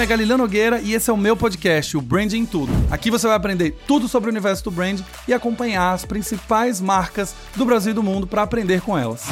nome 0.00 0.06
é 0.06 0.06
Galileu 0.06 0.38
Nogueira 0.38 0.80
e 0.80 0.94
esse 0.94 1.10
é 1.10 1.12
o 1.12 1.16
meu 1.16 1.36
podcast, 1.36 1.94
o 1.94 2.00
Branding 2.00 2.46
Tudo. 2.46 2.72
Aqui 2.90 3.10
você 3.10 3.26
vai 3.26 3.36
aprender 3.36 3.72
tudo 3.86 4.08
sobre 4.08 4.30
o 4.30 4.32
universo 4.32 4.64
do 4.64 4.70
brand 4.70 5.00
e 5.28 5.34
acompanhar 5.34 5.92
as 5.92 6.06
principais 6.06 6.80
marcas 6.80 7.34
do 7.54 7.66
Brasil 7.66 7.90
e 7.90 7.94
do 7.94 8.02
mundo 8.02 8.26
para 8.26 8.42
aprender 8.42 8.80
com 8.80 8.96
elas. 8.96 9.26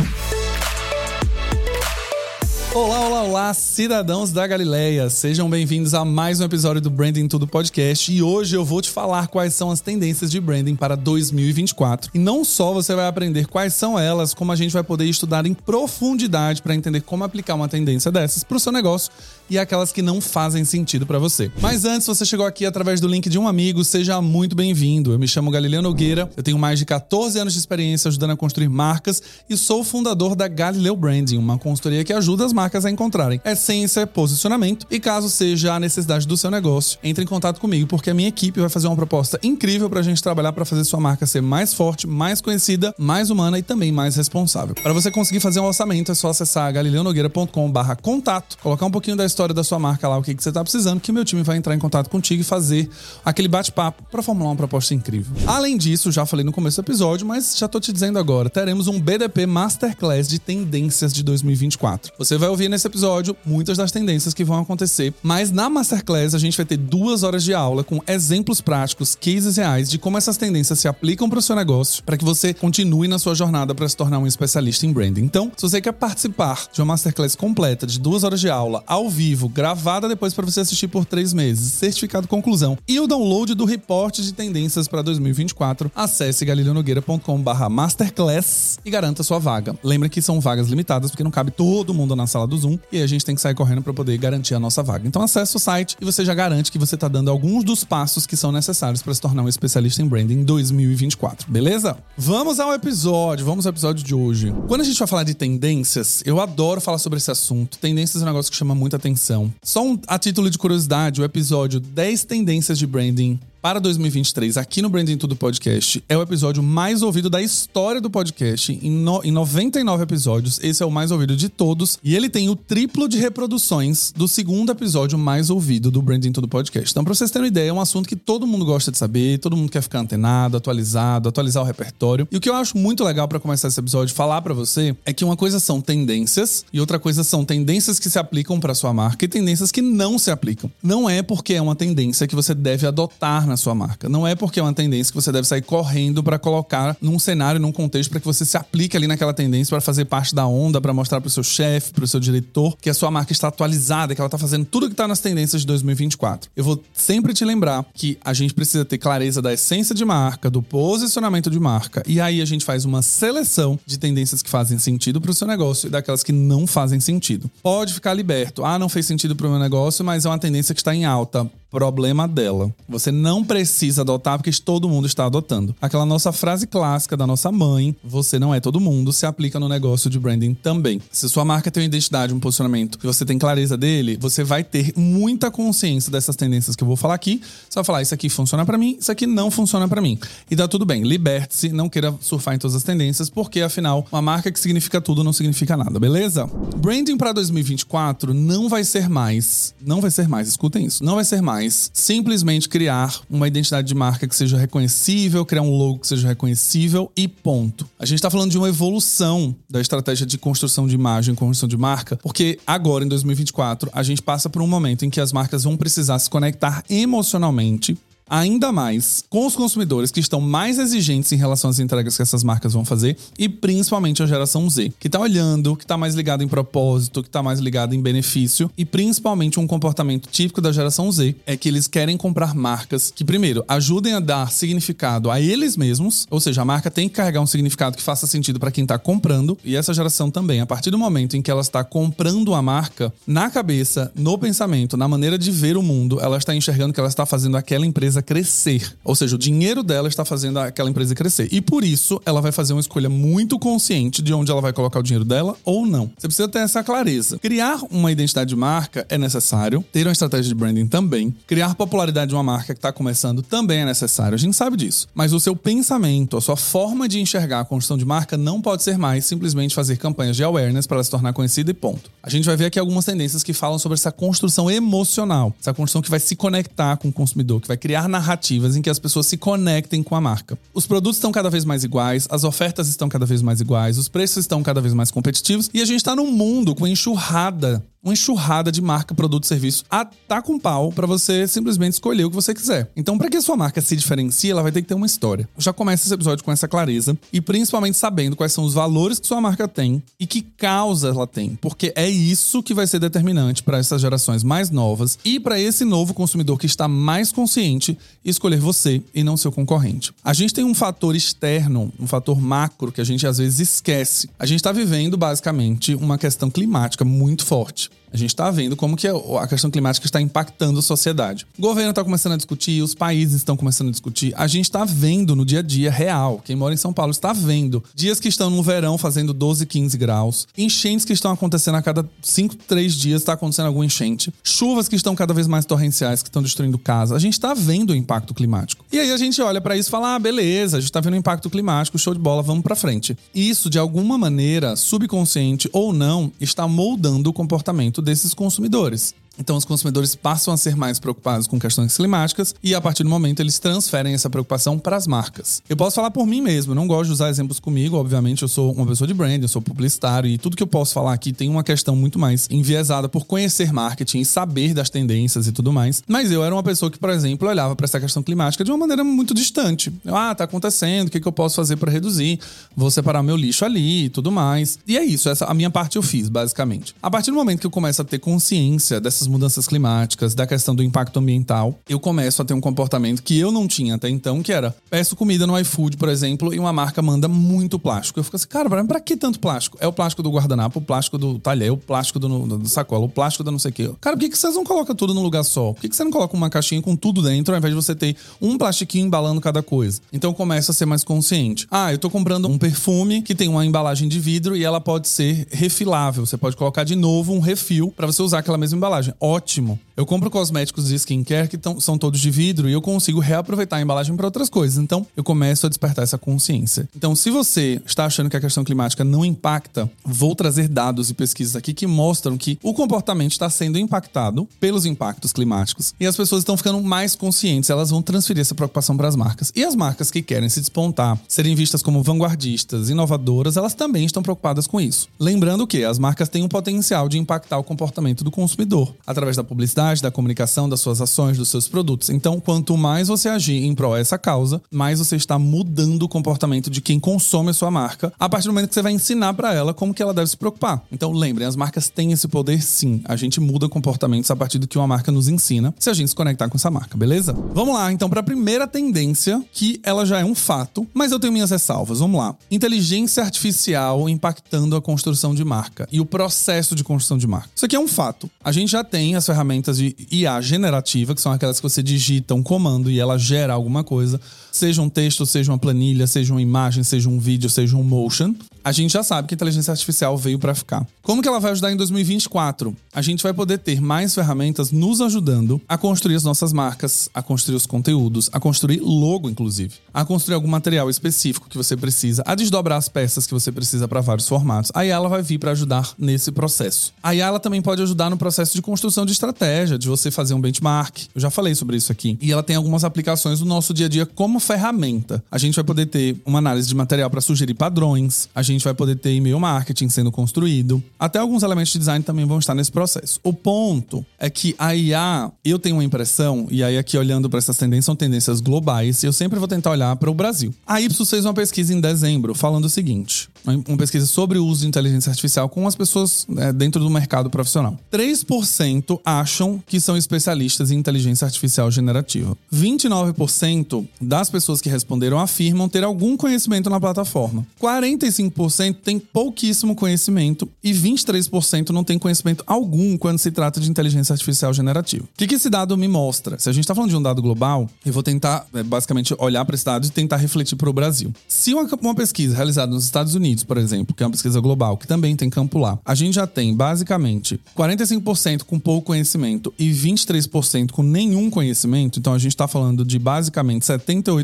Olá, 2.81 3.09
olá, 3.09 3.23
olá, 3.25 3.55
cidadãos 3.55 4.31
da 4.31 4.47
Galileia. 4.47 5.11
Sejam 5.11 5.51
bem-vindos 5.51 5.95
a 5.95 6.05
mais 6.05 6.39
um 6.39 6.45
episódio 6.45 6.81
do 6.81 6.89
Branding 6.89 7.27
Tudo 7.27 7.45
Podcast. 7.45 8.13
E 8.13 8.23
hoje 8.23 8.55
eu 8.55 8.65
vou 8.65 8.81
te 8.81 8.89
falar 8.89 9.27
quais 9.27 9.53
são 9.53 9.73
as 9.73 9.81
tendências 9.81 10.31
de 10.31 10.41
branding 10.41 10.77
para 10.77 10.95
2024. 10.95 12.13
E 12.14 12.21
não 12.21 12.45
só 12.45 12.73
você 12.73 12.95
vai 12.95 13.09
aprender 13.09 13.49
quais 13.49 13.75
são 13.75 13.99
elas, 13.99 14.33
como 14.33 14.53
a 14.53 14.57
gente 14.57 14.71
vai 14.71 14.85
poder 14.85 15.07
estudar 15.07 15.45
em 15.45 15.55
profundidade 15.55 16.63
para 16.63 16.72
entender 16.72 17.00
como 17.00 17.25
aplicar 17.25 17.57
uma 17.57 17.67
tendência 17.67 18.13
dessas 18.13 18.45
para 18.45 18.57
o 18.57 18.61
seu 18.61 18.71
negócio 18.71 19.11
e 19.50 19.58
aquelas 19.58 19.91
que 19.91 20.00
não 20.00 20.21
fazem 20.21 20.64
sentido 20.64 21.05
para 21.05 21.19
você. 21.19 21.50
Mas 21.61 21.85
antes, 21.85 22.07
você 22.07 22.25
chegou 22.25 22.47
aqui 22.47 22.64
através 22.64 23.00
do 23.00 23.08
link 23.08 23.29
de 23.29 23.41
um 23.41 23.49
amigo, 23.49 23.83
seja 23.83 24.22
muito 24.22 24.55
bem-vindo. 24.55 25.11
Eu 25.11 25.19
me 25.19 25.27
chamo 25.27 25.50
Galileu 25.50 25.83
Nogueira, 25.83 26.31
eu 26.36 26.45
tenho 26.45 26.58
mais 26.58 26.79
de 26.79 26.85
14 26.85 27.41
anos 27.41 27.55
de 27.55 27.58
experiência 27.58 28.08
ajudando 28.08 28.31
a 28.31 28.36
construir 28.36 28.69
marcas 28.69 29.21
e 29.50 29.57
sou 29.57 29.83
fundador 29.83 30.36
da 30.36 30.47
Galileu 30.47 30.95
Branding, 30.95 31.39
uma 31.39 31.58
consultoria 31.58 32.05
que 32.05 32.12
ajuda 32.12 32.45
as 32.45 32.53
marcas 32.53 32.67
a 32.77 32.91
encontrarem 32.91 33.41
essência, 33.45 34.06
posicionamento 34.06 34.86
e 34.91 35.00
caso 35.00 35.28
seja 35.28 35.75
a 35.75 35.81
necessidade 35.81 36.27
do 36.27 36.36
seu 36.36 36.50
negócio, 36.50 36.98
entre 37.03 37.25
em 37.25 37.27
contato 37.27 37.61
comigo 37.61 37.86
porque 37.86 38.11
a 38.11 38.14
minha 38.14 38.28
equipe 38.28 38.61
vai 38.61 38.69
fazer 38.69 38.86
uma 38.86 38.97
proposta 38.97 39.39
incrível 39.42 39.89
para 39.89 40.00
a 40.00 40.03
gente 40.03 40.22
trabalhar 40.22 40.53
para 40.53 40.64
fazer 40.64 40.84
sua 40.84 41.00
marca 41.00 41.27
ser 41.27 41.41
mais 41.41 41.75
forte, 41.75 42.06
mais 42.06 42.41
conhecida, 42.41 42.94
mais 42.98 43.31
humana 43.31 43.58
e 43.58 43.62
também 43.62 43.91
mais 43.91 44.17
responsável. 44.17 44.75
Para 44.75 44.92
você 44.92 45.11
conseguir 45.11 45.41
fazer 45.41 45.61
um 45.61 45.64
orçamento 45.64 46.12
é 46.12 46.14
só 46.14 46.28
acessar 46.28 46.72
galileonogueira.com/contato, 46.72 48.58
colocar 48.58 48.86
um 48.86 48.91
pouquinho 48.91 49.16
da 49.16 49.24
história 49.24 49.55
da 49.55 49.64
sua 49.64 49.78
marca 49.78 50.08
lá, 50.08 50.19
o 50.19 50.22
que, 50.22 50.34
que 50.34 50.42
você 50.42 50.50
está 50.50 50.62
precisando, 50.62 51.00
que 51.00 51.12
meu 51.12 51.24
time 51.24 51.42
vai 51.42 51.56
entrar 51.56 51.74
em 51.74 51.78
contato 51.78 52.08
contigo 52.08 52.42
e 52.42 52.44
fazer 52.44 52.89
aquele 53.24 53.48
bate-papo 53.48 54.02
para 54.11 54.22
formular 54.22 54.50
uma 54.50 54.56
proposta 54.56 54.94
incrível. 54.94 55.34
Além 55.46 55.77
disso, 55.77 56.12
já 56.12 56.27
falei 56.27 56.44
no 56.44 56.52
começo 56.52 56.80
do 56.80 56.84
episódio, 56.84 57.27
mas 57.27 57.56
já 57.56 57.69
tô 57.69 57.80
te 57.80 57.92
dizendo 57.92 58.19
agora, 58.19 58.50
teremos 58.50 58.89
um 58.89 59.00
BDP 59.00 59.46
Masterclass 59.46 60.28
de 60.28 60.39
tendências 60.39 61.12
de 61.12 61.22
2024. 61.22 62.12
Você 62.19 62.36
vai 62.36 62.47
ouvir 62.48 62.68
nesse 62.68 62.86
episódio 62.86 63.36
muitas 63.44 63.77
das 63.77 63.92
tendências 63.92 64.34
que 64.34 64.44
vão 64.44 64.60
acontecer, 64.60 65.14
mas 65.22 65.50
na 65.50 65.70
Masterclass 65.70 66.34
a 66.34 66.38
gente 66.38 66.56
vai 66.56 66.66
ter 66.66 66.77
duas 66.77 67.22
horas 67.22 67.44
de 67.44 67.55
aula 67.55 67.84
com 67.84 68.02
exemplos 68.06 68.60
práticos, 68.60 69.14
cases 69.14 69.56
reais 69.56 69.90
de 69.90 69.98
como 69.98 70.18
essas 70.18 70.36
tendências 70.36 70.80
se 70.80 70.88
aplicam 70.88 71.28
para 71.28 71.38
o 71.38 71.42
seu 71.42 71.56
negócio, 71.56 72.02
para 72.05 72.16
que 72.16 72.24
você 72.24 72.52
continue 72.52 73.08
na 73.08 73.18
sua 73.18 73.34
jornada 73.34 73.74
para 73.74 73.88
se 73.88 73.96
tornar 73.96 74.18
um 74.18 74.27
especialista 74.27 74.86
em 74.86 74.92
branding. 74.92 75.22
Então, 75.22 75.50
se 75.56 75.62
você 75.62 75.80
quer 75.80 75.92
participar 75.92 76.66
de 76.72 76.80
uma 76.80 76.88
Masterclass 76.88 77.36
completa 77.36 77.86
de 77.86 78.00
duas 78.00 78.24
horas 78.24 78.40
de 78.40 78.50
aula 78.50 78.83
ao 78.86 79.08
vivo, 79.08 79.48
gravada 79.48 80.08
depois 80.08 80.34
para 80.34 80.44
você 80.44 80.60
assistir 80.60 80.88
por 80.88 81.05
três 81.05 81.33
meses, 81.33 81.72
certificado 81.72 82.27
conclusão 82.27 82.77
e 82.88 82.98
o 82.98 83.06
download 83.06 83.55
do 83.55 83.64
reporte 83.64 84.20
de 84.22 84.33
tendências 84.33 84.88
para 84.88 85.02
2024, 85.02 85.92
acesse 85.94 86.44
galileonogueira.com/masterclass 86.44 88.80
e 88.84 88.90
garanta 88.90 89.22
sua 89.22 89.38
vaga. 89.38 89.78
Lembre 89.83 90.08
que 90.08 90.22
são 90.22 90.40
vagas 90.40 90.68
limitadas 90.68 91.10
porque 91.10 91.24
não 91.24 91.30
cabe 91.30 91.50
todo 91.50 91.94
mundo 91.94 92.16
na 92.16 92.27
sala 92.27 92.38
do 92.47 92.56
Zoom 92.56 92.78
e 92.92 93.03
a 93.03 93.06
gente 93.06 93.25
tem 93.25 93.34
que 93.34 93.41
sair 93.41 93.55
correndo 93.55 93.83
para 93.83 93.92
poder 93.92 94.17
garantir 94.19 94.55
a 94.55 94.61
nossa 94.61 94.83
vaga. 94.83 95.06
Então 95.06 95.22
acesse 95.22 95.56
o 95.56 95.58
site 95.58 95.97
e 96.00 96.05
você 96.05 96.25
já 96.25 96.34
garante 96.34 96.70
que 96.70 96.78
você 96.78 96.95
está 96.95 97.08
dando 97.08 97.30
alguns 97.30 97.64
dos 97.64 97.84
passos 97.84 98.27
que 98.27 98.36
são 98.36 98.53
necessários 98.53 99.03
para 99.03 99.14
se 99.14 99.20
tornar 99.20 99.42
um 99.42 99.48
especialista 99.48 100.03
em 100.03 100.06
branding 100.06 100.41
em 100.41 100.45
2024, 100.45 101.50
beleza? 101.50 101.97
Vamos 102.17 102.61
ao 102.61 102.72
episódio, 102.72 103.45
vamos 103.45 103.67
ao 103.67 103.70
episódio 103.70 104.05
de 104.05 104.14
hoje. 104.14 104.55
Quando 104.67 104.83
a 104.83 104.84
gente 104.84 104.98
vai 104.98 105.08
falar 105.08 105.25
de 105.25 105.34
tendências, 105.34 106.22
eu 106.25 106.41
adoro 106.41 106.80
falar 106.80 106.98
sobre 106.98 107.19
esse 107.19 107.30
assunto. 107.30 107.78
Tendências 107.78 108.22
é 108.22 108.25
um 108.25 108.28
negócio 108.28 108.50
que 108.50 108.56
chama 108.56 108.75
muita 108.75 108.97
atenção. 108.97 109.52
Só 109.62 109.84
um, 109.84 109.98
a 110.06 110.19
título 110.19 110.50
de 110.50 110.58
curiosidade, 110.58 111.20
o 111.20 111.24
episódio 111.24 111.80
10 111.80 112.24
tendências 112.24 112.79
de 112.79 112.86
branding 112.86 113.39
para 113.61 113.80
2023 113.80 114.57
aqui 114.57 114.80
no 114.80 114.89
Branding 114.89 115.17
Tudo 115.17 115.35
Podcast 115.35 116.02
é 116.08 116.17
o 116.17 116.23
episódio 116.23 116.63
mais 116.63 117.02
ouvido 117.02 117.29
da 117.29 117.42
história 117.42 118.01
do 118.01 118.08
podcast. 118.08 118.73
Em, 118.73 118.91
no, 118.91 119.20
em 119.24 119.33
99 119.33 120.05
episódios, 120.05 120.61
esse 120.63 120.83
é 120.83 120.86
o 120.86 120.91
mais 120.91 121.11
ouvido 121.11 121.36
de 121.36 121.48
todos. 121.48 121.98
E 122.02 122.14
ele 122.14 122.29
tem 122.29 122.48
o 122.48 122.55
triplo 122.55 123.08
de 123.08 123.18
reproduções 123.18 124.13
do 124.17 124.29
segundo 124.29 124.70
episódio 124.70 125.18
mais 125.18 125.51
ouvido 125.51 125.91
do 125.91 126.01
Branding 126.01 126.30
Tudo 126.30 126.47
Podcast. 126.47 126.91
Então, 126.91 127.02
para 127.02 127.14
vocês 127.14 127.30
terem 127.30 127.47
uma 127.47 127.48
ideia, 127.48 127.70
é 127.70 127.73
um 127.73 127.80
assunto 127.80 128.09
que 128.09 128.17
todo 128.17 128.47
mundo 128.47 128.65
gosta 128.65 128.93
de 128.93 128.99
saber, 128.99 129.39
todo 129.39 129.57
mundo 129.57 129.71
quer 129.71 129.83
ficar 129.83 130.01
antenado, 130.01 130.57
atualizado, 130.57 131.29
atualizar 131.29 131.63
o 131.63 131.67
repertório. 131.67 132.29
E 132.31 132.37
o 132.37 132.41
que 132.41 132.49
eu 132.49 132.55
acho 132.55 132.79
muito 132.79 133.03
legal 133.03 133.27
para 133.27 133.41
começar 133.41 133.69
esse 133.69 133.81
episódio 133.81 134.15
falar 134.15 134.41
para 134.43 134.55
você 134.55 134.97
é 135.05 135.13
que 135.13 135.25
uma 135.25 135.37
coisa 135.37 135.59
são 135.59 135.81
tendências 135.81 136.65
e 136.73 136.81
outra 136.81 136.99
coisa 136.99 137.25
são 137.25 137.45
tendências 137.45 137.99
que 137.99 138.09
se 138.09 138.19
aplicam 138.19 138.61
para 138.61 138.75
sua 138.75 138.93
marca 138.93 139.25
e 139.25 139.29
tendências 139.29 139.73
que 139.73 139.83
não 139.83 140.19
se 140.19 140.31
aplicam. 140.31 140.71
Não 140.83 141.11
é 141.11 141.23
porque 141.23 141.55
é 141.55 141.63
uma 141.63 141.75
tendência 141.75 142.27
que 142.27 142.35
você 142.35 142.55
deve 142.55 142.87
adotar 142.87 143.48
na 143.49 143.57
sua 143.57 143.75
marca. 143.75 144.09
Não 144.09 144.27
é 144.27 144.35
porque 144.35 144.61
é 144.61 144.63
uma 144.63 144.73
tendência 144.73 145.11
que 145.11 145.21
você 145.21 145.33
deve 145.33 145.47
sair 145.47 145.63
correndo 145.63 146.23
para 146.23 146.39
colocar 146.39 146.97
num 147.01 147.19
cenário, 147.19 147.61
num 147.61 147.73
contexto, 147.73 148.11
para 148.11 148.21
que 148.21 148.27
você 148.27 148.45
se 148.45 148.57
aplique 148.57 148.97
ali 148.97 149.07
naquela 149.07 149.33
tendência 149.33 149.71
para 149.71 149.81
fazer 149.81 150.05
parte 150.05 150.35
da 150.35 150.47
onda, 150.47 150.81
para 150.81 150.93
mostrar 150.93 151.21
para 151.21 151.29
o 151.29 151.31
seu 151.31 151.43
chefe, 151.43 151.93
para 151.93 152.05
o 152.05 152.09
seu 152.09 152.21
diretor 152.21 152.77
que 152.81 152.91
a 152.91 152.95
sua 152.95 153.11
marca 153.11 153.33
está 153.33 153.49
atualizada, 153.49 154.15
que 154.15 154.21
ela 154.21 154.29
está 154.29 154.39
fazendo 154.39 154.65
tudo 154.65 154.87
que 154.87 154.93
está 154.93 155.09
nas 155.09 155.21
tendências 155.21 155.63
de 155.63 155.67
2024. 155.67 156.51
Eu 156.55 156.65
vou 156.65 156.83
sempre 156.93 157.33
te 157.33 157.45
lembrar 157.45 157.85
que 157.95 158.19
a 158.25 158.33
gente 158.33 158.55
precisa 158.55 158.85
ter 158.85 158.99
clareza 158.99 159.41
da 159.41 159.53
essência 159.53 159.95
de 159.95 160.05
marca, 160.05 160.51
do 160.51 160.63
posicionamento 160.63 161.51
de 161.51 161.59
marca, 161.59 162.03
e 162.07 162.21
aí 162.21 162.41
a 162.41 162.45
gente 162.45 162.65
faz 162.65 162.85
uma 162.85 163.03
seleção 163.03 163.79
de 163.87 163.99
tendências 163.99 164.43
que 164.43 164.51
fazem 164.51 164.79
sentido 164.79 165.21
para 165.21 165.31
o 165.31 165.35
seu 165.35 165.47
negócio 165.47 165.87
e 165.87 165.91
daquelas 165.91 166.23
que 166.23 166.33
não 166.33 166.67
fazem 166.67 167.01
sentido. 167.01 167.51
Pode 167.63 167.95
ficar 167.95 168.15
liberto. 168.15 168.65
Ah, 168.65 168.79
não 168.79 168.89
fez 168.89 169.07
sentido 169.07 169.35
para 169.35 169.47
o 169.47 169.51
meu 169.51 169.59
negócio, 169.59 170.05
mas 170.05 170.25
é 170.25 170.29
uma 170.29 170.39
tendência 170.39 170.75
que 170.75 170.81
está 170.81 170.95
em 170.95 171.05
alta 171.05 171.49
problema 171.71 172.27
dela. 172.27 172.73
Você 172.89 173.11
não 173.13 173.38
precisa 173.44 174.03
adotar 174.03 174.38
porque 174.38 174.50
todo 174.60 174.88
mundo 174.88 175.06
está 175.06 175.26
adotando. 175.26 175.75
Aquela 175.81 176.06
nossa 176.06 176.32
frase 176.32 176.66
clássica 176.66 177.16
da 177.16 177.26
nossa 177.26 177.50
mãe, 177.50 177.94
você 178.04 178.38
não 178.38 178.54
é 178.54 178.60
todo 178.60 178.81
mundo, 178.81 179.12
se 179.12 179.26
aplica 179.26 179.59
no 179.59 179.69
negócio 179.69 180.10
de 180.10 180.19
branding 180.19 180.54
também. 180.54 181.00
Se 181.10 181.28
sua 181.28 181.44
marca 181.44 181.71
tem 181.71 181.82
uma 181.82 181.87
identidade, 181.87 182.34
um 182.34 182.41
posicionamento, 182.41 182.99
e 183.03 183.06
você 183.06 183.25
tem 183.25 183.38
clareza 183.38 183.76
dele, 183.76 184.19
você 184.21 184.44
vai 184.44 184.65
ter 184.65 184.93
muita 184.97 185.50
consciência 185.50 186.10
dessas 186.10 186.37
tendências 186.37 186.76
que 186.76 186.82
eu 186.82 186.88
vou 186.88 186.97
falar 186.97 187.15
aqui. 187.15 187.41
Você 187.69 187.75
vai 187.76 187.84
falar, 187.84 188.03
isso 188.03 188.15
aqui 188.15 188.28
funciona 188.28 188.65
para 188.65 188.78
mim, 188.78 188.97
isso 189.00 189.10
aqui 189.10 189.26
não 189.26 189.50
funciona 189.50 189.88
para 189.88 190.00
mim. 190.00 190.19
E 190.50 190.56
dá 190.56 190.66
tudo 190.66 190.84
bem, 190.84 191.03
liberte-se, 191.03 191.70
não 191.70 191.88
queira 191.88 192.15
surfar 192.20 192.55
em 192.55 192.59
todas 192.59 192.75
as 192.75 192.82
tendências, 192.82 193.31
porque 193.31 193.60
afinal, 193.60 194.06
uma 194.10 194.22
marca 194.22 194.50
que 194.50 194.59
significa 194.59 195.00
tudo 195.00 195.25
não 195.25 195.32
significa 195.32 195.76
nada, 195.76 195.99
beleza? 195.99 196.49
Branding 196.76 197.16
para 197.16 197.32
2024 197.32 198.34
não 198.34 198.69
vai 198.69 198.84
ser 198.84 199.09
mais, 199.09 199.75
não 199.81 200.00
vai 200.00 200.10
ser 200.10 200.28
mais, 200.28 200.49
escutem 200.49 200.87
isso, 200.87 201.05
não 201.05 201.16
vai 201.16 201.25
ser 201.25 201.41
mais 201.41 201.91
simplesmente 201.93 202.69
criar 202.69 203.20
uma 203.28 203.47
identidade 203.47 203.87
de 203.87 203.94
marca 203.94 204.27
que 204.27 204.34
seja 204.34 204.56
reconhecível, 204.56 205.44
criar 205.44 205.62
um 205.62 205.71
logo 205.71 206.00
que 206.00 206.06
seja 206.06 206.28
reconhecível 206.28 207.11
e 207.16 207.28
ponto. 207.28 207.89
A 207.99 208.06
gente 208.06 208.16
está 208.16 208.31
falando 208.31 208.50
de 208.50 208.59
uma 208.59 208.69
evolução 208.69 209.55
da 209.69 209.81
estratégia 209.81 210.27
de 210.27 210.39
construção 210.39 210.87
de 210.87 210.94
imagem, 210.94 211.34
construção 211.34 211.69
de 211.69 211.77
marca, 211.77 212.17
porque 212.22 212.59
agora, 212.67 213.05
em 213.05 213.09
2024, 213.09 213.91
a 213.93 214.03
gente 214.03 214.22
passa 214.22 214.49
por 214.49 214.62
um 214.62 214.67
momento 214.67 215.05
em 215.05 215.11
que 215.11 215.21
as 215.21 215.33
marcas 215.33 215.65
vão 215.65 215.77
precisar 215.77 216.19
se 216.19 216.31
conectar 216.31 216.83
emocionalmente 216.88 217.97
ainda 218.28 218.72
mais 218.72 219.25
com 219.28 219.47
os 219.47 219.56
consumidores 219.56 220.11
que 220.11 220.21
estão 220.21 220.41
mais 220.41 220.78
exigentes 220.78 221.33
em 221.33 221.37
relação 221.37 221.71
às 221.71 221.78
entregas 221.78 222.16
que 222.16 222.22
essas 222.22 222.44
marcas 222.44 222.72
vão 222.72 222.84
fazer 222.84 223.16
e 223.39 223.49
principalmente 223.49 224.22
a 224.22 224.27
geração 224.27 224.69
Z, 224.69 224.93
que 224.99 225.09
está 225.09 225.21
olhando, 225.21 225.77
que 225.77 225.84
está 225.84 225.97
mais 225.97 226.15
ligado 226.15 226.43
em 226.43 226.49
propósito, 226.49 227.22
que 227.22 227.28
está 227.28 227.43
mais 227.43 227.61
ligado 227.61 227.94
em 227.94 228.00
benefício 228.00 228.71
e 228.77 228.84
principalmente 228.84 229.61
um 229.61 229.67
comportamento 229.67 230.28
típico 230.28 230.61
da 230.61 230.72
geração 230.72 231.11
Z 231.11 231.34
é 231.47 231.56
que 231.56 231.69
eles 231.69 231.87
querem 231.87 232.17
comprar 232.17 232.55
marcas 232.55 233.12
que 233.15 233.25
primeiro 233.25 233.65
ajudem 233.69 234.15
a 234.15 234.21
dar 234.21 234.50
significado 234.50 235.31
a 235.31 235.41
eles 235.41 235.77
mesmos, 235.77 236.27
ou 236.31 236.41
seja, 236.41 236.62
a 236.62 236.65
marca 236.65 236.91
tem 236.91 237.09
que 237.09 237.15
carregar 237.15 237.41
um 237.41 237.47
significado 237.47 237.97
que 237.97 238.03
faça 238.03 238.27
sentido 238.27 238.59
para 238.59 238.71
quem 238.71 238.84
está 238.84 238.99
comprando 238.99 239.58
e 239.64 239.76
essa 239.76 239.94
geração 239.94 240.31
também, 240.31 240.61
a 240.61 240.67
partir 240.67 240.91
do 240.91 240.99
momento 240.99 241.37
em 241.37 241.43
que 241.43 241.50
ela 241.50 241.61
está 241.61 241.85
comprando 241.85 242.55
a 242.55 242.62
marca, 242.62 243.12
na 243.26 243.50
cabeça, 243.50 244.12
no 244.14 244.38
pensamento, 244.38 244.97
na 244.97 245.08
maneira 245.08 245.38
de 245.38 245.50
ver 245.50 245.76
o 245.76 245.82
mundo, 245.82 246.19
ela 246.20 246.37
está 246.37 246.55
enxergando 246.55 246.93
que 246.93 247.00
ela 247.00 247.08
está 247.08 247.25
fazendo 247.25 247.56
aquela 247.56 247.87
empresa 247.87 248.18
empresa 248.19 248.23
crescer. 248.23 248.97
Ou 249.05 249.15
seja, 249.15 249.37
o 249.37 249.38
dinheiro 249.38 249.82
dela 249.82 250.09
está 250.09 250.25
fazendo 250.25 250.59
aquela 250.59 250.91
empresa 250.91 251.15
crescer. 251.15 251.49
E 251.50 251.61
por 251.61 251.85
isso, 251.85 252.20
ela 252.25 252.41
vai 252.41 252.53
fazer 252.53 252.73
uma 252.73 252.81
escolha 252.81 253.09
muito 253.09 253.59
consciente 253.59 254.23
de 254.23 254.32
onde 254.32 254.50
ela 254.50 254.61
vai 254.61 254.73
colocar 254.73 254.99
o 254.99 255.03
dinheiro 255.03 255.25
dela 255.25 255.56
ou 255.65 255.87
não. 255.87 256.11
Você 256.19 256.29
precisa 256.29 256.49
ter 256.49 256.61
essa 256.61 256.82
clareza. 256.82 257.38
Criar 257.38 257.81
uma 257.91 258.12
identidade 258.12 258.49
de 258.49 258.56
marca 258.56 259.06
é 259.09 259.17
necessário, 259.17 259.85
ter 259.93 260.06
uma 260.06 260.12
estratégia 260.12 260.49
de 260.49 260.55
branding 260.55 260.87
também. 260.87 261.35
Criar 261.47 261.75
popularidade 261.75 262.29
de 262.29 262.35
uma 262.35 262.43
marca 262.43 262.75
que 262.75 262.79
está 262.79 262.93
começando 262.93 263.43
também 263.43 263.81
é 263.81 263.85
necessário. 263.85 264.35
A 264.35 264.38
gente 264.38 264.56
sabe 264.56 264.76
disso. 264.76 265.09
Mas 265.15 265.32
o 265.32 265.41
seu 265.41 265.55
pensamento, 265.55 266.37
a 266.37 266.41
sua 266.41 266.56
forma 266.56 267.09
de 267.09 267.20
enxergar 267.20 267.61
a 267.61 267.65
construção 267.65 267.97
de 267.97 268.05
marca 268.05 268.37
não 268.37 268.61
pode 268.61 268.82
ser 268.82 268.99
mais 268.99 269.25
simplesmente 269.25 269.75
fazer 269.75 269.97
campanhas 269.97 270.37
de 270.37 270.44
awareness 270.44 270.87
para 270.87 270.97
ela 270.97 271.05
se 271.05 271.11
tornar 271.11 271.32
conhecida 271.32 271.70
e 271.70 271.75
ponto. 271.75 272.11
A 272.23 272.31
gente 272.31 272.44
vai 272.44 272.56
ver 272.56 272.67
aqui 272.67 272.79
algumas 272.79 273.05
tendências 273.05 273.43
que 273.43 273.53
falam 273.53 273.79
sobre 273.79 273.94
essa 273.94 274.12
construção 274.12 274.70
emocional, 274.70 275.55
essa 275.61 275.73
construção 275.73 276.03
que 276.03 276.11
vai 276.11 276.20
se 276.20 276.37
conectar 276.37 276.97
com 276.97 277.09
o 277.09 277.12
consumidor, 277.12 277.61
que 277.61 277.69
vai 277.69 277.76
criar 277.76 278.07
narrativas 278.08 278.76
em 278.76 278.82
que 278.82 278.90
as 278.90 278.99
pessoas 278.99 279.26
se 279.26 279.37
conectem 279.37 280.02
com 280.02 280.16
a 280.16 280.20
marca. 280.20 280.58
Os 280.75 280.87
produtos 280.87 281.19
estão 281.19 281.31
cada 281.31 281.50
vez 281.50 281.64
mais 281.64 281.84
iguais, 281.84 282.26
as 282.31 282.44
ofertas 282.44 282.88
estão 282.88 283.08
cada 283.08 283.26
vez 283.26 283.43
mais 283.43 283.60
iguais, 283.60 283.99
os 283.99 284.08
preços 284.08 284.38
estão 284.38 284.62
cada 284.62 284.81
vez 284.81 284.94
mais 284.94 285.10
competitivos 285.10 285.70
e 285.72 285.81
a 285.81 285.84
gente 285.84 285.99
está 285.99 286.16
num 286.16 286.32
mundo 286.32 286.75
com 286.75 286.87
enxurrada 286.87 287.84
uma 288.03 288.12
enxurrada 288.12 288.71
de 288.71 288.81
marca, 288.81 289.15
produto, 289.15 289.47
serviço 289.47 289.85
a 289.91 290.05
tá 290.05 290.41
com 290.41 290.59
pau 290.59 290.93
para 290.93 291.06
você 291.06 291.47
simplesmente 291.47 291.95
escolher 291.95 292.25
o 292.25 292.31
que 292.31 292.37
você 292.37 292.55
quiser. 292.55 292.91
Então, 292.97 293.19
para 293.19 293.29
que 293.29 293.37
a 293.37 293.43
sua 293.43 293.56
marca 293.56 293.81
se 293.81 293.97
diferencie, 293.97 294.50
ela 294.50 294.62
vai 294.62 294.73
ter 294.73 294.83
que 294.83 294.89
ter 294.89 294.95
uma 294.95 295.06
história. 295.06 295.49
Já 295.59 295.73
começa 295.73 296.05
esse 296.05 296.15
episódio 296.15 296.45
com 296.45 296.53
essa 296.53 296.69
clareza 296.69 297.17
e 297.33 297.41
principalmente 297.41 297.97
sabendo 297.97 298.37
quais 298.37 298.53
são 298.53 298.65
os 298.65 298.75
valores 298.75 299.19
que 299.19 299.27
sua 299.27 299.41
marca 299.41 299.67
tem 299.67 300.03
e 300.19 300.27
que 300.27 300.43
causa 300.43 301.09
ela 301.09 301.27
tem, 301.27 301.56
porque 301.61 301.93
é 301.97 302.09
isso 302.09 302.62
que 302.62 302.75
vai 302.75 302.87
ser 302.87 302.99
determinante 302.99 303.62
para 303.62 303.79
essas 303.79 304.01
gerações 304.01 304.43
mais 304.43 304.71
novas 304.71 305.19
e 305.25 305.41
para 305.41 305.59
esse 305.59 305.85
novo 305.85 306.15
consumidor 306.15 306.59
que 306.59 306.67
está 306.67 306.89
mais 306.89 307.33
consciente 307.33 307.99
escolher 308.25 308.59
você 308.59 309.03
e 309.15 309.25
não 309.25 309.37
seu 309.37 309.51
concorrente. 309.51 310.12
A 310.23 310.33
gente 310.33 310.55
tem 310.55 310.65
um 310.65 310.75
fator 310.75 311.17
externo, 311.17 311.93
um 311.99 312.06
fator 312.06 312.41
macro 312.41 312.93
que 312.93 313.01
a 313.01 313.05
gente 313.05 313.27
às 313.27 313.39
vezes 313.39 313.59
esquece. 313.61 314.29
A 314.39 314.47
gente 314.47 314.61
está 314.61 314.73
vivendo 314.73 315.17
basicamente 315.17 315.94
uma 315.94 316.19
questão 316.19 316.51
climática 316.51 317.05
muito 317.05 317.44
forte. 317.44 317.88
A 318.12 318.17
gente 318.17 318.31
está 318.31 318.50
vendo 318.50 318.75
como 318.75 318.96
que 318.96 319.06
a 319.06 319.46
questão 319.46 319.70
climática 319.70 320.06
está 320.06 320.20
impactando 320.20 320.79
a 320.79 320.82
sociedade. 320.82 321.46
O 321.58 321.62
governo 321.62 321.90
está 321.90 322.02
começando 322.02 322.32
a 322.32 322.37
discutir, 322.37 322.82
os 322.82 322.94
países 322.94 323.37
estão 323.37 323.56
começando 323.56 323.88
a 323.88 323.90
discutir. 323.90 324.32
A 324.37 324.46
gente 324.46 324.64
está 324.64 324.85
vendo 324.85 325.37
no 325.37 325.44
dia 325.44 325.58
a 325.58 325.62
dia 325.62 325.90
real. 325.90 326.40
Quem 326.44 326.56
mora 326.56 326.73
em 326.73 326.79
São 326.79 326.93
Paulo 326.93 327.11
está 327.11 327.32
vendo. 327.32 327.82
Dias 327.94 328.19
que 328.19 328.29
estão 328.29 328.50
no 328.50 328.62
verão 328.62 328.96
fazendo 328.96 329.35
12, 329.35 329.67
15 329.67 329.99
graus. 329.99 330.49
Enchentes 330.56 331.05
que 331.05 331.12
estão 331.12 331.32
acontecendo 331.32 331.75
a 331.75 331.82
cada 331.82 332.08
5, 332.23 332.56
3 332.56 332.94
dias 332.94 333.23
está 333.23 333.35
acontecendo 333.35 333.67
alguma 333.67 333.85
enchente. 333.85 334.32
Chuvas 334.43 334.88
que 334.88 334.96
estão 334.96 335.14
cada 335.14 335.34
vez 335.34 335.46
mais 335.46 335.64
torrenciais, 335.64 336.23
que 336.23 336.29
estão 336.29 336.43
destruindo 336.43 336.79
casa. 336.79 337.14
A 337.14 337.19
gente 337.19 337.34
está 337.34 337.52
vendo 337.52 337.91
o 337.91 337.96
impacto 337.96 338.32
climático. 338.32 338.84
E 338.91 338.99
aí 338.99 339.12
a 339.12 339.17
gente 339.17 339.41
olha 339.43 339.61
para 339.61 339.76
isso 339.76 339.88
e 339.88 339.93
fala: 339.93 340.14
ah, 340.14 340.19
beleza, 340.19 340.79
a 340.79 340.81
gente 340.81 340.88
está 340.88 341.00
vendo 341.00 341.14
o 341.14 341.19
impacto 341.19 341.50
climático, 341.50 341.99
show 341.99 342.14
de 342.14 342.20
bola, 342.20 342.43
vamos 342.43 342.62
para 342.62 342.75
frente. 342.75 343.17
Isso, 343.34 343.69
de 343.69 343.79
alguma 343.79 344.17
maneira, 344.17 344.76
subconsciente 344.76 345.69
ou 345.73 345.93
não, 345.93 346.32
está 346.41 346.67
moldando 346.67 347.29
o 347.29 347.32
comportamento 347.32 347.78
desses 348.03 348.35
consumidores. 348.35 349.15
Então, 349.38 349.56
os 349.56 349.64
consumidores 349.64 350.14
passam 350.14 350.52
a 350.52 350.56
ser 350.56 350.76
mais 350.76 350.99
preocupados 350.99 351.46
com 351.46 351.58
questões 351.58 351.96
climáticas 351.96 352.55
e, 352.62 352.75
a 352.75 352.81
partir 352.81 353.02
do 353.02 353.08
momento, 353.08 353.40
eles 353.40 353.58
transferem 353.58 354.14
essa 354.14 354.29
preocupação 354.31 354.79
para 354.79 354.96
as 354.96 355.06
marcas. 355.06 355.62
Eu 355.69 355.76
posso 355.76 355.96
falar 355.96 356.11
por 356.11 356.26
mim 356.26 356.40
mesmo, 356.40 356.73
eu 356.73 356.76
não 356.76 356.87
gosto 356.87 357.06
de 357.06 357.12
usar 357.12 357.29
exemplos 357.29 357.61
comigo, 357.61 357.96
obviamente, 357.96 358.43
eu 358.43 358.49
sou 358.49 358.73
uma 358.73 358.87
pessoa 358.87 359.06
de 359.06 359.14
brand, 359.14 359.43
eu 359.43 359.49
sou 359.49 359.62
publicitário 359.62 360.29
e 360.29 360.38
tudo 360.38 360.56
que 360.56 360.62
eu 360.62 360.67
posso 360.67 360.93
falar 360.94 361.12
aqui 361.12 361.32
tem 361.32 361.49
uma 361.49 361.62
questão 361.62 361.94
muito 361.94 362.19
mais 362.19 362.49
enviesada 362.50 363.08
por 363.08 363.25
conhecer 363.25 363.73
marketing 363.73 364.20
e 364.20 364.25
saber 364.25 364.75
das 364.75 364.90
tendências 364.90 365.46
e 365.46 365.52
tudo 365.52 365.73
mais. 365.73 366.02
Mas 366.06 366.31
eu 366.31 366.44
era 366.44 366.55
uma 366.55 366.62
pessoa 366.62 366.91
que, 366.91 366.99
por 366.99 367.11
exemplo, 367.11 367.49
olhava 367.49 367.76
para 367.76 367.84
essa 367.84 368.00
questão 368.00 368.23
climática 368.23 368.64
de 368.64 368.70
uma 368.70 368.79
maneira 368.79 369.05
muito 369.05 369.34
distante. 369.34 369.93
Eu, 370.05 370.17
ah, 370.17 370.34
tá 370.34 370.44
acontecendo, 370.44 371.08
o 371.08 371.11
que, 371.11 371.20
que 371.20 371.29
eu 371.29 371.32
posso 371.32 371.56
fazer 371.56 371.76
para 371.76 371.91
reduzir? 371.91 372.38
Vou 372.76 372.91
separar 372.91 373.23
meu 373.23 373.37
lixo 373.37 373.64
ali 373.64 374.06
e 374.06 374.08
tudo 374.08 374.32
mais. 374.32 374.79
E 374.87 374.96
é 374.96 375.05
isso, 375.05 375.29
essa 375.29 375.44
a 375.44 375.55
minha 375.55 375.70
parte 375.70 375.96
eu 375.96 376.02
fiz, 376.02 376.29
basicamente. 376.29 376.94
A 377.02 377.11
partir 377.11 377.31
do 377.31 377.37
momento 377.37 377.61
que 377.61 377.67
eu 377.67 377.70
começo 377.70 378.02
a 378.02 378.05
ter 378.05 378.19
consciência 378.19 379.00
dessas 379.00 379.28
mudanças 379.29 379.67
climáticas, 379.67 380.35
da 380.35 380.47
questão 380.47 380.75
do 380.75 380.83
impacto 380.83 381.19
ambiental, 381.19 381.79
eu 381.89 382.01
começo 382.01 382.43
a 382.43 382.45
ter 382.45 382.55
um 382.55 382.61
comportamento 382.61 383.23
que 383.23 383.39
eu 383.39 383.53
não 383.53 383.67
tinha 383.67 383.95
até 383.95 384.09
então, 384.09 384.43
que 384.43 384.53
era 384.53 384.75
peço 384.91 385.15
comida 385.17 385.47
no 385.47 385.59
iFood, 385.59 385.97
por 385.97 386.09
exemplo, 386.09 386.55
e 386.55 386.59
uma 386.59 386.73
marca 386.73 387.03
manda 387.03 387.29
muito 387.29 387.79
plástico. 387.79 388.19
Eu 388.19 388.25
fico 388.25 388.37
assim, 388.37 388.49
cara, 388.49 388.69
pra 388.85 389.01
que 389.01 389.17
tanto 389.17 389.39
plástico? 389.39 389.77
É 389.81 389.87
o 389.87 389.93
plástico 389.93 390.23
do 390.23 390.31
guardanapo, 390.31 390.79
o 390.79 390.83
plástico 390.83 391.19
do 391.19 391.39
talher, 391.39 391.73
o 391.73 391.77
plástico 391.77 392.19
do, 392.19 392.29
do, 392.29 392.59
do 392.59 392.69
sacola, 392.69 393.05
o 393.05 393.09
plástico 393.09 393.45
da 393.45 393.51
não 393.51 393.59
sei 393.59 393.71
o 393.71 393.75
quê. 393.75 393.91
Cara, 394.01 394.17
por 394.17 394.21
que, 394.21 394.31
que 394.31 394.39
vocês 394.39 394.55
não 394.55 394.65
colocam 394.65 394.95
tudo 394.95 395.15
num 395.15 395.23
lugar 395.23 395.45
só? 395.45 395.73
Por 395.73 395.81
que, 395.81 395.89
que 395.89 395.97
você 395.97 396.05
não 396.05 396.11
coloca 396.11 396.37
uma 396.37 396.51
caixinha 396.51 396.81
com 396.81 396.97
tudo 396.97 397.23
dentro, 397.23 397.55
ao 397.55 397.59
invés 397.59 397.75
de 397.75 397.77
você 397.77 397.95
ter 397.95 398.17
um 398.41 398.57
plastiquinho 398.57 399.07
embalando 399.07 399.41
cada 399.41 399.63
coisa? 399.63 400.01
Então 400.13 400.31
eu 400.31 400.35
começo 400.35 400.71
a 400.71 400.75
ser 400.75 400.87
mais 400.87 401.05
consciente. 401.05 401.67
Ah, 401.71 401.93
eu 401.93 401.99
tô 401.99 402.09
comprando 402.09 402.49
um 402.49 402.59
perfume 402.59 403.23
que 403.23 403.35
tem 403.35 403.49
uma 403.49 403.65
embalagem 403.65 404.09
de 404.09 404.19
vidro 404.19 404.57
e 404.57 404.65
ela 404.65 404.81
pode 404.81 405.09
ser 405.09 405.47
refilável. 405.51 406.25
Você 406.25 406.37
pode 406.37 406.57
colocar 406.57 406.85
de 406.85 406.97
novo 406.97 407.33
um 407.33 407.41
refil 407.41 407.93
para 407.97 408.07
você 408.07 408.23
usar 408.23 408.39
aquela 408.39 408.59
mesma 408.59 408.77
embalagem. 408.77 409.15
Ótimo. 409.20 409.79
Eu 409.99 410.06
compro 410.06 410.31
cosméticos 410.31 410.87
de 410.87 410.95
skincare 410.95 411.49
que 411.49 411.59
tão, 411.59 411.81
são 411.81 411.99
todos 411.99 412.21
de 412.21 412.31
vidro 412.31 412.69
e 412.69 412.73
eu 412.73 412.81
consigo 412.81 413.19
reaproveitar 413.19 413.79
a 413.79 413.83
embalagem 413.83 414.15
para 414.15 414.29
outras 414.29 414.49
coisas. 414.49 414.79
Então, 414.79 415.05
eu 415.17 415.25
começo 415.25 415.67
a 415.67 415.69
despertar 415.69 416.05
essa 416.05 416.17
consciência. 416.17 416.89
Então, 416.97 417.17
se 417.17 417.31
você 417.31 417.83
está 417.85 418.06
achando 418.06 418.31
que 418.31 418.37
a 418.37 418.41
questão 418.41 418.62
climática 418.62 419.03
não 419.03 419.25
impacta, 419.25 419.91
vou 420.05 420.37
trazer 420.37 420.69
dados 420.69 421.11
e 421.11 421.15
pesquisas 421.15 421.56
aqui 421.56 421.75
que 421.75 421.85
mostram 421.85 422.39
que 422.39 422.56
o 422.62 422.73
comportamento 422.73 423.33
está 423.33 423.50
sendo 423.50 423.77
impactado 423.77 424.49
pelos 424.61 424.87
impactos 424.87 425.33
climáticos 425.33 425.93
e 425.99 426.06
as 426.06 426.17
pessoas 426.17 426.43
estão 426.43 426.56
ficando 426.56 426.81
mais 426.81 427.17
conscientes, 427.17 427.69
elas 427.69 427.91
vão 427.91 428.01
transferir 428.01 428.43
essa 428.43 428.55
preocupação 428.55 428.97
para 428.97 429.09
as 429.09 429.17
marcas. 429.17 429.51
E 429.56 429.65
as 429.65 429.75
marcas 429.75 430.12
que 430.12 430.23
querem 430.23 430.49
se 430.49 430.61
despontar, 430.61 431.19
serem 431.27 431.56
vistas 431.56 431.83
como 431.83 432.05
vanguardistas, 432.05 432.89
inovadoras, 432.89 433.56
elas 433.56 433.75
também 433.75 434.05
estão 434.05 434.23
preocupadas 434.23 434.69
com 434.69 434.81
isso. 434.81 435.09
Lembrando 435.19 435.67
que 435.67 435.83
as 435.83 435.99
marcas 435.99 436.29
têm 436.29 436.44
o 436.44 436.49
potencial 436.49 437.09
de 437.09 437.19
impactar 437.19 437.59
o 437.59 437.65
comportamento 437.65 438.23
do 438.23 438.31
consumidor 438.31 438.94
através 439.05 439.37
da 439.37 439.43
publicidade, 439.43 439.88
da 439.96 440.11
comunicação, 440.11 440.69
das 440.69 440.81
suas 440.81 441.00
ações, 441.00 441.38
dos 441.38 441.49
seus 441.49 441.67
produtos. 441.67 442.11
Então, 442.11 442.38
quanto 442.38 442.76
mais 442.76 443.08
você 443.08 443.29
agir 443.29 443.64
em 443.64 443.75
prol 443.75 443.94
dessa 443.94 444.19
causa, 444.19 444.61
mais 444.70 444.99
você 444.99 445.17
está 445.17 445.38
mudando 445.38 446.02
o 446.02 446.08
comportamento 446.08 446.70
de 446.70 446.82
quem 446.82 447.00
consome 447.00 447.50
a 447.50 447.55
sua 447.55 447.70
marca, 447.70 448.12
a 448.19 448.29
partir 448.29 448.49
do 448.49 448.52
momento 448.52 448.69
que 448.69 448.75
você 448.75 448.82
vai 448.82 448.93
ensinar 448.93 449.32
para 449.32 449.55
ela 449.55 449.73
como 449.73 449.94
que 449.94 450.02
ela 450.02 450.12
deve 450.12 450.29
se 450.29 450.37
preocupar. 450.37 450.82
Então, 450.93 451.11
lembrem, 451.11 451.49
as 451.49 451.56
marcas 451.56 451.88
têm 451.88 452.12
esse 452.12 452.29
poder 452.29 452.62
sim. 452.62 453.00
A 453.06 453.17
gente 453.17 453.40
muda 453.40 453.69
comportamentos 453.69 454.31
a 454.31 454.37
partir 454.37 454.58
do 454.58 454.69
que 454.69 454.76
uma 454.76 454.87
marca 454.87 455.11
nos 455.11 455.29
ensina, 455.29 455.75
se 455.79 455.88
a 455.88 455.94
gente 455.94 456.08
se 456.08 456.14
conectar 456.14 456.49
com 456.49 456.56
essa 456.56 456.70
marca, 456.70 456.96
beleza? 456.96 457.32
Vamos 457.55 457.75
lá, 457.75 457.91
então, 457.91 458.11
para 458.11 458.20
a 458.20 458.23
primeira 458.25 458.67
tendência, 458.67 459.43
que 459.52 459.81
ela 459.82 460.05
já 460.05 460.20
é 460.20 460.25
um 460.25 460.34
fato, 460.34 460.87
mas 460.93 461.12
eu 461.12 461.19
tenho 461.19 461.32
minhas 461.32 461.50
ressalvas. 461.50 462.00
Vamos 462.00 462.20
lá. 462.20 462.37
Inteligência 462.50 463.23
artificial 463.23 464.06
impactando 464.08 464.76
a 464.76 464.82
construção 464.82 465.34
de 465.34 465.44
marca 465.44 465.88
e 465.91 465.99
o 465.99 466.05
processo 466.05 466.75
de 466.75 466.84
construção 466.84 467.17
de 467.17 467.26
marca. 467.26 467.49
Isso 467.56 467.64
aqui 467.64 467.75
é 467.75 467.81
um 467.81 467.88
fato. 467.88 468.31
A 468.44 468.52
gente 468.52 468.70
já 468.70 468.84
tem 468.84 469.17
as 469.17 469.25
ferramentas 469.25 469.38
ferramentas 469.38 469.78
de 469.79 469.97
IA 470.11 470.41
generativa, 470.41 471.15
que 471.15 471.21
são 471.21 471.33
aquelas 471.33 471.59
que 471.59 471.63
você 471.63 471.83
digita 471.83 472.35
um 472.35 472.43
comando 472.43 472.91
e 472.91 472.99
ela 473.01 473.17
gera 473.17 473.55
alguma 473.55 473.83
coisa, 473.83 474.21
seja 474.58 474.82
um 474.82 474.88
texto, 474.88 475.25
seja 475.25 475.52
uma 475.52 475.58
planilha, 475.58 476.06
seja 476.06 476.32
uma 476.34 476.43
imagem, 476.43 476.82
seja 476.82 477.08
um 477.08 477.19
vídeo, 477.19 477.49
seja 477.49 477.76
um 477.76 477.82
motion. 477.82 478.34
A 478.64 478.72
gente 478.72 478.93
já 478.93 479.02
sabe 479.02 479.28
que 479.28 479.34
a 479.34 479.37
inteligência 479.37 479.70
artificial 479.70 480.16
veio 480.19 480.38
para 480.38 480.55
ficar. 480.55 480.87
Como 481.02 481.22
que 481.22 481.28
ela 481.28 481.40
vai 481.40 481.52
ajudar 481.52 481.72
em 481.72 481.76
2024? 481.76 482.76
A 482.93 483.00
gente 483.00 483.22
vai 483.22 483.32
poder 483.32 483.58
ter 483.58 483.81
mais 483.81 484.14
ferramentas 484.14 484.70
nos 484.70 485.00
ajudando 485.00 485.60
a 485.66 485.78
construir 485.78 486.16
as 486.16 486.25
nossas 486.25 486.52
marcas, 486.52 487.08
a 487.14 487.22
construir 487.22 487.56
os 487.56 487.64
conteúdos, 487.64 488.28
a 488.32 488.38
construir 488.38 488.81
logo, 488.81 489.31
inclusive, 489.31 489.75
a 489.94 490.05
construir 490.05 490.34
algum 490.34 490.49
material 490.49 490.90
específico 490.90 491.49
que 491.49 491.56
você 491.56 491.76
precisa, 491.76 492.22
a 492.26 492.34
desdobrar 492.34 492.76
as 492.76 492.88
peças 492.88 493.26
que 493.26 493.32
você 493.32 493.50
precisa 493.50 493.88
para 493.88 494.00
vários 494.00 494.28
formatos. 494.28 494.70
Aí 494.75 494.88
ela 494.88 495.08
vai 495.08 495.22
vir 495.22 495.38
para 495.38 495.53
ajudar 495.53 495.94
nesse 495.96 496.31
processo. 496.31 496.93
Aí 497.03 497.20
ela 497.20 497.41
também 497.41 497.62
pode 497.62 497.81
ajudar 497.81 498.10
no 498.10 498.19
processo 498.19 498.55
de 498.55 498.60
construção 498.60 499.06
de 499.06 499.12
estratégia, 499.12 499.79
de 499.79 499.88
você 499.88 500.10
fazer 500.10 500.34
um 500.34 500.41
benchmark. 500.41 501.06
Eu 501.15 501.20
já 501.20 501.31
falei 501.31 501.55
sobre 501.55 501.77
isso 501.77 501.91
aqui. 501.91 502.19
E 502.20 502.32
ela 502.32 502.43
tem 502.43 502.56
algumas 502.56 502.84
aplicações 502.84 503.41
no 503.41 503.46
nosso 503.46 503.72
dia 503.72 503.86
a 503.86 503.88
dia 503.88 504.05
como 504.05 504.41
ferramenta. 504.48 505.22
A 505.31 505.36
gente 505.36 505.55
vai 505.55 505.64
poder 505.64 505.86
ter 505.86 506.17
uma 506.24 506.38
análise 506.38 506.67
de 506.67 506.74
material 506.74 507.10
para 507.10 507.20
sugerir 507.20 507.55
padrões, 507.55 508.28
a 508.34 508.43
gente 508.43 508.64
vai 508.64 508.72
poder 508.72 508.96
ter 508.96 509.14
e-mail 509.14 509.38
marketing 509.38 509.90
sendo 509.90 510.10
construído. 510.10 510.82
Até 510.98 511.19
alguns 511.19 511.43
elementos 511.43 511.72
de 511.72 511.78
design 511.78 512.02
também 512.02 512.24
vão 512.24 512.38
estar 512.38 512.54
nesse 512.54 512.72
processo. 512.72 513.20
O 513.22 513.32
ponto 513.32 514.04
é 514.18 514.30
que 514.30 514.54
a 514.58 514.74
IA, 514.74 515.30
eu 515.44 515.58
tenho 515.58 515.76
uma 515.76 515.84
impressão, 515.84 516.48
e 516.50 516.64
aí 516.64 516.78
aqui 516.78 516.96
olhando 516.96 517.28
para 517.28 517.38
essas 517.38 517.56
tendências, 517.58 517.84
são 517.84 517.94
tendências 517.94 518.40
globais, 518.40 519.04
eu 519.04 519.12
sempre 519.12 519.38
vou 519.38 519.46
tentar 519.46 519.70
olhar 519.70 519.94
para 519.96 520.10
o 520.10 520.14
Brasil. 520.14 520.54
A 520.66 520.80
Ipsos 520.80 521.10
fez 521.10 521.24
uma 521.24 521.34
pesquisa 521.34 521.74
em 521.74 521.80
dezembro 521.80 522.34
falando 522.34 522.64
o 522.64 522.70
seguinte: 522.70 523.28
uma 523.44 523.76
pesquisa 523.76 524.06
sobre 524.06 524.38
o 524.38 524.46
uso 524.46 524.62
de 524.62 524.68
inteligência 524.68 525.10
artificial 525.10 525.48
com 525.48 525.66
as 525.66 525.76
pessoas 525.76 526.26
né, 526.28 526.52
dentro 526.52 526.82
do 526.82 526.88
mercado 526.88 527.28
profissional. 527.28 527.78
3% 527.92 529.00
acham 529.04 529.62
que 529.66 529.78
são 529.78 529.96
especialistas 529.96 530.70
em 530.70 530.78
inteligência 530.78 531.26
artificial 531.26 531.70
generativa. 531.70 532.36
29% 532.52 533.86
das 534.00 534.30
pessoas 534.30 534.38
que 534.61 534.68
responderam 534.68 535.18
afirmam 535.18 535.68
ter 535.68 535.85
algum 535.85 536.16
conhecimento 536.16 536.71
na 536.71 536.80
plataforma. 536.80 537.47
45% 537.61 538.76
têm 538.83 538.99
pouquíssimo 538.99 539.75
conhecimento 539.75 540.49
e 540.62 540.73
23% 540.73 541.71
não 541.71 541.85
têm 541.85 541.99
conhecimento 541.99 542.45
algum 542.47 542.97
quando 542.97 543.18
se 543.18 543.30
trata 543.30 543.61
de 543.61 543.71
inteligência 543.71 544.12
artificial 544.12 544.52
generativa. 544.52 545.04
O 545.04 545.09
que, 545.16 545.26
que 545.26 545.35
esse 545.35 545.50
dado 545.50 545.76
me 545.76 545.88
mostra? 545.88 546.38
Se 546.38 546.49
a 546.49 546.52
gente 546.52 546.64
está 546.64 546.75
falando 546.75 546.90
de 546.90 546.97
um 546.97 547.02
dado 547.02 547.23
global, 547.23 547.68
eu 547.85 547.92
vou 547.92 548.02
tentar 548.02 548.47
é, 548.54 548.62
basicamente 548.62 549.14
olhar 549.18 549.45
para 549.45 549.54
esse 549.54 549.64
dado 549.64 549.87
e 549.87 549.90
tentar 549.90 550.16
refletir 550.16 550.57
para 550.57 550.71
o 550.71 550.73
Brasil. 550.73 551.12
Se 551.26 551.54
uma, 551.54 551.68
uma 551.80 551.95
pesquisa 551.95 552.35
realizada 552.35 552.73
nos 552.73 552.85
Estados 552.85 553.14
Unidos, 553.14 553.45
por 553.45 553.59
exemplo, 553.59 553.95
que 553.95 554.02
é 554.02 554.07
uma 554.07 554.12
pesquisa 554.12 554.40
global, 554.40 554.76
que 554.76 554.87
também 554.87 555.16
tem 555.16 555.30
campo 555.30 555.59
lá, 555.59 555.78
a 555.85 555.95
gente 555.95 556.14
já 556.14 556.26
tem 556.26 556.54
basicamente 556.54 557.40
45% 557.57 558.42
com 558.45 558.59
pouco 558.59 558.87
conhecimento 558.87 559.52
e 559.59 559.71
23% 559.71 560.71
com 560.71 560.83
nenhum 560.83 561.30
conhecimento, 561.30 561.99
então 561.99 562.12
a 562.12 562.18
gente 562.18 562.33
está 562.33 562.49
falando 562.49 562.85
de 562.85 562.99
basicamente 562.99 563.62
78% 563.62 564.17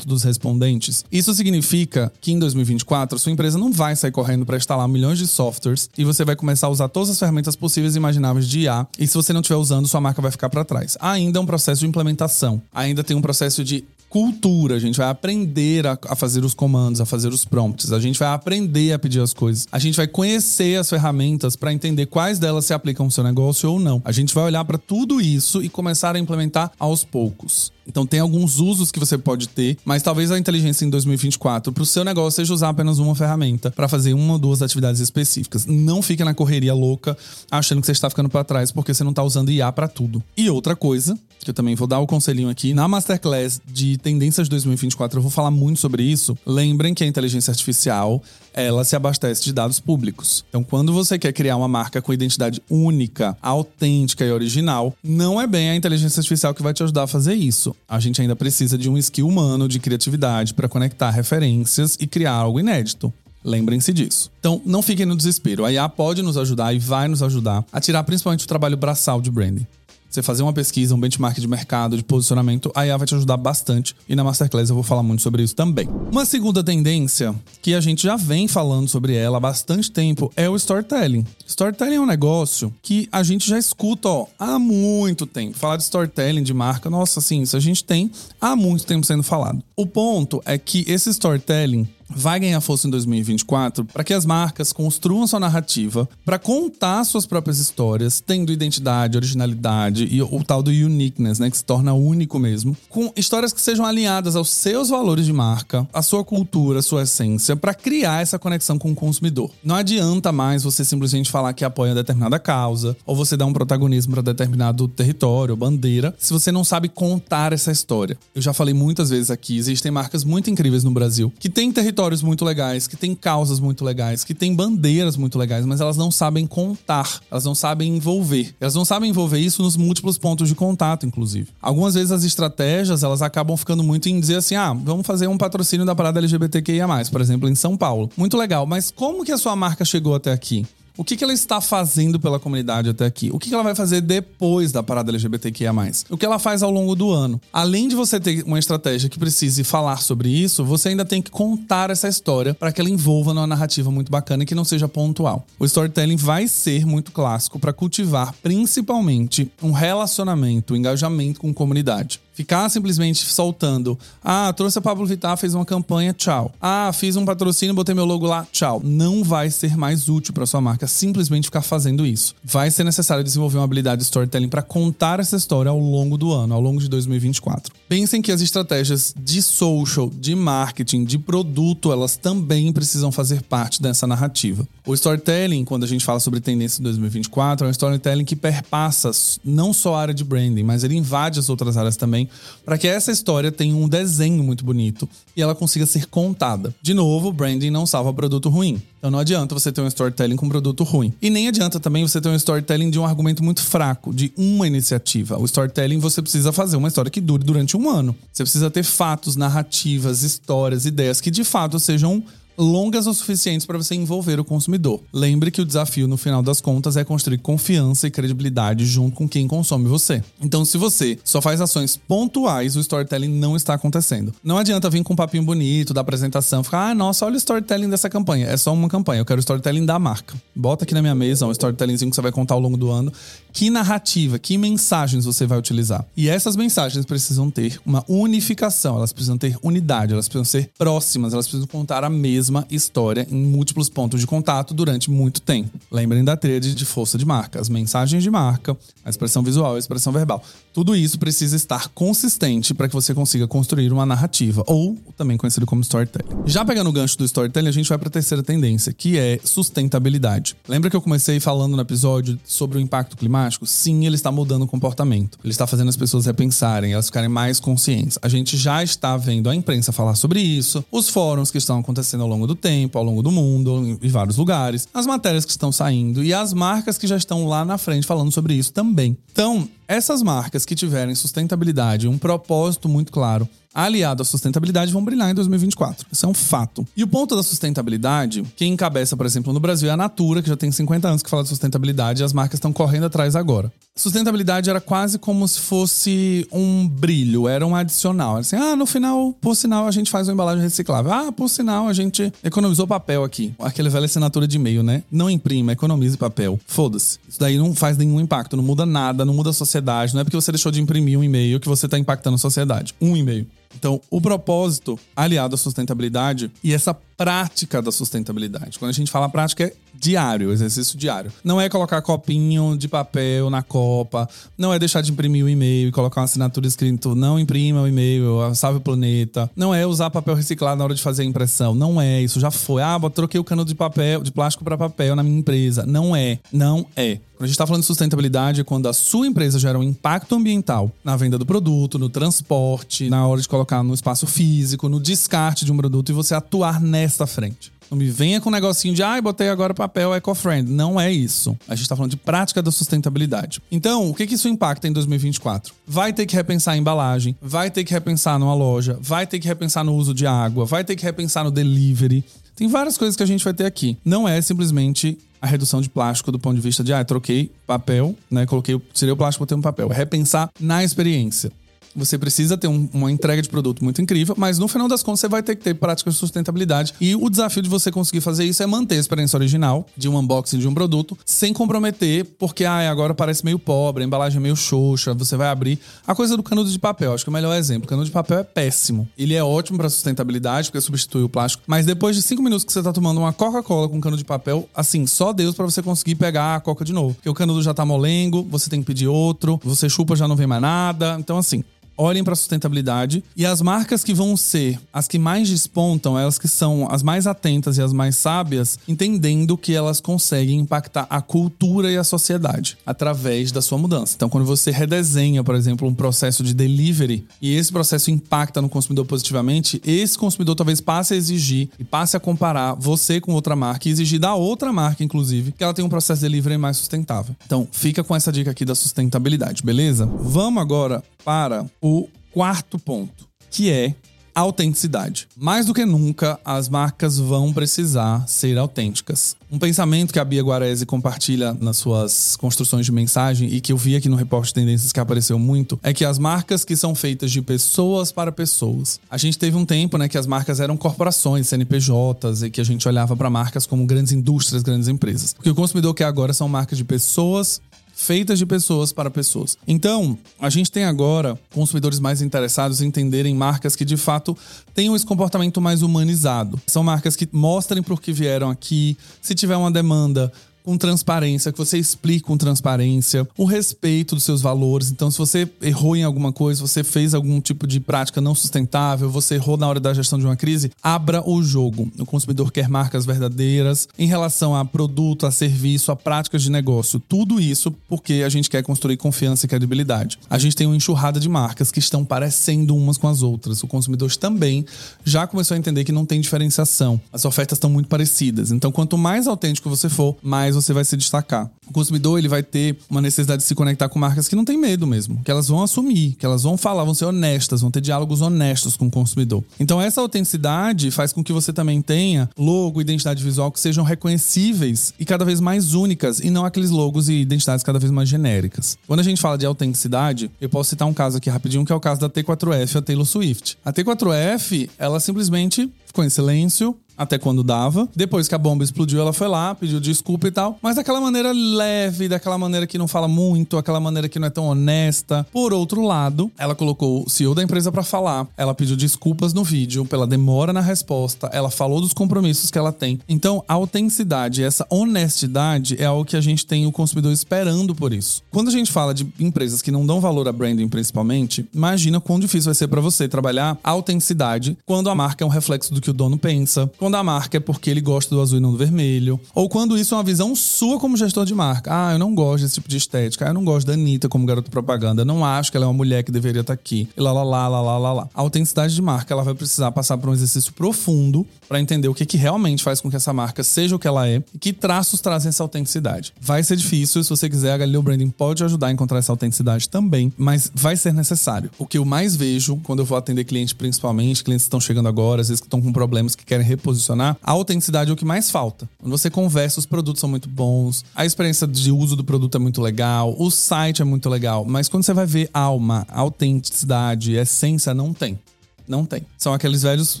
dos 0.06 0.22
respondentes. 0.22 1.04
Isso 1.10 1.34
significa 1.34 2.12
que 2.20 2.32
em 2.32 2.38
2024 2.38 3.16
a 3.16 3.18
sua 3.18 3.32
empresa 3.32 3.58
não 3.58 3.72
vai 3.72 3.96
sair 3.96 4.10
correndo 4.10 4.46
para 4.46 4.56
instalar 4.56 4.88
milhões 4.88 5.18
de 5.18 5.26
softwares 5.26 5.88
e 5.96 6.04
você 6.04 6.24
vai 6.24 6.36
começar 6.36 6.66
a 6.66 6.70
usar 6.70 6.88
todas 6.88 7.10
as 7.10 7.18
ferramentas 7.18 7.56
possíveis 7.56 7.94
e 7.94 7.98
imagináveis 7.98 8.48
de 8.48 8.60
IA, 8.60 8.86
e 8.98 9.06
se 9.06 9.14
você 9.14 9.32
não 9.32 9.40
estiver 9.40 9.56
usando, 9.58 9.86
sua 9.86 10.00
marca 10.00 10.22
vai 10.22 10.30
ficar 10.30 10.48
para 10.48 10.64
trás. 10.64 10.96
Ainda 11.00 11.38
é 11.38 11.42
um 11.42 11.46
processo 11.46 11.80
de 11.80 11.86
implementação, 11.86 12.62
ainda 12.72 13.02
tem 13.02 13.16
um 13.16 13.22
processo 13.22 13.64
de 13.64 13.84
cultura, 14.14 14.76
a 14.76 14.78
gente 14.78 14.96
vai 14.96 15.08
aprender 15.08 15.88
a, 15.88 15.98
a 16.08 16.14
fazer 16.14 16.44
os 16.44 16.54
comandos, 16.54 17.00
a 17.00 17.04
fazer 17.04 17.32
os 17.32 17.44
prompts, 17.44 17.90
a 17.90 17.98
gente 17.98 18.16
vai 18.16 18.28
aprender 18.28 18.92
a 18.92 18.98
pedir 18.98 19.20
as 19.20 19.34
coisas, 19.34 19.66
a 19.72 19.78
gente 19.80 19.96
vai 19.96 20.06
conhecer 20.06 20.78
as 20.78 20.88
ferramentas 20.88 21.56
para 21.56 21.72
entender 21.72 22.06
quais 22.06 22.38
delas 22.38 22.64
se 22.64 22.72
aplicam 22.72 23.06
ao 23.06 23.10
seu 23.10 23.24
negócio 23.24 23.68
ou 23.68 23.80
não. 23.80 24.00
A 24.04 24.12
gente 24.12 24.32
vai 24.32 24.44
olhar 24.44 24.64
para 24.64 24.78
tudo 24.78 25.20
isso 25.20 25.60
e 25.64 25.68
começar 25.68 26.14
a 26.14 26.18
implementar 26.20 26.70
aos 26.78 27.02
poucos. 27.02 27.73
Então 27.86 28.06
tem 28.06 28.20
alguns 28.20 28.58
usos 28.58 28.90
que 28.90 28.98
você 28.98 29.18
pode 29.18 29.48
ter, 29.48 29.76
mas 29.84 30.02
talvez 30.02 30.30
a 30.30 30.38
inteligência 30.38 30.84
em 30.84 30.90
2024 30.90 31.72
para 31.72 31.82
o 31.82 31.86
seu 31.86 32.04
negócio 32.04 32.36
seja 32.36 32.54
usar 32.54 32.68
apenas 32.70 32.98
uma 32.98 33.14
ferramenta 33.14 33.70
para 33.70 33.88
fazer 33.88 34.14
uma 34.14 34.34
ou 34.34 34.38
duas 34.38 34.62
atividades 34.62 35.00
específicas. 35.00 35.66
Não 35.66 36.02
fique 36.02 36.24
na 36.24 36.34
correria 36.34 36.74
louca 36.74 37.16
achando 37.50 37.80
que 37.80 37.86
você 37.86 37.92
está 37.92 38.08
ficando 38.08 38.28
para 38.28 38.44
trás 38.44 38.72
porque 38.72 38.92
você 38.92 39.04
não 39.04 39.10
está 39.10 39.22
usando 39.22 39.50
IA 39.50 39.70
para 39.72 39.88
tudo. 39.88 40.22
E 40.36 40.48
outra 40.48 40.74
coisa, 40.74 41.18
que 41.40 41.50
eu 41.50 41.54
também 41.54 41.74
vou 41.74 41.86
dar 41.86 42.00
o 42.00 42.06
conselhinho 42.06 42.48
aqui, 42.48 42.74
na 42.74 42.88
Masterclass 42.88 43.60
de 43.66 43.98
Tendências 43.98 44.48
2024 44.48 45.18
eu 45.18 45.22
vou 45.22 45.30
falar 45.30 45.50
muito 45.50 45.80
sobre 45.80 46.02
isso. 46.02 46.36
Lembrem 46.46 46.94
que 46.94 47.04
a 47.04 47.06
inteligência 47.06 47.50
artificial, 47.50 48.22
ela 48.54 48.84
se 48.84 48.94
abastece 48.96 49.42
de 49.42 49.52
dados 49.52 49.80
públicos. 49.80 50.44
Então, 50.48 50.62
quando 50.62 50.92
você 50.92 51.18
quer 51.18 51.32
criar 51.32 51.56
uma 51.56 51.68
marca 51.68 52.00
com 52.00 52.12
identidade 52.12 52.62
única, 52.70 53.36
autêntica 53.42 54.24
e 54.24 54.30
original, 54.30 54.94
não 55.02 55.40
é 55.40 55.46
bem 55.46 55.70
a 55.70 55.76
inteligência 55.76 56.20
artificial 56.20 56.54
que 56.54 56.62
vai 56.62 56.72
te 56.72 56.82
ajudar 56.82 57.02
a 57.02 57.08
fazer 57.08 57.34
isso. 57.34 57.74
A 57.88 57.98
gente 57.98 58.22
ainda 58.22 58.36
precisa 58.36 58.78
de 58.78 58.88
um 58.88 58.96
skill 58.96 59.28
humano 59.28 59.68
de 59.68 59.78
criatividade 59.78 60.54
para 60.54 60.68
conectar 60.68 61.10
referências 61.10 61.96
e 62.00 62.06
criar 62.06 62.32
algo 62.32 62.60
inédito. 62.60 63.12
Lembrem-se 63.44 63.92
disso. 63.92 64.30
Então, 64.40 64.62
não 64.64 64.80
fiquem 64.80 65.04
no 65.04 65.16
desespero. 65.16 65.66
A 65.66 65.72
IA 65.72 65.86
pode 65.86 66.22
nos 66.22 66.38
ajudar 66.38 66.72
e 66.72 66.78
vai 66.78 67.08
nos 67.08 67.22
ajudar 67.22 67.62
a 67.70 67.78
tirar 67.78 68.02
principalmente 68.04 68.44
o 68.44 68.48
trabalho 68.48 68.76
braçal 68.76 69.20
de 69.20 69.30
branding 69.30 69.66
você 70.14 70.22
fazer 70.22 70.44
uma 70.44 70.52
pesquisa, 70.52 70.94
um 70.94 71.00
benchmark 71.00 71.40
de 71.40 71.48
mercado, 71.48 71.96
de 71.96 72.04
posicionamento, 72.04 72.70
a 72.74 72.86
IA 72.86 72.96
vai 72.96 73.06
te 73.06 73.14
ajudar 73.16 73.36
bastante. 73.36 73.96
E 74.08 74.14
na 74.14 74.22
Masterclass 74.22 74.68
eu 74.68 74.74
vou 74.74 74.84
falar 74.84 75.02
muito 75.02 75.22
sobre 75.22 75.42
isso 75.42 75.56
também. 75.56 75.88
Uma 76.10 76.24
segunda 76.24 76.62
tendência, 76.62 77.34
que 77.60 77.74
a 77.74 77.80
gente 77.80 78.04
já 78.04 78.14
vem 78.14 78.46
falando 78.46 78.88
sobre 78.88 79.16
ela 79.16 79.38
há 79.38 79.40
bastante 79.40 79.90
tempo, 79.90 80.32
é 80.36 80.48
o 80.48 80.54
storytelling. 80.54 81.26
Storytelling 81.46 81.96
é 81.96 82.00
um 82.00 82.06
negócio 82.06 82.72
que 82.80 83.08
a 83.10 83.22
gente 83.24 83.48
já 83.48 83.58
escuta 83.58 84.08
ó, 84.08 84.26
há 84.38 84.58
muito 84.58 85.26
tempo. 85.26 85.58
Falar 85.58 85.76
de 85.76 85.82
storytelling, 85.82 86.44
de 86.44 86.54
marca, 86.54 86.88
nossa, 86.88 87.18
assim, 87.18 87.42
isso 87.42 87.56
a 87.56 87.60
gente 87.60 87.82
tem 87.82 88.10
há 88.40 88.54
muito 88.54 88.86
tempo 88.86 89.04
sendo 89.04 89.24
falado. 89.24 89.62
O 89.76 89.86
ponto 89.86 90.40
é 90.44 90.56
que 90.56 90.84
esse 90.86 91.10
storytelling 91.10 91.88
vai 92.08 92.38
ganhar 92.38 92.60
força 92.60 92.86
em 92.86 92.90
2024 92.90 93.84
para 93.84 94.04
que 94.04 94.14
as 94.14 94.24
marcas 94.24 94.72
construam 94.72 95.26
sua 95.26 95.40
narrativa 95.40 96.08
para 96.24 96.38
contar 96.38 97.04
suas 97.04 97.26
próprias 97.26 97.58
histórias, 97.58 98.20
tendo 98.20 98.52
identidade, 98.52 99.16
originalidade 99.16 100.06
e 100.10 100.22
o 100.22 100.44
tal 100.44 100.62
do 100.62 100.70
uniqueness, 100.70 101.38
né, 101.38 101.50
que 101.50 101.56
se 101.56 101.64
torna 101.64 101.92
único 101.92 102.38
mesmo, 102.38 102.76
com 102.88 103.12
histórias 103.16 103.52
que 103.52 103.60
sejam 103.60 103.84
alinhadas 103.84 104.36
aos 104.36 104.50
seus 104.50 104.88
valores 104.88 105.26
de 105.26 105.32
marca, 105.32 105.86
à 105.92 106.02
sua 106.02 106.24
cultura, 106.24 106.80
à 106.80 106.82
sua 106.82 107.02
essência, 107.02 107.56
para 107.56 107.74
criar 107.74 108.22
essa 108.22 108.38
conexão 108.38 108.78
com 108.78 108.92
o 108.92 108.94
consumidor. 108.94 109.50
Não 109.62 109.74
adianta 109.74 110.30
mais 110.30 110.62
você 110.62 110.84
simplesmente 110.84 111.30
falar 111.30 111.52
que 111.52 111.64
apoia 111.64 111.94
determinada 111.94 112.38
causa 112.38 112.96
ou 113.06 113.16
você 113.16 113.36
dar 113.36 113.46
um 113.46 113.52
protagonismo 113.52 114.12
para 114.12 114.22
determinado 114.22 114.86
território, 114.88 115.56
bandeira, 115.56 116.14
se 116.18 116.32
você 116.32 116.52
não 116.52 116.64
sabe 116.64 116.88
contar 116.88 117.52
essa 117.52 117.72
história. 117.72 118.16
Eu 118.34 118.42
já 118.42 118.52
falei 118.52 118.74
muitas 118.74 119.10
vezes 119.10 119.30
aqui, 119.30 119.58
existem 119.68 119.90
marcas 119.90 120.24
muito 120.24 120.50
incríveis 120.50 120.84
no 120.84 120.90
Brasil 120.90 121.32
que 121.38 121.48
têm 121.48 121.72
território 121.72 121.94
territórios 121.94 122.22
muito 122.22 122.44
legais, 122.44 122.86
que 122.86 122.96
têm 122.96 123.14
causas 123.14 123.60
muito 123.60 123.84
legais, 123.84 124.24
que 124.24 124.34
têm 124.34 124.54
bandeiras 124.54 125.16
muito 125.16 125.38
legais, 125.38 125.64
mas 125.64 125.80
elas 125.80 125.96
não 125.96 126.10
sabem 126.10 126.46
contar, 126.46 127.20
elas 127.30 127.44
não 127.44 127.54
sabem 127.54 127.96
envolver. 127.96 128.54
Elas 128.60 128.74
não 128.74 128.84
sabem 128.84 129.10
envolver 129.10 129.38
isso 129.38 129.62
nos 129.62 129.76
múltiplos 129.76 130.18
pontos 130.18 130.48
de 130.48 130.54
contato, 130.54 131.06
inclusive. 131.06 131.48
Algumas 131.62 131.94
vezes 131.94 132.10
as 132.10 132.24
estratégias, 132.24 133.02
elas 133.02 133.22
acabam 133.22 133.56
ficando 133.56 133.82
muito 133.82 134.08
em 134.08 134.18
dizer 134.18 134.36
assim: 134.36 134.54
"Ah, 134.56 134.72
vamos 134.72 135.06
fazer 135.06 135.28
um 135.28 135.38
patrocínio 135.38 135.86
da 135.86 135.94
parada 135.94 136.18
LGBTQIA+, 136.18 136.86
por 137.10 137.20
exemplo, 137.20 137.48
em 137.48 137.54
São 137.54 137.76
Paulo". 137.76 138.10
Muito 138.16 138.36
legal, 138.36 138.66
mas 138.66 138.90
como 138.90 139.24
que 139.24 139.32
a 139.32 139.38
sua 139.38 139.54
marca 139.54 139.84
chegou 139.84 140.14
até 140.14 140.32
aqui? 140.32 140.66
O 140.96 141.02
que, 141.02 141.16
que 141.16 141.24
ela 141.24 141.32
está 141.32 141.60
fazendo 141.60 142.20
pela 142.20 142.38
comunidade 142.38 142.88
até 142.88 143.04
aqui? 143.04 143.28
O 143.32 143.38
que, 143.38 143.48
que 143.48 143.54
ela 143.54 143.64
vai 143.64 143.74
fazer 143.74 144.00
depois 144.00 144.70
da 144.70 144.80
parada 144.80 145.10
LGBTQIA? 145.10 145.72
O 146.08 146.16
que 146.16 146.24
ela 146.24 146.38
faz 146.38 146.62
ao 146.62 146.70
longo 146.70 146.94
do 146.94 147.10
ano? 147.10 147.40
Além 147.52 147.88
de 147.88 147.96
você 147.96 148.20
ter 148.20 148.44
uma 148.44 148.60
estratégia 148.60 149.08
que 149.08 149.18
precise 149.18 149.64
falar 149.64 149.96
sobre 149.96 150.28
isso, 150.28 150.64
você 150.64 150.90
ainda 150.90 151.04
tem 151.04 151.20
que 151.20 151.32
contar 151.32 151.90
essa 151.90 152.06
história 152.06 152.54
para 152.54 152.70
que 152.70 152.80
ela 152.80 152.88
envolva 152.88 153.34
numa 153.34 153.46
narrativa 153.46 153.90
muito 153.90 154.12
bacana 154.12 154.44
e 154.44 154.46
que 154.46 154.54
não 154.54 154.64
seja 154.64 154.86
pontual. 154.86 155.44
O 155.58 155.64
storytelling 155.64 156.14
vai 156.14 156.46
ser 156.46 156.86
muito 156.86 157.10
clássico 157.10 157.58
para 157.58 157.72
cultivar 157.72 158.32
principalmente 158.40 159.50
um 159.60 159.72
relacionamento, 159.72 160.74
um 160.74 160.76
engajamento 160.76 161.40
com 161.40 161.52
comunidade. 161.52 162.20
Ficar 162.34 162.68
simplesmente 162.68 163.24
soltando. 163.24 163.96
Ah, 164.22 164.52
trouxe 164.52 164.78
a 164.78 164.82
Pablo 164.82 165.06
Vittar, 165.06 165.36
fez 165.36 165.54
uma 165.54 165.64
campanha, 165.64 166.12
tchau. 166.12 166.52
Ah, 166.60 166.90
fiz 166.92 167.14
um 167.14 167.24
patrocínio, 167.24 167.74
botei 167.74 167.94
meu 167.94 168.04
logo 168.04 168.26
lá, 168.26 168.44
tchau. 168.50 168.80
Não 168.82 169.22
vai 169.22 169.50
ser 169.50 169.76
mais 169.76 170.08
útil 170.08 170.34
para 170.34 170.44
sua 170.44 170.60
marca 170.60 170.88
simplesmente 170.88 171.44
ficar 171.44 171.62
fazendo 171.62 172.04
isso. 172.04 172.34
Vai 172.42 172.72
ser 172.72 172.82
necessário 172.82 173.22
desenvolver 173.22 173.58
uma 173.58 173.64
habilidade 173.64 174.00
de 174.00 174.04
storytelling 174.04 174.48
para 174.48 174.62
contar 174.62 175.20
essa 175.20 175.36
história 175.36 175.70
ao 175.70 175.78
longo 175.78 176.18
do 176.18 176.32
ano, 176.32 176.54
ao 176.54 176.60
longo 176.60 176.80
de 176.80 176.88
2024. 176.88 177.72
Pensem 177.88 178.20
que 178.20 178.32
as 178.32 178.40
estratégias 178.40 179.14
de 179.16 179.40
social, 179.40 180.10
de 180.10 180.34
marketing, 180.34 181.04
de 181.04 181.18
produto, 181.18 181.92
elas 181.92 182.16
também 182.16 182.72
precisam 182.72 183.12
fazer 183.12 183.42
parte 183.42 183.80
dessa 183.80 184.08
narrativa. 184.08 184.66
O 184.84 184.92
storytelling, 184.92 185.64
quando 185.64 185.84
a 185.84 185.86
gente 185.86 186.04
fala 186.04 186.18
sobre 186.18 186.40
tendência 186.40 186.78
de 186.78 186.82
2024, 186.82 187.66
é 187.66 187.68
um 187.68 187.70
storytelling 187.70 188.24
que 188.24 188.34
perpassa 188.34 189.10
não 189.44 189.72
só 189.72 189.94
a 189.94 190.00
área 190.00 190.14
de 190.14 190.24
branding, 190.24 190.64
mas 190.64 190.82
ele 190.82 190.96
invade 190.96 191.38
as 191.38 191.48
outras 191.48 191.76
áreas 191.76 191.96
também 191.96 192.23
para 192.64 192.78
que 192.78 192.88
essa 192.88 193.12
história 193.12 193.52
tenha 193.52 193.74
um 193.74 193.88
desenho 193.88 194.42
muito 194.42 194.64
bonito 194.64 195.08
e 195.36 195.42
ela 195.42 195.54
consiga 195.54 195.86
ser 195.86 196.06
contada. 196.06 196.74
De 196.82 196.94
novo, 196.94 197.32
branding 197.32 197.70
não 197.70 197.86
salva 197.86 198.12
produto 198.12 198.48
ruim. 198.48 198.82
Então 198.98 199.10
não 199.10 199.18
adianta 199.18 199.54
você 199.54 199.70
ter 199.70 199.80
um 199.80 199.86
storytelling 199.86 200.36
com 200.36 200.48
produto 200.48 200.82
ruim. 200.82 201.12
E 201.20 201.28
nem 201.28 201.48
adianta 201.48 201.78
também 201.78 202.06
você 202.06 202.20
ter 202.20 202.28
um 202.28 202.34
storytelling 202.34 202.90
de 202.90 202.98
um 202.98 203.04
argumento 203.04 203.44
muito 203.44 203.62
fraco, 203.62 204.14
de 204.14 204.32
uma 204.36 204.66
iniciativa. 204.66 205.38
O 205.38 205.44
storytelling 205.44 205.98
você 205.98 206.22
precisa 206.22 206.52
fazer 206.52 206.76
uma 206.76 206.88
história 206.88 207.10
que 207.10 207.20
dure 207.20 207.44
durante 207.44 207.76
um 207.76 207.90
ano. 207.90 208.16
Você 208.32 208.42
precisa 208.42 208.70
ter 208.70 208.82
fatos, 208.82 209.36
narrativas, 209.36 210.22
histórias, 210.22 210.86
ideias 210.86 211.20
que 211.20 211.30
de 211.30 211.44
fato 211.44 211.78
sejam 211.78 212.22
longas 212.56 213.06
o 213.06 213.14
suficientes 213.14 213.66
para 213.66 213.78
você 213.78 213.94
envolver 213.94 214.38
o 214.38 214.44
consumidor. 214.44 215.00
Lembre 215.12 215.50
que 215.50 215.60
o 215.60 215.64
desafio, 215.64 216.06
no 216.06 216.16
final 216.16 216.42
das 216.42 216.60
contas, 216.60 216.96
é 216.96 217.04
construir 217.04 217.38
confiança 217.38 218.06
e 218.06 218.10
credibilidade 218.10 218.86
junto 218.86 219.16
com 219.16 219.28
quem 219.28 219.46
consome 219.48 219.88
você. 219.88 220.22
Então, 220.40 220.64
se 220.64 220.78
você 220.78 221.18
só 221.24 221.40
faz 221.40 221.60
ações 221.60 221.96
pontuais, 221.96 222.76
o 222.76 222.80
storytelling 222.80 223.28
não 223.28 223.56
está 223.56 223.74
acontecendo. 223.74 224.32
Não 224.42 224.58
adianta 224.58 224.90
vir 224.90 225.02
com 225.02 225.12
um 225.12 225.16
papinho 225.16 225.42
bonito 225.42 225.92
da 225.92 226.00
apresentação, 226.00 226.62
ficar, 226.62 226.90
ah, 226.90 226.94
nossa, 226.94 227.24
olha 227.24 227.34
o 227.34 227.38
storytelling 227.38 227.88
dessa 227.88 228.08
campanha. 228.08 228.46
É 228.46 228.56
só 228.56 228.72
uma 228.72 228.88
campanha, 228.88 229.20
eu 229.20 229.24
quero 229.24 229.38
o 229.38 229.40
storytelling 229.40 229.84
da 229.84 229.98
marca. 229.98 230.34
Bota 230.54 230.84
aqui 230.84 230.94
na 230.94 231.02
minha 231.02 231.14
mesa 231.14 231.46
um 231.46 231.50
storytellingzinho 231.50 232.10
que 232.10 232.16
você 232.16 232.22
vai 232.22 232.32
contar 232.32 232.54
ao 232.54 232.60
longo 232.60 232.76
do 232.76 232.90
ano. 232.90 233.12
Que 233.52 233.70
narrativa, 233.70 234.38
que 234.38 234.58
mensagens 234.58 235.24
você 235.24 235.46
vai 235.46 235.58
utilizar. 235.58 236.04
E 236.16 236.28
essas 236.28 236.56
mensagens 236.56 237.04
precisam 237.04 237.50
ter 237.50 237.78
uma 237.86 238.04
unificação, 238.08 238.96
elas 238.96 239.12
precisam 239.12 239.38
ter 239.38 239.56
unidade, 239.62 240.12
elas 240.12 240.28
precisam 240.28 240.44
ser 240.44 240.70
próximas, 240.76 241.32
elas 241.32 241.46
precisam 241.46 241.66
contar 241.68 242.02
a 242.02 242.10
mesma 242.10 242.43
mesma 242.44 242.66
história 242.70 243.26
em 243.30 243.42
múltiplos 243.42 243.88
pontos 243.88 244.20
de 244.20 244.26
contato 244.26 244.74
durante 244.74 245.10
muito 245.10 245.40
tempo. 245.40 245.70
Lembrem 245.90 246.22
da 246.22 246.36
tríade 246.36 246.74
de 246.74 246.84
força 246.84 247.16
de 247.16 247.24
marca, 247.24 247.58
as 247.58 247.70
mensagens 247.70 248.22
de 248.22 248.30
marca, 248.30 248.76
a 249.04 249.08
expressão 249.08 249.42
visual 249.42 249.76
a 249.76 249.78
expressão 249.78 250.12
verbal. 250.12 250.42
Tudo 250.74 250.96
isso 250.96 251.18
precisa 251.18 251.54
estar 251.54 251.88
consistente 251.90 252.74
para 252.74 252.88
que 252.88 252.94
você 252.94 253.14
consiga 253.14 253.46
construir 253.46 253.92
uma 253.92 254.04
narrativa, 254.04 254.64
ou 254.66 254.98
também 255.16 255.36
conhecido 255.36 255.64
como 255.64 255.80
storytelling. 255.82 256.42
Já 256.46 256.64
pegando 256.64 256.90
o 256.90 256.92
gancho 256.92 257.16
do 257.16 257.24
storytelling, 257.24 257.68
a 257.68 257.72
gente 257.72 257.88
vai 257.88 257.96
para 257.96 258.08
a 258.08 258.10
terceira 258.10 258.42
tendência, 258.42 258.92
que 258.92 259.16
é 259.16 259.38
sustentabilidade. 259.44 260.56
Lembra 260.68 260.90
que 260.90 260.96
eu 260.96 261.00
comecei 261.00 261.38
falando 261.38 261.76
no 261.76 261.80
episódio 261.80 262.38
sobre 262.44 262.76
o 262.76 262.80
impacto 262.80 263.16
climático? 263.16 263.66
Sim, 263.66 264.04
ele 264.04 264.16
está 264.16 264.32
mudando 264.32 264.62
o 264.62 264.66
comportamento. 264.66 265.38
Ele 265.44 265.52
está 265.52 265.64
fazendo 265.66 265.88
as 265.88 265.96
pessoas 265.96 266.26
repensarem, 266.26 266.92
elas 266.92 267.06
ficarem 267.06 267.28
mais 267.28 267.60
conscientes. 267.60 268.18
A 268.20 268.28
gente 268.28 268.56
já 268.56 268.82
está 268.82 269.16
vendo 269.16 269.48
a 269.48 269.54
imprensa 269.54 269.92
falar 269.92 270.16
sobre 270.16 270.40
isso, 270.40 270.84
os 270.90 271.08
fóruns 271.08 271.52
que 271.52 271.58
estão 271.58 271.78
acontecendo 271.78 272.22
ao 272.22 272.28
longo 272.28 272.33
do 272.46 272.54
tempo, 272.54 272.98
ao 272.98 273.04
longo 273.04 273.22
do 273.22 273.30
mundo, 273.30 273.98
em 274.02 274.08
vários 274.08 274.36
lugares, 274.36 274.88
as 274.92 275.06
matérias 275.06 275.44
que 275.44 275.50
estão 275.50 275.70
saindo 275.70 276.22
e 276.22 276.34
as 276.34 276.52
marcas 276.52 276.98
que 276.98 277.06
já 277.06 277.16
estão 277.16 277.46
lá 277.46 277.64
na 277.64 277.78
frente 277.78 278.06
falando 278.06 278.32
sobre 278.32 278.54
isso 278.54 278.72
também. 278.72 279.16
Então, 279.32 279.68
essas 279.86 280.22
marcas 280.22 280.64
que 280.64 280.74
tiverem 280.74 281.14
sustentabilidade, 281.14 282.08
um 282.08 282.18
propósito 282.18 282.88
muito 282.88 283.12
claro, 283.12 283.48
aliado 283.74 284.22
à 284.22 284.24
sustentabilidade, 284.24 284.92
vão 284.92 285.04
brilhar 285.04 285.30
em 285.30 285.34
2024. 285.34 286.06
Isso 286.10 286.24
é 286.24 286.28
um 286.28 286.34
fato. 286.34 286.86
E 286.96 287.02
o 287.02 287.08
ponto 287.08 287.34
da 287.34 287.42
sustentabilidade, 287.42 288.44
quem 288.56 288.72
encabeça, 288.72 289.16
por 289.16 289.26
exemplo, 289.26 289.52
no 289.52 289.58
Brasil 289.58 289.88
é 289.88 289.92
a 289.92 289.96
Natura, 289.96 290.40
que 290.40 290.48
já 290.48 290.56
tem 290.56 290.70
50 290.70 291.08
anos 291.08 291.22
que 291.22 291.28
fala 291.28 291.42
de 291.42 291.48
sustentabilidade 291.48 292.22
e 292.22 292.24
as 292.24 292.32
marcas 292.32 292.58
estão 292.58 292.72
correndo 292.72 293.06
atrás 293.06 293.34
agora. 293.34 293.72
Sustentabilidade 293.96 294.70
era 294.70 294.80
quase 294.80 295.18
como 295.18 295.46
se 295.46 295.60
fosse 295.60 296.46
um 296.52 296.86
brilho, 296.86 297.48
era 297.48 297.66
um 297.66 297.74
adicional. 297.74 298.36
Assim, 298.36 298.56
ah, 298.56 298.74
no 298.76 298.86
final, 298.86 299.32
por 299.40 299.54
sinal, 299.54 299.86
a 299.86 299.90
gente 299.90 300.10
faz 300.10 300.28
uma 300.28 300.34
embalagem 300.34 300.62
reciclável. 300.62 301.12
Ah, 301.12 301.32
por 301.32 301.48
sinal, 301.48 301.88
a 301.88 301.92
gente 301.92 302.32
economizou 302.42 302.86
papel 302.86 303.24
aqui. 303.24 303.54
Aquele 303.58 303.88
velho 303.88 304.04
assinatura 304.04 304.46
de 304.46 304.56
e-mail, 304.56 304.82
né? 304.82 305.02
Não 305.10 305.30
imprima, 305.30 305.72
economize 305.72 306.16
papel. 306.16 306.58
Foda-se. 306.66 307.18
Isso 307.28 307.38
daí 307.38 307.56
não 307.56 307.74
faz 307.74 307.96
nenhum 307.96 308.20
impacto, 308.20 308.56
não 308.56 308.64
muda 308.64 308.84
nada, 308.84 309.24
não 309.24 309.34
muda 309.34 309.50
a 309.50 309.52
sociedade. 309.52 309.73
Não 310.14 310.20
é 310.20 310.24
porque 310.24 310.36
você 310.36 310.52
deixou 310.52 310.70
de 310.70 310.80
imprimir 310.80 311.18
um 311.18 311.24
e-mail 311.24 311.60
que 311.60 311.68
você 311.68 311.86
está 311.86 311.98
impactando 311.98 312.36
a 312.36 312.38
sociedade. 312.38 312.94
Um 313.00 313.16
e-mail. 313.16 313.46
Então, 313.76 314.00
o 314.10 314.20
propósito 314.20 314.98
aliado 315.16 315.54
à 315.54 315.58
sustentabilidade 315.58 316.50
e 316.62 316.72
essa 316.72 316.94
prática 316.94 317.82
da 317.82 317.90
sustentabilidade. 317.90 318.78
Quando 318.78 318.90
a 318.90 318.94
gente 318.94 319.10
fala 319.10 319.28
prática, 319.28 319.64
é 319.64 319.72
diário, 319.98 320.52
exercício 320.52 320.98
diário. 320.98 321.32
Não 321.42 321.60
é 321.60 321.68
colocar 321.68 322.00
copinho 322.02 322.76
de 322.76 322.88
papel 322.88 323.50
na 323.50 323.62
copa, 323.62 324.28
não 324.56 324.72
é 324.72 324.78
deixar 324.78 325.00
de 325.00 325.10
imprimir 325.10 325.44
o 325.44 325.48
e-mail 325.48 325.88
e 325.88 325.92
colocar 325.92 326.20
uma 326.20 326.24
assinatura 326.24 326.66
escrito 326.66 327.14
não 327.14 327.38
imprima 327.38 327.82
o 327.82 327.88
e-mail, 327.88 328.54
salve 328.54 328.78
o 328.78 328.80
planeta. 328.80 329.50
Não 329.56 329.74
é 329.74 329.86
usar 329.86 330.10
papel 330.10 330.34
reciclado 330.34 330.78
na 330.78 330.84
hora 330.84 330.94
de 330.94 331.02
fazer 331.02 331.22
a 331.22 331.24
impressão. 331.24 331.74
Não 331.74 332.00
é, 332.00 332.22
isso 332.22 332.40
já 332.40 332.50
foi. 332.50 332.82
Ah, 332.82 332.98
troquei 333.12 333.40
o 333.40 333.44
cano 333.44 333.64
de 333.64 333.74
papel, 333.74 334.22
de 334.22 334.30
plástico 334.30 334.64
para 334.64 334.76
papel 334.76 335.16
na 335.16 335.22
minha 335.22 335.38
empresa. 335.38 335.84
Não 335.86 336.14
é, 336.14 336.38
não 336.52 336.86
é. 336.96 337.18
Quando 337.36 337.44
a 337.44 337.46
gente 337.46 337.54
está 337.54 337.66
falando 337.66 337.80
de 337.80 337.86
sustentabilidade, 337.88 338.60
é 338.60 338.64
quando 338.64 338.88
a 338.88 338.92
sua 338.92 339.26
empresa 339.26 339.58
gera 339.58 339.76
um 339.76 339.82
impacto 339.82 340.36
ambiental 340.36 340.90
na 341.02 341.16
venda 341.16 341.36
do 341.36 341.44
produto, 341.44 341.98
no 341.98 342.08
transporte, 342.08 343.10
na 343.10 343.26
hora 343.26 343.40
de 343.40 343.48
colocar 343.48 343.82
no 343.82 343.92
espaço 343.92 344.24
físico, 344.24 344.88
no 344.88 345.00
descarte 345.00 345.64
de 345.64 345.72
um 345.72 345.76
produto 345.76 346.10
e 346.10 346.12
você 346.12 346.32
atuar 346.34 346.80
nesta 346.80 347.26
frente. 347.26 347.72
Não 347.90 347.98
me 347.98 348.06
venha 348.06 348.40
com 348.40 348.48
um 348.48 348.52
negocinho 348.52 348.94
de, 348.94 349.02
ai, 349.02 349.18
ah, 349.18 349.22
botei 349.22 349.48
agora 349.48 349.74
papel 349.74 350.14
eco-friend. 350.14 350.70
Não 350.70 351.00
é 351.00 351.12
isso. 351.12 351.56
A 351.68 351.74
gente 351.74 351.82
está 351.82 351.96
falando 351.96 352.10
de 352.10 352.16
prática 352.16 352.62
da 352.62 352.70
sustentabilidade. 352.70 353.60
Então, 353.70 354.10
o 354.10 354.14
que, 354.14 354.26
que 354.26 354.34
isso 354.34 354.48
impacta 354.48 354.88
em 354.88 354.92
2024? 354.92 355.74
Vai 355.86 356.12
ter 356.12 356.26
que 356.26 356.34
repensar 356.34 356.72
a 356.72 356.76
embalagem, 356.76 357.36
vai 357.40 357.70
ter 357.70 357.84
que 357.84 357.92
repensar 357.92 358.38
numa 358.38 358.54
loja, 358.54 358.98
vai 359.00 359.26
ter 359.26 359.38
que 359.38 359.46
repensar 359.46 359.84
no 359.84 359.94
uso 359.94 360.14
de 360.14 360.26
água, 360.26 360.64
vai 360.64 360.84
ter 360.84 360.96
que 360.96 361.04
repensar 361.04 361.44
no 361.44 361.50
delivery. 361.50 362.24
Tem 362.56 362.68
várias 362.68 362.96
coisas 362.96 363.16
que 363.16 363.22
a 363.22 363.26
gente 363.26 363.44
vai 363.44 363.52
ter 363.52 363.66
aqui. 363.66 363.96
Não 364.04 364.28
é 364.28 364.40
simplesmente 364.40 365.18
a 365.42 365.46
redução 365.46 365.80
de 365.80 365.90
plástico 365.90 366.32
do 366.32 366.38
ponto 366.38 366.54
de 366.54 366.62
vista 366.62 366.82
de, 366.82 366.92
ah, 366.92 367.04
troquei 367.04 367.50
papel, 367.66 368.16
né? 368.30 368.46
Coloquei, 368.46 368.80
tirei 368.92 369.12
o 369.12 369.16
plástico, 369.16 369.42
botei 369.42 369.56
um 369.56 369.60
papel. 369.60 369.90
É 369.92 369.94
repensar 369.94 370.48
na 370.58 370.82
experiência. 370.82 371.52
Você 371.96 372.18
precisa 372.18 372.56
ter 372.56 372.68
um, 372.68 372.88
uma 372.92 373.10
entrega 373.10 373.40
de 373.40 373.48
produto 373.48 373.82
muito 373.84 374.00
incrível, 374.02 374.34
mas 374.36 374.58
no 374.58 374.68
final 374.68 374.88
das 374.88 375.02
contas 375.02 375.20
você 375.20 375.28
vai 375.28 375.42
ter 375.42 375.54
que 375.56 375.62
ter 375.62 375.74
práticas 375.74 376.14
de 376.14 376.20
sustentabilidade. 376.20 376.94
E 377.00 377.14
o 377.14 377.30
desafio 377.30 377.62
de 377.62 377.68
você 377.68 377.90
conseguir 377.90 378.20
fazer 378.20 378.44
isso 378.44 378.62
é 378.62 378.66
manter 378.66 378.96
a 378.96 379.00
experiência 379.00 379.36
original 379.36 379.86
de 379.96 380.08
um 380.08 380.18
unboxing 380.18 380.58
de 380.58 380.68
um 380.68 380.74
produto, 380.74 381.16
sem 381.24 381.52
comprometer, 381.52 382.24
porque 382.38 382.64
ah, 382.64 382.90
agora 382.90 383.14
parece 383.14 383.44
meio 383.44 383.58
pobre, 383.58 384.02
a 384.02 384.06
embalagem 384.06 384.38
é 384.38 384.40
meio 384.40 384.56
xoxa, 384.56 385.14
você 385.14 385.36
vai 385.36 385.48
abrir. 385.48 385.78
A 386.06 386.14
coisa 386.14 386.36
do 386.36 386.42
canudo 386.42 386.70
de 386.70 386.78
papel, 386.78 387.14
acho 387.14 387.24
que 387.24 387.30
é 387.30 387.32
o 387.32 387.34
melhor 387.34 387.56
exemplo. 387.56 387.86
O 387.86 387.88
canudo 387.88 388.06
de 388.06 388.12
papel 388.12 388.38
é 388.38 388.44
péssimo. 388.44 389.08
Ele 389.16 389.34
é 389.34 389.42
ótimo 389.42 389.78
para 389.78 389.88
sustentabilidade, 389.88 390.68
porque 390.68 390.80
substitui 390.80 391.22
o 391.22 391.28
plástico, 391.28 391.62
mas 391.66 391.86
depois 391.86 392.16
de 392.16 392.22
cinco 392.22 392.42
minutos 392.42 392.64
que 392.64 392.72
você 392.72 392.82
tá 392.82 392.92
tomando 392.92 393.18
uma 393.18 393.32
Coca-Cola 393.32 393.88
com 393.88 394.00
canudo 394.00 394.18
de 394.18 394.24
papel, 394.24 394.68
assim, 394.74 395.06
só 395.06 395.32
Deus 395.32 395.54
para 395.54 395.64
você 395.64 395.82
conseguir 395.82 396.16
pegar 396.16 396.56
a 396.56 396.60
Coca 396.60 396.84
de 396.84 396.92
novo. 396.92 397.14
Porque 397.14 397.28
o 397.28 397.34
canudo 397.34 397.62
já 397.62 397.72
tá 397.72 397.84
molengo, 397.84 398.42
você 398.50 398.68
tem 398.68 398.80
que 398.80 398.86
pedir 398.86 399.06
outro, 399.06 399.60
você 399.62 399.88
chupa 399.88 400.16
já 400.16 400.26
não 400.26 400.36
vem 400.36 400.46
mais 400.46 400.62
nada. 400.62 401.16
Então, 401.18 401.38
assim, 401.38 401.62
olhem 401.96 402.24
para 402.24 402.32
a 402.32 402.36
sustentabilidade 402.36 403.22
e 403.36 403.46
as 403.46 403.60
marcas 403.60 404.02
que 404.02 404.14
vão 404.14 404.36
ser 404.36 404.78
as 404.92 405.08
que 405.08 405.18
mais 405.18 405.48
despontam, 405.48 406.18
elas 406.18 406.38
que 406.38 406.48
são 406.48 406.88
as 406.90 407.02
mais 407.02 407.26
atentas 407.26 407.78
e 407.78 407.82
as 407.82 407.92
mais 407.92 408.16
sábias, 408.16 408.78
entendendo 408.86 409.56
que 409.56 409.74
elas 409.74 410.00
conseguem 410.00 410.60
impactar 410.60 411.06
a 411.08 411.20
cultura 411.20 411.90
e 411.90 411.96
a 411.96 412.04
sociedade 412.04 412.76
através 412.84 413.52
da 413.52 413.62
sua 413.62 413.78
mudança. 413.78 414.14
Então, 414.16 414.28
quando 414.28 414.44
você 414.44 414.70
redesenha, 414.70 415.42
por 415.42 415.54
exemplo, 415.54 415.88
um 415.88 415.94
processo 415.94 416.42
de 416.42 416.54
delivery 416.54 417.26
e 417.40 417.54
esse 417.54 417.72
processo 417.72 418.10
impacta 418.10 418.60
no 418.60 418.68
consumidor 418.68 419.04
positivamente, 419.06 419.80
esse 419.84 420.18
consumidor 420.18 420.54
talvez 420.54 420.80
passe 420.80 421.14
a 421.14 421.16
exigir 421.16 421.68
e 421.78 421.84
passe 421.84 422.16
a 422.16 422.20
comparar 422.20 422.74
você 422.74 423.20
com 423.20 423.32
outra 423.32 423.56
marca 423.56 423.88
e 423.88 423.92
exigir 423.92 424.18
da 424.18 424.34
outra 424.34 424.72
marca, 424.72 425.04
inclusive, 425.04 425.52
que 425.52 425.62
ela 425.62 425.74
tenha 425.74 425.86
um 425.86 425.90
processo 425.90 426.20
de 426.20 426.28
delivery 426.28 426.58
mais 426.58 426.76
sustentável. 426.76 427.34
Então, 427.44 427.66
fica 427.70 428.02
com 428.02 428.14
essa 428.14 428.32
dica 428.32 428.50
aqui 428.50 428.64
da 428.64 428.74
sustentabilidade, 428.74 429.62
beleza? 429.62 430.06
Vamos 430.06 430.62
agora 430.62 431.02
para 431.24 431.64
o 431.86 432.08
quarto 432.32 432.78
ponto, 432.78 433.28
que 433.50 433.70
é 433.70 433.94
autenticidade. 434.34 435.28
Mais 435.36 435.66
do 435.66 435.74
que 435.74 435.84
nunca, 435.84 436.40
as 436.42 436.66
marcas 436.66 437.18
vão 437.18 437.52
precisar 437.52 438.26
ser 438.26 438.56
autênticas. 438.56 439.36
Um 439.52 439.58
pensamento 439.58 440.10
que 440.10 440.18
a 440.18 440.24
Bia 440.24 440.42
Guarese 440.42 440.86
compartilha 440.86 441.52
nas 441.52 441.76
suas 441.76 442.36
construções 442.36 442.86
de 442.86 442.90
mensagem 442.90 443.52
e 443.52 443.60
que 443.60 443.70
eu 443.70 443.76
vi 443.76 443.94
aqui 443.96 444.08
no 444.08 444.16
Repórter 444.16 444.48
de 444.48 444.54
Tendências 444.54 444.92
que 444.92 444.98
apareceu 444.98 445.38
muito 445.38 445.78
é 445.82 445.92
que 445.92 446.06
as 446.06 446.18
marcas 446.18 446.64
que 446.64 446.74
são 446.74 446.94
feitas 446.94 447.30
de 447.30 447.42
pessoas 447.42 448.10
para 448.10 448.32
pessoas. 448.32 448.98
A 449.10 449.18
gente 449.18 449.38
teve 449.38 449.54
um 449.54 449.66
tempo, 449.66 449.98
né, 449.98 450.08
que 450.08 450.16
as 450.16 450.26
marcas 450.26 450.60
eram 450.60 450.78
corporações, 450.78 451.48
CNPJs 451.48 452.44
e 452.44 452.50
que 452.50 452.62
a 452.62 452.64
gente 452.64 452.88
olhava 452.88 453.14
para 453.14 453.28
marcas 453.28 453.66
como 453.66 453.84
grandes 453.84 454.10
indústrias, 454.10 454.62
grandes 454.62 454.88
empresas. 454.88 455.36
O 455.38 455.42
que 455.42 455.50
o 455.50 455.54
consumidor 455.54 455.92
quer 455.92 456.04
agora 456.04 456.32
são 456.32 456.48
marcas 456.48 456.78
de 456.78 456.84
pessoas 456.84 457.60
feitas 457.94 458.38
de 458.38 458.46
pessoas 458.46 458.92
para 458.92 459.10
pessoas. 459.10 459.56
Então, 459.66 460.18
a 460.40 460.50
gente 460.50 460.70
tem 460.70 460.84
agora 460.84 461.38
consumidores 461.52 461.98
mais 461.98 462.20
interessados 462.20 462.80
em 462.80 462.86
entenderem 462.86 463.34
marcas 463.34 463.74
que 463.74 463.84
de 463.84 463.96
fato 463.96 464.36
tenham 464.74 464.94
esse 464.94 465.06
comportamento 465.06 465.60
mais 465.60 465.82
humanizado. 465.82 466.60
São 466.66 466.82
marcas 466.82 467.16
que 467.16 467.28
mostrem 467.32 467.82
por 467.82 468.00
que 468.00 468.12
vieram 468.12 468.50
aqui, 468.50 468.96
se 469.20 469.34
tiver 469.34 469.56
uma 469.56 469.70
demanda, 469.70 470.32
com 470.64 470.78
transparência, 470.78 471.52
que 471.52 471.58
você 471.58 471.78
explique 471.78 472.24
com 472.24 472.38
transparência, 472.38 473.28
o 473.36 473.44
respeito 473.44 474.14
dos 474.14 474.24
seus 474.24 474.40
valores. 474.40 474.90
Então, 474.90 475.10
se 475.10 475.18
você 475.18 475.48
errou 475.60 475.94
em 475.94 476.04
alguma 476.04 476.32
coisa, 476.32 476.60
você 476.60 476.82
fez 476.82 477.14
algum 477.14 477.38
tipo 477.38 477.66
de 477.66 477.78
prática 477.78 478.20
não 478.20 478.34
sustentável, 478.34 479.10
você 479.10 479.34
errou 479.34 479.58
na 479.58 479.68
hora 479.68 479.78
da 479.78 479.92
gestão 479.92 480.18
de 480.18 480.24
uma 480.24 480.36
crise, 480.36 480.72
abra 480.82 481.22
o 481.28 481.42
jogo. 481.42 481.92
O 481.98 482.06
consumidor 482.06 482.50
quer 482.50 482.68
marcas 482.68 483.04
verdadeiras 483.04 483.86
em 483.98 484.06
relação 484.06 484.56
a 484.56 484.64
produto, 484.64 485.26
a 485.26 485.30
serviço, 485.30 485.92
a 485.92 485.96
práticas 485.96 486.42
de 486.42 486.50
negócio. 486.50 486.98
Tudo 486.98 487.38
isso 487.38 487.70
porque 487.70 488.22
a 488.24 488.28
gente 488.30 488.48
quer 488.48 488.62
construir 488.62 488.96
confiança 488.96 489.44
e 489.44 489.48
credibilidade. 489.48 490.18
A 490.30 490.38
gente 490.38 490.56
tem 490.56 490.66
uma 490.66 490.76
enxurrada 490.76 491.20
de 491.20 491.28
marcas 491.28 491.70
que 491.70 491.78
estão 491.78 492.06
parecendo 492.06 492.74
umas 492.74 492.96
com 492.96 493.08
as 493.08 493.22
outras. 493.22 493.62
O 493.62 493.66
consumidor 493.66 494.14
também 494.16 494.64
já 495.04 495.26
começou 495.26 495.54
a 495.54 495.58
entender 495.58 495.84
que 495.84 495.92
não 495.92 496.06
tem 496.06 496.20
diferenciação. 496.20 496.98
As 497.12 497.26
ofertas 497.26 497.56
estão 497.56 497.68
muito 497.68 497.88
parecidas. 497.88 498.50
Então, 498.50 498.72
quanto 498.72 498.96
mais 498.96 499.26
autêntico 499.26 499.68
você 499.68 499.90
for, 499.90 500.16
mais 500.22 500.53
mais 500.54 500.64
você 500.64 500.72
vai 500.72 500.84
se 500.84 500.96
destacar. 500.96 501.50
O 501.66 501.72
consumidor 501.72 502.18
ele 502.18 502.28
vai 502.28 502.42
ter 502.42 502.76
uma 502.88 503.00
necessidade 503.00 503.42
de 503.42 503.48
se 503.48 503.54
conectar 503.54 503.88
com 503.88 503.98
marcas 503.98 504.28
que 504.28 504.36
não 504.36 504.44
tem 504.44 504.56
medo 504.56 504.86
mesmo, 504.86 505.20
que 505.24 505.30
elas 505.30 505.48
vão 505.48 505.62
assumir, 505.62 506.14
que 506.18 506.24
elas 506.24 506.42
vão 506.42 506.56
falar, 506.56 506.84
vão 506.84 506.94
ser 506.94 507.06
honestas, 507.06 507.62
vão 507.62 507.70
ter 507.70 507.80
diálogos 507.80 508.20
honestos 508.20 508.76
com 508.76 508.86
o 508.86 508.90
consumidor. 508.90 509.42
Então 509.58 509.80
essa 509.80 510.00
autenticidade 510.00 510.90
faz 510.90 511.12
com 511.12 511.24
que 511.24 511.32
você 511.32 511.52
também 511.52 511.80
tenha 511.82 512.28
logo, 512.38 512.80
identidade 512.80 513.22
visual 513.22 513.50
que 513.50 513.58
sejam 513.58 513.82
reconhecíveis 513.82 514.94
e 514.98 515.04
cada 515.04 515.24
vez 515.24 515.40
mais 515.40 515.74
únicas 515.74 516.20
e 516.20 516.30
não 516.30 516.44
aqueles 516.44 516.70
logos 516.70 517.08
e 517.08 517.14
identidades 517.14 517.64
cada 517.64 517.78
vez 517.78 517.90
mais 517.90 518.08
genéricas. 518.08 518.78
Quando 518.86 519.00
a 519.00 519.04
gente 519.04 519.20
fala 519.20 519.38
de 519.38 519.46
autenticidade, 519.46 520.30
eu 520.40 520.48
posso 520.48 520.70
citar 520.70 520.86
um 520.86 520.94
caso 520.94 521.16
aqui 521.16 521.30
rapidinho 521.30 521.64
que 521.64 521.72
é 521.72 521.74
o 521.74 521.80
caso 521.80 522.00
da 522.00 522.10
T4F, 522.10 522.76
a 522.76 522.82
Taylor 522.82 523.06
Swift. 523.06 523.58
A 523.64 523.72
T4F, 523.72 524.68
ela 524.78 525.00
simplesmente 525.00 525.70
ficou 525.94 526.04
em 526.04 526.10
silêncio, 526.10 526.76
até 526.96 527.18
quando 527.18 527.42
dava. 527.42 527.88
Depois 527.94 528.28
que 528.28 528.34
a 528.34 528.38
bomba 528.38 528.64
explodiu, 528.64 529.00
ela 529.00 529.12
foi 529.12 529.28
lá, 529.28 529.54
pediu 529.54 529.80
desculpa 529.80 530.28
e 530.28 530.30
tal. 530.30 530.58
Mas 530.62 530.76
daquela 530.76 531.00
maneira 531.00 531.32
leve, 531.32 532.08
daquela 532.08 532.38
maneira 532.38 532.66
que 532.66 532.78
não 532.78 532.88
fala 532.88 533.08
muito, 533.08 533.56
aquela 533.56 533.80
maneira 533.80 534.08
que 534.08 534.18
não 534.18 534.28
é 534.28 534.30
tão 534.30 534.46
honesta. 534.46 535.26
Por 535.32 535.52
outro 535.52 535.82
lado, 535.82 536.30
ela 536.38 536.54
colocou 536.54 537.04
o 537.04 537.10
CEO 537.10 537.34
da 537.34 537.42
empresa 537.42 537.70
para 537.72 537.82
falar. 537.82 538.26
Ela 538.36 538.54
pediu 538.54 538.76
desculpas 538.76 539.32
no 539.32 539.44
vídeo 539.44 539.84
pela 539.84 540.06
demora 540.06 540.52
na 540.52 540.60
resposta. 540.60 541.28
Ela 541.32 541.50
falou 541.50 541.80
dos 541.80 541.92
compromissos 541.92 542.50
que 542.50 542.58
ela 542.58 542.72
tem. 542.72 543.00
Então, 543.08 543.42
a 543.48 543.54
autenticidade, 543.54 544.42
essa 544.42 544.66
honestidade 544.70 545.76
é 545.80 545.84
algo 545.84 546.04
que 546.04 546.16
a 546.16 546.20
gente 546.20 546.46
tem 546.46 546.66
o 546.66 546.72
consumidor 546.72 547.12
esperando 547.12 547.74
por 547.74 547.92
isso. 547.92 548.22
Quando 548.30 548.48
a 548.48 548.52
gente 548.52 548.70
fala 548.70 548.94
de 548.94 549.06
empresas 549.18 549.60
que 549.60 549.70
não 549.70 549.86
dão 549.86 550.00
valor 550.00 550.28
a 550.28 550.32
branding 550.32 550.68
principalmente, 550.68 551.46
imagina 551.52 552.00
quão 552.00 552.18
difícil 552.18 552.46
vai 552.46 552.54
ser 552.54 552.68
para 552.68 552.80
você 552.80 553.08
trabalhar 553.08 553.58
a 553.62 553.70
autenticidade 553.70 554.56
quando 554.64 554.88
a 554.88 554.94
marca 554.94 555.24
é 555.24 555.26
um 555.26 555.30
reflexo 555.30 555.72
do 555.72 555.80
que 555.84 555.90
o 555.90 555.94
dono 555.94 556.18
pensa, 556.18 556.70
quando 556.78 556.94
a 556.94 557.02
marca 557.02 557.36
é 557.36 557.40
porque 557.40 557.70
ele 557.70 557.80
gosta 557.80 558.14
do 558.14 558.20
azul 558.20 558.38
e 558.38 558.40
não 558.40 558.52
do 558.52 558.56
vermelho. 558.56 559.20
Ou 559.34 559.48
quando 559.48 559.76
isso 559.76 559.94
é 559.94 559.98
uma 559.98 560.04
visão 560.04 560.34
sua 560.34 560.80
como 560.80 560.96
gestor 560.96 561.26
de 561.26 561.34
marca. 561.34 561.70
Ah, 561.72 561.92
eu 561.92 561.98
não 561.98 562.14
gosto 562.14 562.42
desse 562.42 562.54
tipo 562.54 562.68
de 562.68 562.76
estética. 562.76 563.26
Ah, 563.26 563.28
eu 563.28 563.34
não 563.34 563.44
gosto 563.44 563.66
da 563.66 563.74
Anitta 563.74 564.08
como 564.08 564.24
garota 564.24 564.50
propaganda. 564.50 565.04
Não 565.04 565.24
acho 565.24 565.50
que 565.50 565.56
ela 565.56 565.66
é 565.66 565.68
uma 565.68 565.74
mulher 565.74 566.02
que 566.02 566.10
deveria 566.10 566.40
estar 566.40 566.54
aqui. 566.54 566.88
E 566.96 567.00
lá, 567.00 567.12
lá, 567.12 567.22
lá, 567.22 567.48
lá, 567.48 567.60
lá, 567.60 567.78
lá, 567.78 567.92
lá. 567.92 568.08
A 568.14 568.20
autenticidade 568.20 568.74
de 568.74 568.80
marca, 568.80 569.12
ela 569.12 569.22
vai 569.22 569.34
precisar 569.34 569.70
passar 569.72 569.98
por 569.98 570.08
um 570.08 570.14
exercício 570.14 570.52
profundo 570.54 571.26
para 571.48 571.60
entender 571.60 571.88
o 571.88 571.94
que, 571.94 572.06
que 572.06 572.16
realmente 572.16 572.62
faz 572.62 572.80
com 572.80 572.88
que 572.88 572.96
essa 572.96 573.12
marca 573.12 573.44
seja 573.44 573.76
o 573.76 573.78
que 573.78 573.86
ela 573.86 574.08
é 574.08 574.22
e 574.34 574.38
que 574.38 574.52
traços 574.52 575.00
trazem 575.00 575.28
essa 575.28 575.42
autenticidade. 575.42 576.14
Vai 576.20 576.42
ser 576.42 576.56
difícil, 576.56 577.04
se 577.04 577.10
você 577.10 577.28
quiser, 577.28 577.52
a 577.52 577.58
Galileu 577.58 577.82
Branding 577.82 578.10
pode 578.10 578.42
ajudar 578.42 578.68
a 578.68 578.72
encontrar 578.72 578.98
essa 578.98 579.12
autenticidade 579.12 579.68
também, 579.68 580.12
mas 580.16 580.50
vai 580.54 580.76
ser 580.76 580.92
necessário. 580.92 581.50
O 581.58 581.66
que 581.66 581.78
eu 581.78 581.84
mais 581.84 582.16
vejo 582.16 582.56
quando 582.62 582.78
eu 582.78 582.84
vou 582.84 582.96
atender 582.96 583.24
clientes, 583.24 583.52
principalmente, 583.52 584.24
clientes 584.24 584.44
que 584.44 584.48
estão 584.48 584.60
chegando 584.60 584.88
agora, 584.88 585.20
às 585.20 585.28
vezes 585.28 585.40
que 585.40 585.46
estão 585.46 585.60
com 585.60 585.72
problemas 585.74 586.14
que 586.14 586.24
querem 586.24 586.46
reposicionar 586.46 586.94
posicionar, 586.94 587.16
a 587.22 587.32
autenticidade 587.32 587.90
é 587.90 587.92
o 587.92 587.96
que 587.96 588.04
mais 588.04 588.30
falta. 588.30 588.68
Quando 588.78 588.90
você 588.90 589.10
conversa, 589.10 589.58
os 589.58 589.66
produtos 589.66 590.00
são 590.00 590.08
muito 590.08 590.28
bons, 590.28 590.84
a 590.94 591.04
experiência 591.04 591.46
de 591.46 591.70
uso 591.70 591.96
do 591.96 592.04
produto 592.04 592.36
é 592.36 592.38
muito 592.38 592.60
legal, 592.62 593.14
o 593.18 593.30
site 593.30 593.82
é 593.82 593.84
muito 593.84 594.08
legal, 594.08 594.44
mas 594.44 594.68
quando 594.68 594.84
você 594.84 594.92
vai 594.92 595.06
ver 595.06 595.28
alma, 595.32 595.86
autenticidade, 595.90 597.14
essência, 597.14 597.74
não 597.74 597.92
tem. 597.92 598.18
Não 598.66 598.86
tem. 598.86 599.04
São 599.18 599.34
aqueles 599.34 599.60
velhos 599.60 600.00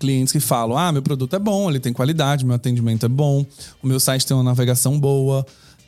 clientes 0.00 0.32
que 0.32 0.40
falam: 0.40 0.76
ah, 0.76 0.90
meu 0.90 1.00
produto 1.00 1.36
é 1.36 1.38
bom, 1.38 1.70
ele 1.70 1.78
tem 1.78 1.92
qualidade, 1.92 2.44
meu 2.44 2.56
atendimento 2.56 3.06
é 3.06 3.08
bom, 3.08 3.46
o 3.80 3.86
meu 3.86 4.00
site 4.00 4.26
tem 4.26 4.36
uma 4.36 4.42
navegação 4.42 4.98
boa. 4.98 5.46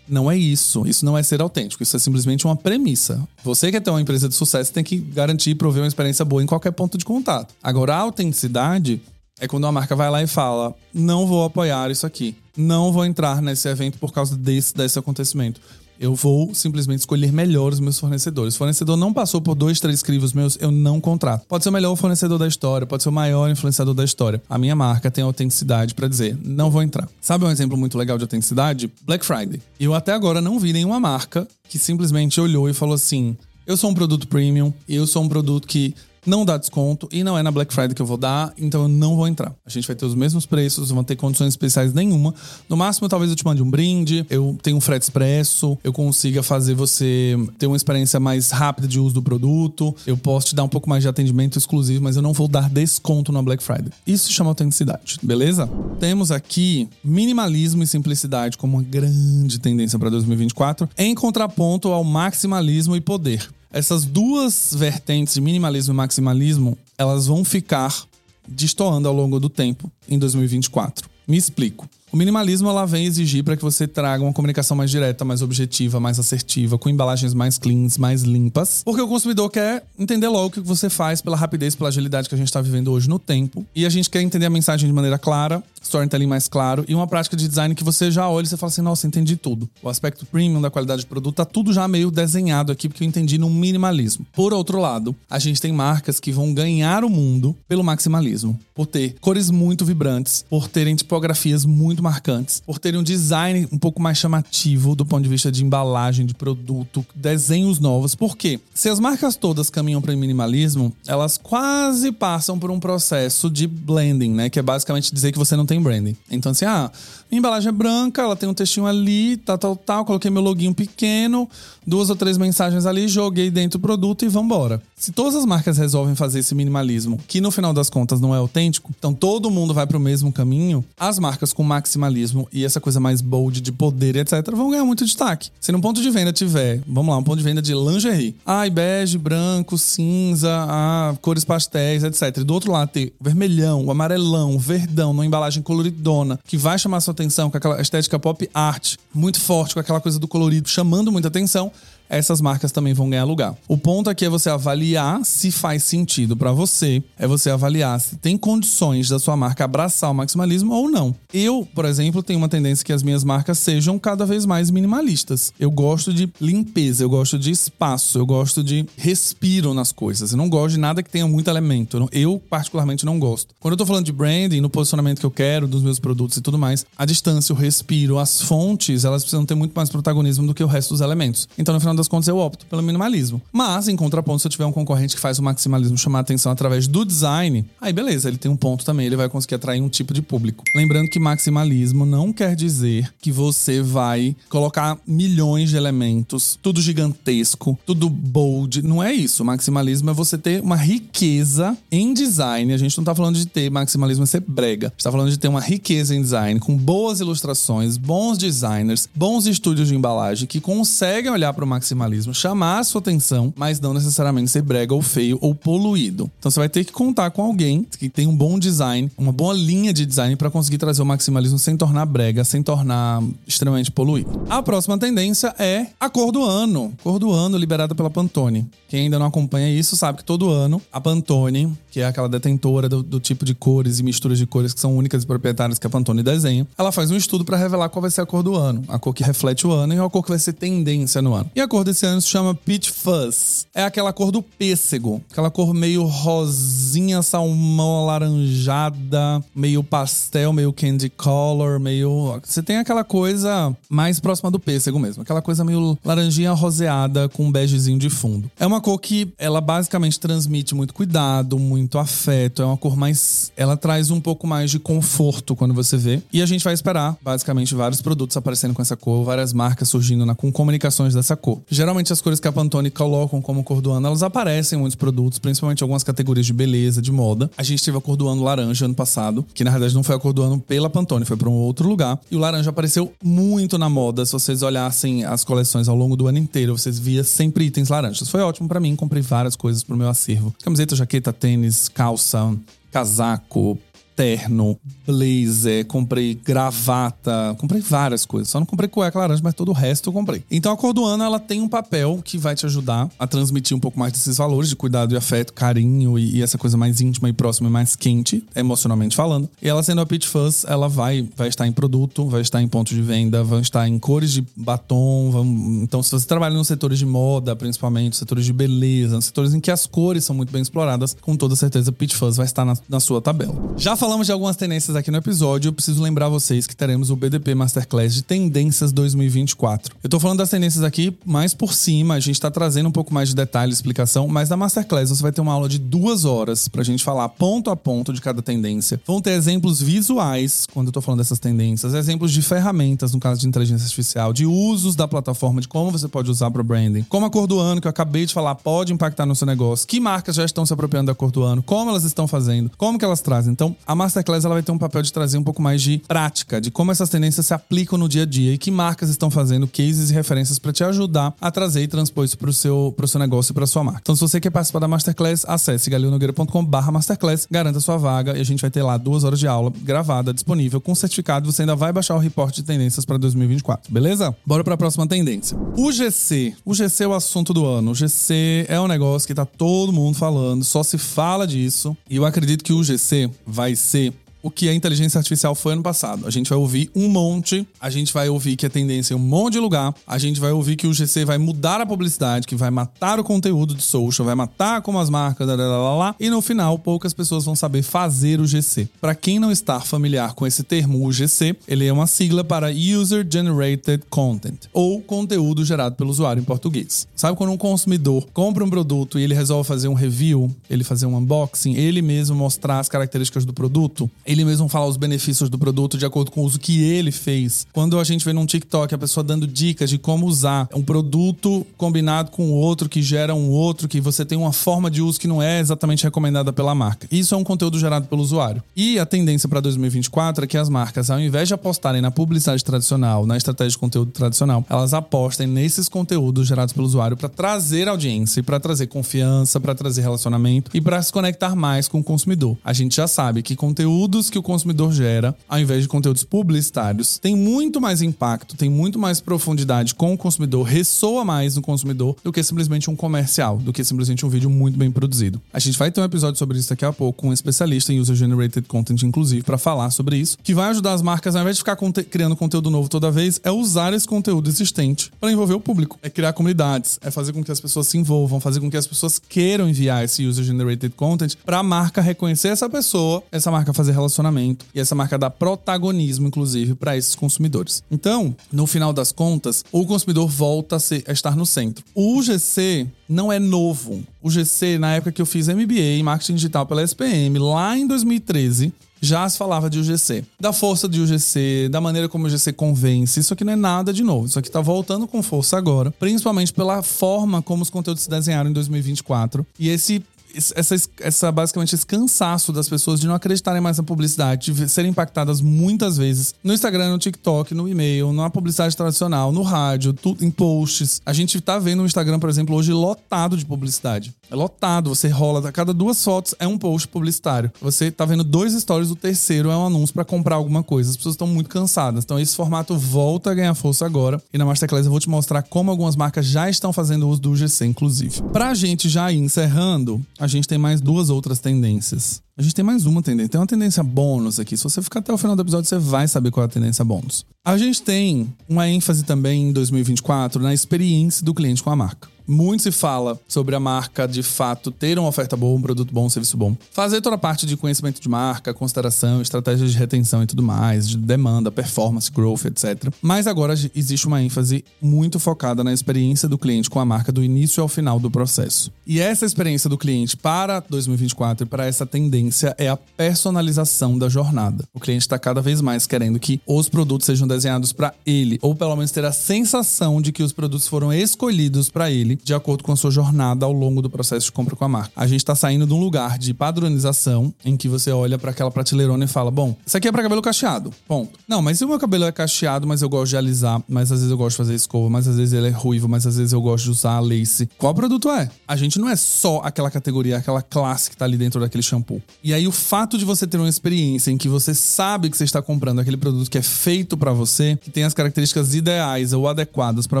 Não 0.08 0.30
é 0.30 0.36
isso. 0.36 0.84
Isso 0.86 1.04
não 1.04 1.16
é 1.16 1.22
ser 1.22 1.40
autêntico. 1.40 1.84
Isso 1.84 1.94
é 1.94 1.98
simplesmente 1.98 2.44
uma 2.44 2.56
premissa. 2.56 3.22
Você 3.44 3.70
quer 3.70 3.80
ter 3.80 3.90
uma 3.90 4.00
empresa 4.00 4.28
de 4.28 4.34
sucesso, 4.34 4.72
tem 4.72 4.82
que 4.82 4.98
garantir 4.98 5.50
e 5.50 5.54
prover 5.54 5.82
uma 5.82 5.88
experiência 5.88 6.24
boa 6.24 6.42
em 6.42 6.46
qualquer 6.46 6.72
ponto 6.72 6.98
de 6.98 7.04
contato. 7.04 7.54
Agora, 7.62 7.94
a 7.94 7.98
autenticidade 7.98 9.00
é 9.40 9.48
quando 9.48 9.66
a 9.66 9.72
marca 9.72 9.96
vai 9.96 10.10
lá 10.10 10.22
e 10.22 10.26
fala: 10.26 10.74
não 10.92 11.26
vou 11.26 11.44
apoiar 11.44 11.90
isso 11.90 12.06
aqui. 12.06 12.36
Não 12.56 12.92
vou 12.92 13.04
entrar 13.04 13.40
nesse 13.40 13.68
evento 13.68 13.98
por 13.98 14.12
causa 14.12 14.36
desse, 14.36 14.74
desse 14.74 14.98
acontecimento. 14.98 15.60
Eu 15.98 16.14
vou 16.14 16.54
simplesmente 16.54 17.00
escolher 17.00 17.30
melhor 17.30 17.74
os 17.74 17.80
meus 17.80 17.98
fornecedores. 17.98 18.56
Fornecedor 18.56 18.96
não 18.96 19.12
passou 19.12 19.38
por 19.38 19.54
dois, 19.54 19.78
três 19.78 20.02
crivos 20.02 20.32
meus, 20.32 20.56
eu 20.58 20.70
não 20.70 20.98
contrato. 20.98 21.44
Pode 21.46 21.62
ser 21.62 21.68
o 21.68 21.72
melhor 21.72 21.94
fornecedor 21.94 22.38
da 22.38 22.48
história, 22.48 22.86
pode 22.86 23.02
ser 23.02 23.10
o 23.10 23.12
maior 23.12 23.50
influenciador 23.50 23.92
da 23.92 24.02
história. 24.02 24.42
A 24.48 24.56
minha 24.56 24.74
marca 24.74 25.10
tem 25.10 25.22
autenticidade 25.22 25.94
para 25.94 26.08
dizer, 26.08 26.38
não 26.42 26.70
vou 26.70 26.82
entrar. 26.82 27.06
Sabe 27.20 27.44
um 27.44 27.50
exemplo 27.50 27.76
muito 27.76 27.98
legal 27.98 28.16
de 28.16 28.24
autenticidade? 28.24 28.90
Black 29.02 29.26
Friday. 29.26 29.60
Eu 29.78 29.92
até 29.92 30.14
agora 30.14 30.40
não 30.40 30.58
vi 30.58 30.72
nenhuma 30.72 30.98
marca 30.98 31.46
que 31.68 31.78
simplesmente 31.78 32.40
olhou 32.40 32.66
e 32.66 32.72
falou 32.72 32.94
assim: 32.94 33.36
eu 33.66 33.76
sou 33.76 33.90
um 33.90 33.94
produto 33.94 34.26
premium, 34.26 34.72
eu 34.88 35.06
sou 35.06 35.22
um 35.22 35.28
produto 35.28 35.68
que 35.68 35.94
não 36.30 36.44
dá 36.44 36.56
desconto 36.56 37.08
e 37.10 37.24
não 37.24 37.36
é 37.36 37.42
na 37.42 37.50
Black 37.50 37.74
Friday 37.74 37.92
que 37.92 38.00
eu 38.00 38.06
vou 38.06 38.16
dar, 38.16 38.54
então 38.56 38.82
eu 38.82 38.88
não 38.88 39.16
vou 39.16 39.26
entrar. 39.26 39.52
A 39.66 39.68
gente 39.68 39.86
vai 39.86 39.96
ter 39.96 40.06
os 40.06 40.14
mesmos 40.14 40.46
preços, 40.46 40.88
não 40.88 40.94
vão 40.94 41.04
ter 41.04 41.16
condições 41.16 41.48
especiais 41.48 41.92
nenhuma. 41.92 42.32
No 42.68 42.76
máximo, 42.76 43.08
talvez 43.08 43.30
eu 43.30 43.36
te 43.36 43.44
mande 43.44 43.60
um 43.60 43.68
brinde, 43.68 44.24
eu 44.30 44.56
tenho 44.62 44.76
um 44.76 44.80
frete 44.80 45.02
expresso, 45.02 45.76
eu 45.82 45.92
consiga 45.92 46.40
fazer 46.40 46.74
você 46.74 47.36
ter 47.58 47.66
uma 47.66 47.76
experiência 47.76 48.20
mais 48.20 48.52
rápida 48.52 48.86
de 48.86 49.00
uso 49.00 49.14
do 49.14 49.22
produto, 49.22 49.94
eu 50.06 50.16
posso 50.16 50.48
te 50.48 50.54
dar 50.54 50.62
um 50.62 50.68
pouco 50.68 50.88
mais 50.88 51.02
de 51.02 51.08
atendimento 51.08 51.58
exclusivo, 51.58 52.04
mas 52.04 52.14
eu 52.14 52.22
não 52.22 52.32
vou 52.32 52.46
dar 52.46 52.70
desconto 52.70 53.32
na 53.32 53.42
Black 53.42 53.60
Friday. 53.60 53.90
Isso 54.06 54.28
se 54.28 54.32
chama 54.32 54.50
autenticidade, 54.50 55.18
beleza? 55.20 55.68
Temos 55.98 56.30
aqui 56.30 56.88
minimalismo 57.02 57.82
e 57.82 57.86
simplicidade 57.88 58.56
como 58.56 58.76
uma 58.76 58.84
grande 58.84 59.58
tendência 59.58 59.98
para 59.98 60.08
2024, 60.10 60.88
em 60.96 61.12
contraponto 61.12 61.88
ao 61.88 62.04
maximalismo 62.04 62.94
e 62.94 63.00
poder. 63.00 63.50
Essas 63.72 64.04
duas 64.04 64.74
vertentes 64.74 65.34
de 65.34 65.40
minimalismo 65.40 65.94
e 65.94 65.96
maximalismo, 65.96 66.76
elas 66.98 67.26
vão 67.26 67.44
ficar 67.44 68.04
destoando 68.46 69.06
ao 69.06 69.14
longo 69.14 69.38
do 69.38 69.48
tempo 69.48 69.90
em 70.08 70.18
2024. 70.18 71.08
Me 71.26 71.36
explico. 71.36 71.88
O 72.12 72.16
minimalismo 72.16 72.68
ela 72.68 72.84
vem 72.86 73.06
exigir 73.06 73.44
para 73.44 73.56
que 73.56 73.62
você 73.62 73.86
traga 73.86 74.24
uma 74.24 74.32
comunicação 74.32 74.76
mais 74.76 74.90
direta, 74.90 75.24
mais 75.24 75.42
objetiva, 75.42 76.00
mais 76.00 76.18
assertiva, 76.18 76.76
com 76.76 76.88
embalagens 76.88 77.32
mais 77.32 77.56
cleans, 77.56 77.96
mais 77.96 78.22
limpas. 78.22 78.82
Porque 78.84 79.00
o 79.00 79.06
consumidor 79.06 79.48
quer 79.48 79.84
entender 79.96 80.26
logo 80.26 80.46
o 80.46 80.50
que 80.50 80.60
você 80.60 80.90
faz 80.90 81.22
pela 81.22 81.36
rapidez, 81.36 81.76
pela 81.76 81.88
agilidade 81.88 82.28
que 82.28 82.34
a 82.34 82.38
gente 82.38 82.48
está 82.48 82.60
vivendo 82.60 82.90
hoje 82.90 83.08
no 83.08 83.20
tempo. 83.20 83.64
E 83.76 83.86
a 83.86 83.88
gente 83.88 84.10
quer 84.10 84.22
entender 84.22 84.46
a 84.46 84.50
mensagem 84.50 84.88
de 84.88 84.92
maneira 84.92 85.18
clara, 85.18 85.62
storytelling 85.80 86.26
mais 86.26 86.48
claro 86.48 86.84
e 86.88 86.94
uma 86.94 87.06
prática 87.06 87.36
de 87.36 87.46
design 87.46 87.74
que 87.74 87.84
você 87.84 88.10
já 88.10 88.28
olha 88.28 88.44
e 88.44 88.48
você 88.48 88.56
fala 88.56 88.70
assim: 88.70 88.82
nossa, 88.82 89.06
entendi 89.06 89.36
tudo. 89.36 89.68
O 89.80 89.88
aspecto 89.88 90.26
premium 90.26 90.60
da 90.60 90.70
qualidade 90.70 91.02
do 91.02 91.08
produto 91.08 91.36
tá 91.36 91.44
tudo 91.44 91.72
já 91.72 91.86
meio 91.86 92.10
desenhado 92.10 92.72
aqui, 92.72 92.88
porque 92.88 93.04
eu 93.04 93.08
entendi 93.08 93.38
no 93.38 93.48
minimalismo. 93.48 94.26
Por 94.32 94.52
outro 94.52 94.80
lado, 94.80 95.14
a 95.28 95.38
gente 95.38 95.60
tem 95.60 95.72
marcas 95.72 96.18
que 96.18 96.32
vão 96.32 96.52
ganhar 96.52 97.04
o 97.04 97.08
mundo 97.08 97.56
pelo 97.68 97.84
maximalismo, 97.84 98.58
por 98.74 98.86
ter 98.86 99.14
cores 99.20 99.48
muito 99.48 99.84
vibrantes, 99.84 100.44
por 100.50 100.68
terem 100.68 100.96
tipografias 100.96 101.64
muito 101.64 101.99
muito 102.00 102.02
marcantes, 102.02 102.62
por 102.66 102.78
terem 102.78 102.98
um 102.98 103.02
design 103.02 103.68
um 103.70 103.78
pouco 103.78 104.00
mais 104.00 104.18
chamativo 104.18 104.96
do 104.96 105.04
ponto 105.04 105.22
de 105.22 105.28
vista 105.28 105.52
de 105.52 105.64
embalagem, 105.64 106.26
de 106.26 106.34
produto, 106.34 107.04
desenhos 107.14 107.78
novos. 107.78 108.14
Por 108.14 108.36
quê? 108.36 108.58
Se 108.74 108.88
as 108.88 108.98
marcas 108.98 109.36
todas 109.36 109.70
caminham 109.70 110.00
para 110.00 110.14
o 110.14 110.16
minimalismo, 110.16 110.92
elas 111.06 111.38
quase 111.38 112.10
passam 112.10 112.58
por 112.58 112.70
um 112.70 112.80
processo 112.80 113.50
de 113.50 113.66
blending, 113.66 114.32
né? 114.32 114.50
Que 114.50 114.58
é 114.58 114.62
basicamente 114.62 115.14
dizer 115.14 115.32
que 115.32 115.38
você 115.38 115.54
não 115.54 115.66
tem 115.66 115.80
branding. 115.80 116.16
Então, 116.30 116.52
assim, 116.52 116.64
ah, 116.64 116.90
minha 117.30 117.38
embalagem 117.38 117.68
é 117.68 117.72
branca, 117.72 118.22
ela 118.22 118.34
tem 118.34 118.48
um 118.48 118.54
textinho 118.54 118.86
ali, 118.86 119.36
tal, 119.36 119.58
tal, 119.58 119.76
tal, 119.76 120.04
coloquei 120.04 120.30
meu 120.30 120.42
loginho 120.42 120.74
pequeno, 120.74 121.48
duas 121.86 122.10
ou 122.10 122.16
três 122.16 122.36
mensagens 122.36 122.86
ali, 122.86 123.06
joguei 123.06 123.50
dentro 123.50 123.78
do 123.78 123.82
produto 123.82 124.24
e 124.24 124.28
vambora. 124.28 124.82
Se 124.96 125.12
todas 125.12 125.34
as 125.34 125.44
marcas 125.44 125.78
resolvem 125.78 126.14
fazer 126.14 126.40
esse 126.40 126.54
minimalismo, 126.54 127.18
que 127.28 127.40
no 127.40 127.50
final 127.50 127.72
das 127.72 127.88
contas 127.88 128.20
não 128.20 128.34
é 128.34 128.38
autêntico, 128.38 128.90
então 128.98 129.14
todo 129.14 129.50
mundo 129.50 129.72
vai 129.72 129.86
para 129.86 129.96
o 129.96 130.00
mesmo 130.00 130.32
caminho, 130.32 130.84
as 130.98 131.18
marcas 131.18 131.52
com 131.52 131.62
maximalismo 131.90 132.48
e 132.52 132.64
essa 132.64 132.80
coisa 132.80 133.00
mais 133.00 133.20
bold 133.20 133.60
de 133.60 133.72
poder, 133.72 134.16
etc., 134.16 134.50
vão 134.52 134.70
ganhar 134.70 134.84
muito 134.84 135.04
destaque. 135.04 135.50
Se 135.60 135.72
no 135.72 135.80
ponto 135.80 136.00
de 136.00 136.10
venda 136.10 136.32
tiver, 136.32 136.80
vamos 136.86 137.12
lá, 137.12 137.18
um 137.18 137.22
ponto 137.22 137.38
de 137.38 137.44
venda 137.44 137.60
de 137.60 137.74
lingerie, 137.74 138.36
ai, 138.46 138.70
bege, 138.70 139.18
branco, 139.18 139.76
cinza, 139.76 140.50
ah, 140.68 141.14
cores 141.20 141.44
pastéis, 141.44 142.04
etc. 142.04 142.38
E 142.38 142.44
do 142.44 142.54
outro 142.54 142.70
lado 142.70 142.88
ter 142.90 143.12
o 143.18 143.24
vermelhão, 143.24 143.84
o 143.84 143.90
amarelão, 143.90 144.54
o 144.54 144.58
verdão, 144.58 145.12
numa 145.12 145.26
embalagem 145.26 145.62
coloridona, 145.62 146.38
que 146.46 146.56
vai 146.56 146.78
chamar 146.78 147.00
sua 147.00 147.12
atenção 147.12 147.50
com 147.50 147.56
aquela 147.56 147.80
estética 147.80 148.18
pop 148.18 148.48
art 148.54 148.96
muito 149.12 149.40
forte, 149.40 149.74
com 149.74 149.80
aquela 149.80 150.00
coisa 150.00 150.18
do 150.18 150.28
colorido 150.28 150.68
chamando 150.68 151.10
muita 151.10 151.28
atenção, 151.28 151.72
essas 152.10 152.40
marcas 152.40 152.72
também 152.72 152.92
vão 152.92 153.08
ganhar 153.08 153.24
lugar. 153.24 153.54
O 153.68 153.78
ponto 153.78 154.10
aqui 154.10 154.24
é 154.24 154.28
você 154.28 154.50
avaliar 154.50 155.24
se 155.24 155.50
faz 155.50 155.84
sentido 155.84 156.36
para 156.36 156.52
você, 156.52 157.02
é 157.18 157.26
você 157.26 157.48
avaliar 157.48 157.98
se 158.00 158.16
tem 158.16 158.36
condições 158.36 159.08
da 159.08 159.18
sua 159.18 159.36
marca 159.36 159.64
abraçar 159.64 160.10
o 160.10 160.14
maximalismo 160.14 160.74
ou 160.74 160.90
não. 160.90 161.14
Eu, 161.32 161.66
por 161.74 161.84
exemplo, 161.84 162.22
tenho 162.22 162.38
uma 162.38 162.48
tendência 162.48 162.84
que 162.84 162.92
as 162.92 163.02
minhas 163.02 163.22
marcas 163.22 163.58
sejam 163.58 163.98
cada 163.98 164.26
vez 164.26 164.44
mais 164.44 164.70
minimalistas. 164.70 165.52
Eu 165.58 165.70
gosto 165.70 166.12
de 166.12 166.28
limpeza, 166.40 167.04
eu 167.04 167.08
gosto 167.08 167.38
de 167.38 167.50
espaço, 167.50 168.18
eu 168.18 168.26
gosto 168.26 168.64
de 168.64 168.84
respiro 168.96 169.72
nas 169.72 169.92
coisas. 169.92 170.32
Eu 170.32 170.38
não 170.38 170.48
gosto 170.48 170.74
de 170.74 170.80
nada 170.80 171.02
que 171.02 171.10
tenha 171.10 171.26
muito 171.26 171.48
elemento. 171.48 172.08
Eu, 172.10 172.42
particularmente, 172.50 173.06
não 173.06 173.18
gosto. 173.18 173.54
Quando 173.60 173.72
eu 173.72 173.78
tô 173.78 173.86
falando 173.86 174.06
de 174.06 174.12
branding, 174.12 174.60
no 174.60 174.68
posicionamento 174.68 175.20
que 175.20 175.26
eu 175.26 175.30
quero 175.30 175.68
dos 175.68 175.82
meus 175.82 175.98
produtos 175.98 176.36
e 176.36 176.40
tudo 176.40 176.58
mais, 176.58 176.84
a 176.98 177.04
distância, 177.04 177.54
o 177.54 177.56
respiro, 177.56 178.18
as 178.18 178.42
fontes, 178.42 179.04
elas 179.04 179.22
precisam 179.22 179.44
ter 179.44 179.54
muito 179.54 179.72
mais 179.74 179.88
protagonismo 179.88 180.46
do 180.46 180.54
que 180.54 180.64
o 180.64 180.66
resto 180.66 180.90
dos 180.90 181.00
elementos. 181.00 181.48
Então, 181.56 181.72
no 181.72 181.80
final 181.80 181.94
das 182.00 182.08
contas, 182.08 182.28
eu 182.28 182.38
opto 182.38 182.66
pelo 182.66 182.82
minimalismo. 182.82 183.40
Mas, 183.52 183.88
em 183.88 183.96
contraponto, 183.96 184.40
se 184.40 184.46
eu 184.46 184.50
tiver 184.50 184.66
um 184.66 184.72
concorrente 184.72 185.14
que 185.14 185.20
faz 185.20 185.38
o 185.38 185.42
maximalismo 185.42 185.96
chamar 185.96 186.20
atenção 186.20 186.50
através 186.50 186.86
do 186.86 187.04
design, 187.04 187.64
aí 187.80 187.92
beleza, 187.92 188.28
ele 188.28 188.38
tem 188.38 188.50
um 188.50 188.56
ponto 188.56 188.84
também, 188.84 189.06
ele 189.06 189.16
vai 189.16 189.28
conseguir 189.28 189.56
atrair 189.56 189.80
um 189.80 189.88
tipo 189.88 190.12
de 190.14 190.22
público. 190.22 190.64
Lembrando 190.74 191.08
que 191.08 191.18
maximalismo 191.18 192.06
não 192.06 192.32
quer 192.32 192.56
dizer 192.56 193.12
que 193.20 193.30
você 193.30 193.82
vai 193.82 194.34
colocar 194.48 194.98
milhões 195.06 195.70
de 195.70 195.76
elementos, 195.76 196.58
tudo 196.62 196.80
gigantesco, 196.80 197.78
tudo 197.84 198.08
bold. 198.08 198.82
Não 198.82 199.02
é 199.02 199.12
isso. 199.12 199.44
Maximalismo 199.44 200.10
é 200.10 200.12
você 200.14 200.38
ter 200.38 200.62
uma 200.62 200.76
riqueza 200.76 201.76
em 201.90 202.14
design. 202.14 202.72
A 202.72 202.78
gente 202.78 202.96
não 202.96 203.04
tá 203.04 203.14
falando 203.14 203.36
de 203.36 203.46
ter 203.46 203.70
maximalismo 203.70 204.24
e 204.24 204.26
ser 204.26 204.40
brega. 204.40 204.88
A 204.88 204.90
gente 204.90 205.04
tá 205.04 205.12
falando 205.12 205.30
de 205.30 205.38
ter 205.38 205.48
uma 205.48 205.60
riqueza 205.60 206.14
em 206.14 206.22
design, 206.22 206.58
com 206.58 206.76
boas 206.76 207.20
ilustrações, 207.20 207.96
bons 207.96 208.38
designers, 208.38 209.08
bons 209.14 209.46
estúdios 209.46 209.88
de 209.88 209.94
embalagem 209.94 210.46
que 210.46 210.60
conseguem 210.60 211.30
olhar 211.30 211.52
para 211.52 211.64
o 211.64 211.68
maximalismo 211.68 211.89
maximalismo 211.94 212.34
chamar 212.34 212.78
a 212.78 212.84
sua 212.84 213.00
atenção, 213.00 213.52
mas 213.56 213.80
não 213.80 213.92
necessariamente 213.92 214.50
ser 214.50 214.62
brega 214.62 214.94
ou 214.94 215.02
feio 215.02 215.38
ou 215.40 215.54
poluído. 215.54 216.30
Então 216.38 216.50
você 216.50 216.60
vai 216.60 216.68
ter 216.68 216.84
que 216.84 216.92
contar 216.92 217.30
com 217.30 217.42
alguém 217.42 217.86
que 217.98 218.08
tem 218.08 218.26
um 218.26 218.34
bom 218.34 218.58
design, 218.58 219.10
uma 219.16 219.32
boa 219.32 219.52
linha 219.52 219.92
de 219.92 220.06
design 220.06 220.36
para 220.36 220.50
conseguir 220.50 220.78
trazer 220.78 221.02
o 221.02 221.06
maximalismo 221.06 221.58
sem 221.58 221.76
tornar 221.76 222.06
brega, 222.06 222.44
sem 222.44 222.62
tornar 222.62 223.22
extremamente 223.46 223.90
poluído. 223.90 224.42
A 224.48 224.62
próxima 224.62 224.98
tendência 224.98 225.54
é 225.58 225.86
a 225.98 226.08
cor 226.08 226.32
do 226.32 226.44
ano. 226.44 226.92
Cor 227.02 227.18
do 227.18 227.32
ano 227.32 227.56
liberada 227.56 227.94
pela 227.94 228.10
Pantone. 228.10 228.66
Quem 228.88 229.02
ainda 229.02 229.18
não 229.18 229.26
acompanha 229.26 229.70
isso 229.70 229.96
sabe 229.96 230.18
que 230.18 230.24
todo 230.24 230.50
ano 230.50 230.80
a 230.92 231.00
Pantone, 231.00 231.72
que 231.90 232.00
é 232.00 232.06
aquela 232.06 232.28
detentora 232.28 232.88
do, 232.88 233.02
do 233.02 233.20
tipo 233.20 233.44
de 233.44 233.54
cores 233.54 233.98
e 233.98 234.02
misturas 234.02 234.38
de 234.38 234.46
cores 234.46 234.72
que 234.72 234.80
são 234.80 234.96
únicas 234.96 235.22
e 235.22 235.26
proprietárias 235.26 235.78
que 235.78 235.86
a 235.86 235.90
Pantone 235.90 236.22
desenha, 236.22 236.66
ela 236.78 236.92
faz 236.92 237.10
um 237.10 237.16
estudo 237.16 237.44
para 237.44 237.56
revelar 237.56 237.88
qual 237.88 238.02
vai 238.02 238.10
ser 238.10 238.20
a 238.20 238.26
cor 238.26 238.42
do 238.42 238.54
ano, 238.54 238.84
a 238.88 238.98
cor 238.98 239.14
que 239.14 239.24
reflete 239.24 239.66
o 239.66 239.72
ano 239.72 239.94
e 239.94 239.98
a 239.98 240.08
cor 240.08 240.22
que 240.22 240.30
vai 240.30 240.38
ser 240.38 240.52
tendência 240.52 241.20
no 241.20 241.34
ano. 241.34 241.50
E 241.54 241.60
a 241.60 241.68
cor 241.68 241.84
desse 241.84 242.06
ano 242.06 242.20
se 242.20 242.28
chama 242.28 242.54
Peach 242.54 242.90
Fuzz. 242.90 243.66
É 243.74 243.82
aquela 243.82 244.12
cor 244.12 244.30
do 244.30 244.42
pêssego. 244.42 245.22
Aquela 245.30 245.50
cor 245.50 245.74
meio 245.74 246.04
rosinha, 246.04 247.22
salmão 247.22 248.00
alaranjada, 248.00 249.42
meio 249.54 249.82
pastel, 249.82 250.52
meio 250.52 250.72
candy 250.72 251.08
color, 251.10 251.78
meio. 251.80 252.40
Você 252.44 252.62
tem 252.62 252.76
aquela 252.76 253.04
coisa 253.04 253.74
mais 253.88 254.20
próxima 254.20 254.50
do 254.50 254.58
pêssego 254.58 254.98
mesmo. 254.98 255.22
Aquela 255.22 255.42
coisa 255.42 255.64
meio 255.64 255.98
laranjinha 256.04 256.52
roseada 256.52 257.28
com 257.28 257.46
um 257.46 257.52
begezinho 257.52 257.98
de 257.98 258.10
fundo. 258.10 258.50
É 258.58 258.66
uma 258.66 258.80
cor 258.80 258.98
que 258.98 259.32
ela 259.38 259.60
basicamente 259.60 260.20
transmite 260.20 260.74
muito 260.74 260.94
cuidado, 260.94 261.58
muito 261.58 261.79
afeto. 261.98 262.62
É 262.62 262.64
uma 262.64 262.76
cor 262.76 262.96
mais. 262.96 263.52
Ela 263.56 263.76
traz 263.76 264.10
um 264.10 264.20
pouco 264.20 264.46
mais 264.46 264.70
de 264.70 264.78
conforto 264.78 265.54
quando 265.54 265.74
você 265.74 265.96
vê. 265.96 266.22
E 266.32 266.42
a 266.42 266.46
gente 266.46 266.64
vai 266.64 266.74
esperar, 266.74 267.16
basicamente, 267.22 267.74
vários 267.74 268.00
produtos 268.00 268.36
aparecendo 268.36 268.74
com 268.74 268.82
essa 268.82 268.96
cor, 268.96 269.24
várias 269.24 269.52
marcas 269.52 269.88
surgindo 269.88 270.24
na, 270.26 270.34
com 270.34 270.50
comunicações 270.52 271.14
dessa 271.14 271.36
cor. 271.36 271.60
Geralmente, 271.68 272.12
as 272.12 272.20
cores 272.20 272.40
que 272.40 272.48
a 272.48 272.52
Pantone 272.52 272.90
colocam 272.90 273.40
como 273.40 273.62
cor 273.64 273.80
do 273.80 273.90
ano, 273.90 274.06
elas 274.06 274.22
aparecem 274.22 274.76
em 274.78 274.80
muitos 274.80 274.96
produtos, 274.96 275.38
principalmente 275.38 275.82
algumas 275.82 276.02
categorias 276.02 276.46
de 276.46 276.52
beleza, 276.52 277.00
de 277.00 277.12
moda. 277.12 277.50
A 277.56 277.62
gente 277.62 277.82
teve 277.84 277.96
a 277.96 278.00
cor 278.00 278.16
do 278.16 278.28
ano 278.28 278.42
laranja 278.42 278.84
ano 278.84 278.94
passado, 278.94 279.44
que 279.54 279.64
na 279.64 279.70
verdade 279.70 279.94
não 279.94 280.02
foi 280.02 280.16
a 280.16 280.18
cor 280.18 280.32
do 280.32 280.42
ano 280.42 280.58
pela 280.60 280.90
Pantone, 280.90 281.24
foi 281.24 281.36
para 281.36 281.48
um 281.48 281.52
outro 281.52 281.88
lugar. 281.88 282.18
E 282.30 282.36
o 282.36 282.38
laranja 282.38 282.70
apareceu 282.70 283.12
muito 283.22 283.78
na 283.78 283.88
moda. 283.88 284.24
Se 284.24 284.32
vocês 284.32 284.62
olhassem 284.62 285.24
as 285.24 285.44
coleções 285.44 285.88
ao 285.88 285.96
longo 285.96 286.16
do 286.16 286.26
ano 286.26 286.38
inteiro, 286.38 286.76
vocês 286.76 286.98
via 286.98 287.24
sempre 287.24 287.64
itens 287.64 287.88
laranjas. 287.88 288.28
Foi 288.28 288.40
ótimo 288.40 288.68
para 288.68 288.80
mim, 288.80 288.96
comprei 288.96 289.22
várias 289.22 289.56
coisas 289.56 289.82
pro 289.82 289.96
meu 289.96 290.08
acervo. 290.08 290.54
Camiseta, 290.62 290.96
jaqueta, 290.96 291.32
tênis, 291.32 291.69
calça, 291.88 292.56
casaco, 292.90 293.78
terno, 294.16 294.78
blazer, 295.10 295.84
comprei 295.86 296.34
gravata, 296.34 297.54
comprei 297.58 297.80
várias 297.80 298.24
coisas. 298.24 298.48
Só 298.48 298.58
não 298.58 298.66
comprei 298.66 298.88
cueca 298.88 299.18
laranja, 299.18 299.40
mas 299.42 299.54
todo 299.54 299.70
o 299.70 299.74
resto 299.74 300.08
eu 300.08 300.12
comprei. 300.12 300.42
Então 300.50 300.72
a 300.72 300.76
cor 300.76 300.92
do 300.92 301.04
ano 301.04 301.24
ela 301.24 301.38
tem 301.38 301.60
um 301.60 301.68
papel 301.68 302.20
que 302.24 302.38
vai 302.38 302.54
te 302.54 302.64
ajudar 302.66 303.10
a 303.18 303.26
transmitir 303.26 303.76
um 303.76 303.80
pouco 303.80 303.98
mais 303.98 304.12
desses 304.12 304.36
valores 304.36 304.68
de 304.68 304.76
cuidado 304.76 305.14
e 305.14 305.16
afeto, 305.16 305.52
carinho 305.52 306.18
e, 306.18 306.36
e 306.36 306.42
essa 306.42 306.56
coisa 306.56 306.76
mais 306.76 307.00
íntima 307.00 307.28
e 307.28 307.32
próxima 307.32 307.68
e 307.68 307.72
mais 307.72 307.96
quente, 307.96 308.44
emocionalmente 308.54 309.16
falando. 309.16 309.48
E 309.60 309.68
ela 309.68 309.82
sendo 309.82 310.00
a 310.00 310.06
Peach 310.06 310.28
Fuzz, 310.28 310.64
ela 310.64 310.88
vai, 310.88 311.28
vai 311.36 311.48
estar 311.48 311.66
em 311.66 311.72
produto, 311.72 312.28
vai 312.28 312.40
estar 312.40 312.60
em 312.60 312.68
ponto 312.68 312.94
de 312.94 313.02
venda, 313.02 313.42
vai 313.42 313.60
estar 313.60 313.88
em 313.88 313.98
cores 313.98 314.32
de 314.32 314.44
batom. 314.56 315.30
Vão... 315.30 315.44
Então, 315.82 316.02
se 316.02 316.10
você 316.10 316.26
trabalha 316.26 316.54
nos 316.54 316.68
setores 316.68 316.98
de 316.98 317.06
moda, 317.06 317.54
principalmente, 317.56 318.16
setores 318.16 318.44
de 318.44 318.52
beleza, 318.52 319.20
setores 319.20 319.54
em 319.54 319.60
que 319.60 319.70
as 319.70 319.86
cores 319.86 320.24
são 320.24 320.36
muito 320.36 320.52
bem 320.52 320.62
exploradas, 320.62 321.16
com 321.20 321.36
toda 321.36 321.56
certeza 321.56 321.90
Peach 321.92 322.14
Fuzz 322.14 322.36
vai 322.36 322.46
estar 322.46 322.64
na, 322.64 322.76
na 322.88 323.00
sua 323.00 323.20
tabela. 323.20 323.54
Já 323.76 323.96
falamos 323.96 324.26
de 324.26 324.32
algumas 324.32 324.56
tendências 324.56 324.96
aqui 324.96 324.99
no 325.08 325.18
episódio, 325.18 325.68
eu 325.68 325.72
preciso 325.72 326.02
lembrar 326.02 326.28
vocês 326.28 326.66
que 326.66 326.74
teremos 326.74 327.10
o 327.10 327.16
BDP 327.16 327.54
Masterclass 327.54 328.12
de 328.12 328.22
Tendências 328.22 328.90
2024. 328.90 329.94
Eu 330.02 330.10
tô 330.10 330.18
falando 330.18 330.38
das 330.38 330.50
tendências 330.50 330.82
aqui 330.82 331.16
mais 331.24 331.54
por 331.54 331.72
cima, 331.72 332.14
a 332.14 332.20
gente 332.20 332.40
tá 332.40 332.50
trazendo 332.50 332.88
um 332.88 332.92
pouco 332.92 333.14
mais 333.14 333.28
de 333.28 333.36
detalhe 333.36 333.72
explicação, 333.72 334.26
mas 334.26 334.48
na 334.48 334.56
Masterclass 334.56 335.10
você 335.10 335.22
vai 335.22 335.30
ter 335.30 335.40
uma 335.40 335.52
aula 335.52 335.68
de 335.68 335.78
duas 335.78 336.24
horas 336.24 336.66
pra 336.66 336.82
gente 336.82 337.04
falar 337.04 337.28
ponto 337.28 337.70
a 337.70 337.76
ponto 337.76 338.12
de 338.12 338.20
cada 338.20 338.42
tendência. 338.42 339.00
Vão 339.06 339.22
ter 339.22 339.30
exemplos 339.30 339.80
visuais, 339.80 340.66
quando 340.74 340.88
eu 340.88 340.92
tô 340.92 341.00
falando 341.00 341.20
dessas 341.20 341.38
tendências, 341.38 341.94
exemplos 341.94 342.32
de 342.32 342.42
ferramentas, 342.42 343.12
no 343.14 343.20
caso 343.20 343.40
de 343.40 343.46
inteligência 343.46 343.84
artificial, 343.84 344.32
de 344.32 344.44
usos 344.44 344.96
da 344.96 345.06
plataforma, 345.06 345.60
de 345.60 345.68
como 345.68 345.92
você 345.92 346.08
pode 346.08 346.28
usar 346.28 346.50
para 346.50 346.64
branding, 346.64 347.04
como 347.08 347.26
a 347.26 347.30
cor 347.30 347.46
do 347.46 347.60
ano, 347.60 347.80
que 347.80 347.86
eu 347.86 347.90
acabei 347.90 348.26
de 348.26 348.34
falar, 348.34 348.56
pode 348.56 348.92
impactar 348.92 349.24
no 349.24 349.36
seu 349.36 349.46
negócio, 349.46 349.86
que 349.86 350.00
marcas 350.00 350.34
já 350.34 350.44
estão 350.44 350.66
se 350.66 350.72
apropriando 350.72 351.06
da 351.06 351.14
cor 351.14 351.30
do 351.30 351.44
ano, 351.44 351.62
como 351.62 351.90
elas 351.90 352.02
estão 352.02 352.26
fazendo, 352.26 352.70
como 352.76 352.98
que 352.98 353.04
elas 353.04 353.20
trazem. 353.20 353.52
Então, 353.52 353.76
a 353.86 353.94
Masterclass 353.94 354.44
ela 354.44 354.54
vai 354.54 354.62
ter 354.62 354.72
um 354.72 354.78
papel 354.78 354.89
de 355.02 355.12
trazer 355.12 355.38
um 355.38 355.42
pouco 355.42 355.62
mais 355.62 355.80
de 355.80 356.02
prática, 356.08 356.60
de 356.60 356.70
como 356.70 356.90
essas 356.90 357.08
tendências 357.08 357.46
se 357.46 357.54
aplicam 357.54 357.98
no 357.98 358.08
dia 358.08 358.22
a 358.22 358.26
dia 358.26 358.54
e 358.54 358.58
que 358.58 358.70
marcas 358.70 359.08
estão 359.08 359.30
fazendo 359.30 359.66
cases 359.66 360.10
e 360.10 360.14
referências 360.14 360.58
para 360.58 360.72
te 360.72 360.82
ajudar 360.84 361.34
a 361.40 361.50
trazer 361.50 361.82
e 361.82 361.88
transpor 361.88 362.24
isso 362.24 362.36
para 362.36 362.50
o 362.50 362.52
seu, 362.52 362.94
seu 363.06 363.20
negócio 363.20 363.52
e 363.52 363.54
para 363.54 363.66
sua 363.66 363.84
marca. 363.84 364.00
Então, 364.02 364.14
se 364.14 364.20
você 364.20 364.40
quer 364.40 364.50
participar 364.50 364.80
da 364.80 364.88
Masterclass, 364.88 365.44
acesse 365.46 365.88
galeonogueira.com/masterclass, 365.88 367.46
garanta 367.50 367.80
sua 367.80 367.96
vaga 367.96 368.36
e 368.36 368.40
a 368.40 368.44
gente 368.44 368.60
vai 368.60 368.70
ter 368.70 368.82
lá 368.82 368.96
duas 368.96 369.24
horas 369.24 369.38
de 369.38 369.46
aula 369.46 369.72
gravada 369.82 370.34
disponível 370.34 370.80
com 370.80 370.94
certificado. 370.94 371.50
Você 371.50 371.62
ainda 371.62 371.76
vai 371.76 371.92
baixar 371.92 372.14
o 372.16 372.18
reporte 372.18 372.56
de 372.56 372.64
tendências 372.64 373.04
para 373.04 373.16
2024, 373.16 373.92
beleza? 373.92 374.34
Bora 374.44 374.64
para 374.64 374.74
a 374.74 374.78
próxima 374.78 375.06
tendência. 375.06 375.56
O 375.76 375.92
GC. 375.92 376.54
O 376.64 376.74
GC 376.74 377.04
é 377.04 377.08
o 377.08 377.14
assunto 377.14 377.52
do 377.52 377.64
ano. 377.66 377.92
O 377.92 377.94
GC 377.94 378.66
é 378.68 378.80
um 378.80 378.88
negócio 378.88 379.26
que 379.26 379.34
tá 379.34 379.44
todo 379.44 379.92
mundo 379.92 380.16
falando, 380.16 380.64
só 380.64 380.82
se 380.82 380.98
fala 380.98 381.46
disso. 381.46 381.96
E 382.08 382.16
eu 382.16 382.24
acredito 382.24 382.64
que 382.64 382.72
o 382.72 382.82
GC 382.82 383.30
vai 383.46 383.76
ser 383.76 384.12
o 384.42 384.50
que 384.50 384.68
a 384.68 384.74
inteligência 384.74 385.18
artificial 385.18 385.54
foi 385.54 385.74
ano 385.74 385.82
passado. 385.82 386.26
A 386.26 386.30
gente 386.30 386.48
vai 386.48 386.58
ouvir 386.58 386.90
um 386.94 387.08
monte, 387.08 387.66
a 387.80 387.90
gente 387.90 388.12
vai 388.12 388.28
ouvir 388.28 388.56
que 388.56 388.66
a 388.66 388.70
tendência 388.70 389.14
é 389.14 389.16
um 389.16 389.20
monte 389.20 389.54
de 389.54 389.58
lugar, 389.58 389.94
a 390.06 390.18
gente 390.18 390.40
vai 390.40 390.52
ouvir 390.52 390.76
que 390.76 390.86
o 390.86 390.94
GC 390.94 391.24
vai 391.24 391.38
mudar 391.38 391.80
a 391.80 391.86
publicidade, 391.86 392.46
que 392.46 392.54
vai 392.54 392.70
matar 392.70 393.18
o 393.18 393.24
conteúdo 393.24 393.74
de 393.74 393.82
social, 393.82 394.26
vai 394.26 394.34
matar 394.34 394.82
como 394.82 394.98
as 394.98 395.10
marcas, 395.10 395.46
lá, 395.46 395.54
lá, 395.54 395.66
lá, 395.66 395.94
lá, 395.94 396.14
e 396.18 396.30
no 396.30 396.40
final 396.40 396.78
poucas 396.78 397.12
pessoas 397.12 397.44
vão 397.44 397.56
saber 397.56 397.82
fazer 397.82 398.40
o 398.40 398.46
GC. 398.46 398.88
Para 399.00 399.14
quem 399.14 399.38
não 399.38 399.50
está 399.50 399.80
familiar 399.80 400.34
com 400.34 400.46
esse 400.46 400.62
termo, 400.62 401.06
o 401.06 401.12
GC, 401.12 401.56
ele 401.66 401.86
é 401.86 401.92
uma 401.92 402.06
sigla 402.06 402.42
para 402.44 402.70
User 402.70 403.26
Generated 403.28 404.04
Content, 404.08 404.66
ou 404.72 405.00
conteúdo 405.00 405.64
gerado 405.64 405.96
pelo 405.96 406.10
usuário 406.10 406.40
em 406.40 406.44
português. 406.44 407.06
Sabe 407.14 407.36
quando 407.36 407.52
um 407.52 407.56
consumidor 407.56 408.26
compra 408.32 408.64
um 408.64 408.70
produto 408.70 409.18
e 409.18 409.22
ele 409.22 409.34
resolve 409.34 409.66
fazer 409.66 409.88
um 409.88 409.94
review, 409.94 410.54
ele 410.68 410.84
fazer 410.84 411.06
um 411.06 411.16
unboxing, 411.16 411.74
ele 411.74 412.02
mesmo 412.02 412.36
mostrar 412.36 412.78
as 412.78 412.88
características 412.88 413.44
do 413.44 413.52
produto? 413.52 414.10
Ele 414.30 414.44
mesmo 414.44 414.68
fala 414.68 414.86
os 414.86 414.96
benefícios 414.96 415.50
do 415.50 415.58
produto 415.58 415.98
de 415.98 416.06
acordo 416.06 416.30
com 416.30 416.42
o 416.42 416.44
uso 416.44 416.60
que 416.60 416.84
ele 416.84 417.10
fez. 417.10 417.66
Quando 417.72 417.98
a 417.98 418.04
gente 418.04 418.24
vê 418.24 418.32
num 418.32 418.46
TikTok 418.46 418.94
a 418.94 418.98
pessoa 418.98 419.24
dando 419.24 419.44
dicas 419.44 419.90
de 419.90 419.98
como 419.98 420.24
usar 420.26 420.68
um 420.72 420.82
produto 420.82 421.66
combinado 421.76 422.30
com 422.30 422.52
outro 422.52 422.88
que 422.88 423.02
gera 423.02 423.34
um 423.34 423.50
outro, 423.50 423.88
que 423.88 424.00
você 424.00 424.24
tem 424.24 424.38
uma 424.38 424.52
forma 424.52 424.88
de 424.88 425.02
uso 425.02 425.18
que 425.18 425.26
não 425.26 425.42
é 425.42 425.58
exatamente 425.58 426.04
recomendada 426.04 426.52
pela 426.52 426.76
marca. 426.76 427.08
Isso 427.10 427.34
é 427.34 427.38
um 427.38 427.42
conteúdo 427.42 427.76
gerado 427.76 428.06
pelo 428.06 428.22
usuário. 428.22 428.62
E 428.76 429.00
a 429.00 429.06
tendência 429.06 429.48
para 429.48 429.58
2024 429.58 430.44
é 430.44 430.46
que 430.46 430.56
as 430.56 430.68
marcas, 430.68 431.10
ao 431.10 431.18
invés 431.18 431.48
de 431.48 431.54
apostarem 431.54 432.00
na 432.00 432.12
publicidade 432.12 432.64
tradicional, 432.64 433.26
na 433.26 433.36
estratégia 433.36 433.72
de 433.72 433.78
conteúdo 433.78 434.12
tradicional, 434.12 434.64
elas 434.70 434.94
apostem 434.94 435.48
nesses 435.48 435.88
conteúdos 435.88 436.46
gerados 436.46 436.72
pelo 436.72 436.86
usuário 436.86 437.16
para 437.16 437.28
trazer 437.28 437.88
audiência, 437.88 438.44
para 438.44 438.60
trazer 438.60 438.86
confiança, 438.86 439.58
para 439.58 439.74
trazer 439.74 440.02
relacionamento 440.02 440.70
e 440.72 440.80
para 440.80 441.02
se 441.02 441.12
conectar 441.12 441.56
mais 441.56 441.88
com 441.88 441.98
o 441.98 442.04
consumidor. 442.04 442.56
A 442.64 442.72
gente 442.72 442.94
já 442.94 443.08
sabe 443.08 443.42
que 443.42 443.56
conteúdos 443.56 444.19
que 444.28 444.38
o 444.38 444.42
consumidor 444.42 444.92
gera, 444.92 445.34
ao 445.48 445.58
invés 445.58 445.82
de 445.82 445.88
conteúdos 445.88 446.24
publicitários, 446.24 447.18
tem 447.18 447.34
muito 447.34 447.80
mais 447.80 448.02
impacto, 448.02 448.56
tem 448.56 448.68
muito 448.68 448.98
mais 448.98 449.20
profundidade 449.20 449.94
com 449.94 450.12
o 450.12 450.18
consumidor, 450.18 450.64
ressoa 450.64 451.24
mais 451.24 451.56
no 451.56 451.62
consumidor 451.62 452.16
do 452.22 452.32
que 452.32 452.42
simplesmente 452.42 452.90
um 452.90 452.96
comercial, 452.96 453.56
do 453.56 453.72
que 453.72 453.82
simplesmente 453.82 454.26
um 454.26 454.28
vídeo 454.28 454.50
muito 454.50 454.78
bem 454.78 454.90
produzido. 454.90 455.40
A 455.52 455.58
gente 455.58 455.78
vai 455.78 455.90
ter 455.90 456.00
um 456.00 456.04
episódio 456.04 456.38
sobre 456.38 456.58
isso 456.58 456.68
daqui 456.68 456.84
a 456.84 456.92
pouco, 456.92 457.26
um 457.26 457.32
especialista 457.32 457.92
em 457.92 458.00
User 458.00 458.14
Generated 458.14 458.66
Content, 458.66 459.02
inclusive, 459.02 459.42
para 459.42 459.56
falar 459.56 459.90
sobre 459.90 460.16
isso, 460.16 460.36
que 460.42 460.54
vai 460.54 460.68
ajudar 460.70 460.92
as 460.92 461.02
marcas, 461.02 461.34
ao 461.34 461.42
invés 461.42 461.56
de 461.56 461.60
ficar 461.60 461.76
conte 461.76 462.02
criando 462.02 462.36
conteúdo 462.36 462.68
novo 462.68 462.88
toda 462.88 463.10
vez, 463.10 463.40
é 463.42 463.50
usar 463.50 463.94
esse 463.94 464.06
conteúdo 464.06 464.50
existente 464.50 465.10
para 465.20 465.32
envolver 465.32 465.54
o 465.54 465.60
público, 465.60 465.98
é 466.02 466.10
criar 466.10 466.32
comunidades, 466.32 466.98
é 467.00 467.10
fazer 467.10 467.32
com 467.32 467.42
que 467.42 467.52
as 467.52 467.60
pessoas 467.60 467.86
se 467.86 467.96
envolvam, 467.96 468.40
fazer 468.40 468.60
com 468.60 468.70
que 468.70 468.76
as 468.76 468.86
pessoas 468.86 469.18
queiram 469.18 469.68
enviar 469.68 470.04
esse 470.04 470.26
User 470.26 470.44
Generated 470.44 470.94
Content 470.94 471.36
para 471.44 471.58
a 471.58 471.62
marca 471.62 472.00
reconhecer 472.00 472.48
essa 472.48 472.68
pessoa, 472.68 473.22
essa 473.30 473.50
marca 473.50 473.72
fazer 473.72 473.92
relacionamento 473.92 474.09
relacionamento 474.10 474.66
e 474.74 474.80
essa 474.80 474.94
marca 474.94 475.16
dá 475.16 475.30
protagonismo, 475.30 476.28
inclusive, 476.28 476.74
para 476.74 476.96
esses 476.96 477.14
consumidores. 477.14 477.82
Então, 477.90 478.34
no 478.52 478.66
final 478.66 478.92
das 478.92 479.12
contas, 479.12 479.64
o 479.72 479.86
consumidor 479.86 480.28
volta 480.28 480.76
a, 480.76 480.80
ser, 480.80 481.04
a 481.06 481.12
estar 481.12 481.36
no 481.36 481.46
centro. 481.46 481.84
O 481.94 482.20
GC 482.22 482.86
não 483.08 483.32
é 483.32 483.38
novo. 483.38 484.02
O 484.22 484.30
GC, 484.30 484.78
na 484.78 484.94
época 484.94 485.12
que 485.12 485.22
eu 485.22 485.26
fiz 485.26 485.48
MBA 485.48 485.98
em 485.98 486.02
marketing 486.02 486.34
digital 486.34 486.66
pela 486.66 486.82
SPM, 486.82 487.38
lá 487.38 487.76
em 487.76 487.86
2013, 487.86 488.72
já 489.00 489.28
se 489.28 489.38
falava 489.38 489.70
de 489.70 489.78
UGC. 489.78 490.24
Da 490.38 490.52
força 490.52 490.88
de 490.88 491.00
UGC, 491.00 491.68
da 491.70 491.80
maneira 491.80 492.08
como 492.08 492.24
o 492.24 492.28
UGC 492.28 492.52
convence. 492.52 493.18
Isso 493.18 493.32
aqui 493.32 493.44
não 493.44 493.54
é 493.54 493.56
nada 493.56 493.92
de 493.92 494.02
novo. 494.02 494.26
Isso 494.26 494.38
aqui 494.38 494.50
tá 494.50 494.60
voltando 494.60 495.08
com 495.08 495.22
força 495.22 495.56
agora, 495.56 495.90
principalmente 495.90 496.52
pela 496.52 496.82
forma 496.82 497.40
como 497.40 497.62
os 497.62 497.70
conteúdos 497.70 498.02
se 498.02 498.10
desenharam 498.10 498.50
em 498.50 498.52
2024. 498.52 499.46
E 499.58 499.68
esse 499.68 500.04
essa, 500.34 500.76
essa 501.00 501.32
basicamente 501.32 501.74
esse 501.74 501.86
cansaço 501.86 502.52
das 502.52 502.68
pessoas 502.68 503.00
de 503.00 503.06
não 503.06 503.14
acreditarem 503.14 503.60
mais 503.60 503.78
na 503.78 503.82
publicidade, 503.82 504.52
de 504.52 504.68
serem 504.68 504.90
impactadas 504.90 505.40
muitas 505.40 505.96
vezes 505.96 506.34
no 506.42 506.52
Instagram, 506.52 506.90
no 506.90 506.98
TikTok, 506.98 507.54
no 507.54 507.68
e-mail, 507.68 508.12
na 508.12 508.30
publicidade 508.30 508.76
tradicional, 508.76 509.32
no 509.32 509.42
rádio, 509.42 509.92
tudo, 509.92 510.24
em 510.24 510.30
posts. 510.30 511.00
A 511.04 511.12
gente 511.12 511.40
tá 511.40 511.58
vendo 511.58 511.82
o 511.82 511.86
Instagram, 511.86 512.18
por 512.18 512.28
exemplo, 512.30 512.54
hoje 512.56 512.72
lotado 512.72 513.36
de 513.36 513.44
publicidade. 513.44 514.14
É 514.30 514.34
lotado, 514.36 514.90
você 514.90 515.08
rola, 515.08 515.48
a 515.48 515.52
cada 515.52 515.74
duas 515.74 516.02
fotos 516.04 516.34
é 516.38 516.46
um 516.46 516.56
post 516.56 516.86
publicitário. 516.88 517.50
Você 517.60 517.90
tá 517.90 518.04
vendo 518.04 518.22
dois 518.22 518.52
stories, 518.52 518.90
o 518.90 518.96
terceiro 518.96 519.50
é 519.50 519.56
um 519.56 519.66
anúncio 519.66 519.92
para 519.92 520.04
comprar 520.04 520.36
alguma 520.36 520.62
coisa. 520.62 520.90
As 520.90 520.96
pessoas 520.96 521.14
estão 521.14 521.26
muito 521.26 521.50
cansadas. 521.50 522.04
Então 522.04 522.18
esse 522.18 522.36
formato 522.36 522.76
volta 522.76 523.30
a 523.30 523.34
ganhar 523.34 523.54
força 523.54 523.84
agora. 523.84 524.22
E 524.32 524.38
na 524.38 524.44
Masterclass 524.44 524.84
eu 524.84 524.90
vou 524.90 525.00
te 525.00 525.08
mostrar 525.08 525.42
como 525.42 525.70
algumas 525.70 525.96
marcas 525.96 526.26
já 526.26 526.48
estão 526.48 526.72
fazendo 526.72 527.08
uso 527.08 527.20
do 527.20 527.34
GC, 527.34 527.66
inclusive. 527.66 528.22
Pra 528.32 528.54
gente 528.54 528.88
já 528.88 529.10
ir 529.10 529.18
encerrando, 529.18 530.00
a 530.20 530.26
gente 530.26 530.46
tem 530.46 530.58
mais 530.58 530.82
duas 530.82 531.08
outras 531.08 531.40
tendências. 531.40 532.22
A 532.40 532.42
gente 532.42 532.54
tem 532.54 532.64
mais 532.64 532.86
uma 532.86 533.02
tendência. 533.02 533.28
Tem 533.28 533.38
uma 533.38 533.46
tendência 533.46 533.82
bônus 533.82 534.40
aqui. 534.40 534.56
Se 534.56 534.64
você 534.64 534.80
ficar 534.80 535.00
até 535.00 535.12
o 535.12 535.18
final 535.18 535.36
do 535.36 535.42
episódio, 535.42 535.68
você 535.68 535.78
vai 535.78 536.08
saber 536.08 536.30
qual 536.30 536.44
é 536.44 536.46
a 536.46 536.48
tendência 536.48 536.82
bônus. 536.82 537.26
A 537.44 537.58
gente 537.58 537.82
tem 537.82 538.32
uma 538.48 538.66
ênfase 538.66 539.04
também 539.04 539.50
em 539.50 539.52
2024 539.52 540.42
na 540.42 540.54
experiência 540.54 541.22
do 541.22 541.34
cliente 541.34 541.62
com 541.62 541.68
a 541.68 541.76
marca. 541.76 542.08
Muito 542.26 542.62
se 542.62 542.70
fala 542.70 543.18
sobre 543.26 543.56
a 543.56 543.60
marca 543.60 544.06
de 544.06 544.22
fato 544.22 544.70
ter 544.70 544.96
uma 545.00 545.08
oferta 545.08 545.36
boa, 545.36 545.58
um 545.58 545.60
produto 545.60 545.92
bom, 545.92 546.06
um 546.06 546.08
serviço 546.08 546.36
bom. 546.36 546.56
Fazer 546.70 547.00
toda 547.00 547.16
a 547.16 547.18
parte 547.18 547.44
de 547.44 547.56
conhecimento 547.56 548.00
de 548.00 548.08
marca, 548.08 548.54
consideração, 548.54 549.20
estratégias 549.20 549.72
de 549.72 549.76
retenção 549.76 550.22
e 550.22 550.26
tudo 550.26 550.40
mais, 550.40 550.88
de 550.88 550.96
demanda, 550.96 551.50
performance, 551.50 552.08
growth, 552.08 552.44
etc. 552.44 552.92
Mas 553.02 553.26
agora 553.26 553.54
existe 553.74 554.06
uma 554.06 554.22
ênfase 554.22 554.64
muito 554.80 555.18
focada 555.18 555.64
na 555.64 555.72
experiência 555.72 556.28
do 556.28 556.38
cliente 556.38 556.70
com 556.70 556.78
a 556.78 556.84
marca 556.84 557.10
do 557.10 557.24
início 557.24 557.64
ao 557.64 557.68
final 557.68 557.98
do 557.98 558.08
processo. 558.08 558.70
E 558.86 559.00
essa 559.00 559.26
experiência 559.26 559.68
do 559.68 559.76
cliente 559.76 560.16
para 560.16 560.60
2024 560.60 561.44
e 561.44 561.48
para 561.48 561.66
essa 561.66 561.84
tendência 561.84 562.29
é 562.58 562.68
a 562.68 562.76
personalização 562.76 563.98
da 563.98 564.08
jornada. 564.08 564.64
O 564.72 564.80
cliente 564.80 565.02
está 565.02 565.18
cada 565.18 565.40
vez 565.40 565.60
mais 565.60 565.86
querendo 565.86 566.18
que 566.18 566.40
os 566.46 566.68
produtos 566.68 567.06
sejam 567.06 567.26
desenhados 567.26 567.72
para 567.72 567.94
ele, 568.06 568.38
ou 568.42 568.54
pelo 568.54 568.76
menos 568.76 568.90
ter 568.90 569.04
a 569.04 569.12
sensação 569.12 570.00
de 570.00 570.12
que 570.12 570.22
os 570.22 570.32
produtos 570.32 570.66
foram 570.66 570.92
escolhidos 570.92 571.68
para 571.68 571.90
ele 571.90 572.18
de 572.22 572.34
acordo 572.34 572.64
com 572.64 572.72
a 572.72 572.76
sua 572.76 572.90
jornada 572.90 573.44
ao 573.44 573.52
longo 573.52 573.82
do 573.82 573.90
processo 573.90 574.26
de 574.26 574.32
compra 574.32 574.56
com 574.56 574.64
a 574.64 574.68
marca. 574.68 574.92
A 574.96 575.06
gente 575.06 575.20
está 575.20 575.34
saindo 575.34 575.66
de 575.66 575.72
um 575.72 575.80
lugar 575.80 576.18
de 576.18 576.32
padronização 576.32 577.32
em 577.44 577.56
que 577.56 577.68
você 577.68 577.90
olha 577.90 578.18
para 578.18 578.30
aquela 578.30 578.50
prateleirona 578.50 579.04
e 579.04 579.08
fala: 579.08 579.30
bom, 579.30 579.56
isso 579.66 579.76
aqui 579.76 579.88
é 579.88 579.92
para 579.92 580.02
cabelo 580.02 580.22
cacheado. 580.22 580.72
Ponto. 580.86 581.18
Não, 581.26 581.42
mas 581.42 581.58
se 581.58 581.64
o 581.64 581.68
meu 581.68 581.78
cabelo 581.78 582.04
é 582.04 582.12
cacheado, 582.12 582.66
mas 582.66 582.82
eu 582.82 582.88
gosto 582.88 583.10
de 583.10 583.16
alisar, 583.16 583.62
mas 583.68 583.90
às 583.92 583.98
vezes 584.00 584.10
eu 584.10 584.16
gosto 584.16 584.32
de 584.32 584.36
fazer 584.38 584.54
escova, 584.54 584.88
mas 584.88 585.06
às 585.08 585.16
vezes 585.16 585.32
ele 585.32 585.48
é 585.48 585.50
ruivo, 585.50 585.88
mas 585.88 586.06
às 586.06 586.16
vezes 586.16 586.32
eu 586.32 586.40
gosto 586.40 586.64
de 586.64 586.70
usar 586.70 587.00
lace. 587.00 587.48
Qual 587.58 587.74
produto 587.74 588.10
é? 588.10 588.30
A 588.46 588.56
gente 588.56 588.78
não 588.78 588.88
é 588.88 588.96
só 588.96 589.40
aquela 589.44 589.70
categoria, 589.70 590.16
aquela 590.16 590.42
classe 590.42 590.90
que 590.90 590.96
tá 590.96 591.04
ali 591.04 591.16
dentro 591.16 591.40
daquele 591.40 591.62
shampoo. 591.62 592.02
E 592.22 592.34
aí 592.34 592.46
o 592.46 592.52
fato 592.52 592.98
de 592.98 593.04
você 593.04 593.26
ter 593.26 593.38
uma 593.38 593.48
experiência 593.48 594.10
em 594.10 594.18
que 594.18 594.28
você 594.28 594.54
sabe 594.54 595.08
que 595.08 595.16
você 595.16 595.24
está 595.24 595.40
comprando 595.40 595.80
aquele 595.80 595.96
produto 595.96 596.30
que 596.30 596.38
é 596.38 596.42
feito 596.42 596.96
para 596.96 597.12
você, 597.12 597.58
que 597.60 597.70
tem 597.70 597.84
as 597.84 597.94
características 597.94 598.54
ideais 598.54 599.12
ou 599.12 599.28
adequadas 599.28 599.86
para 599.86 600.00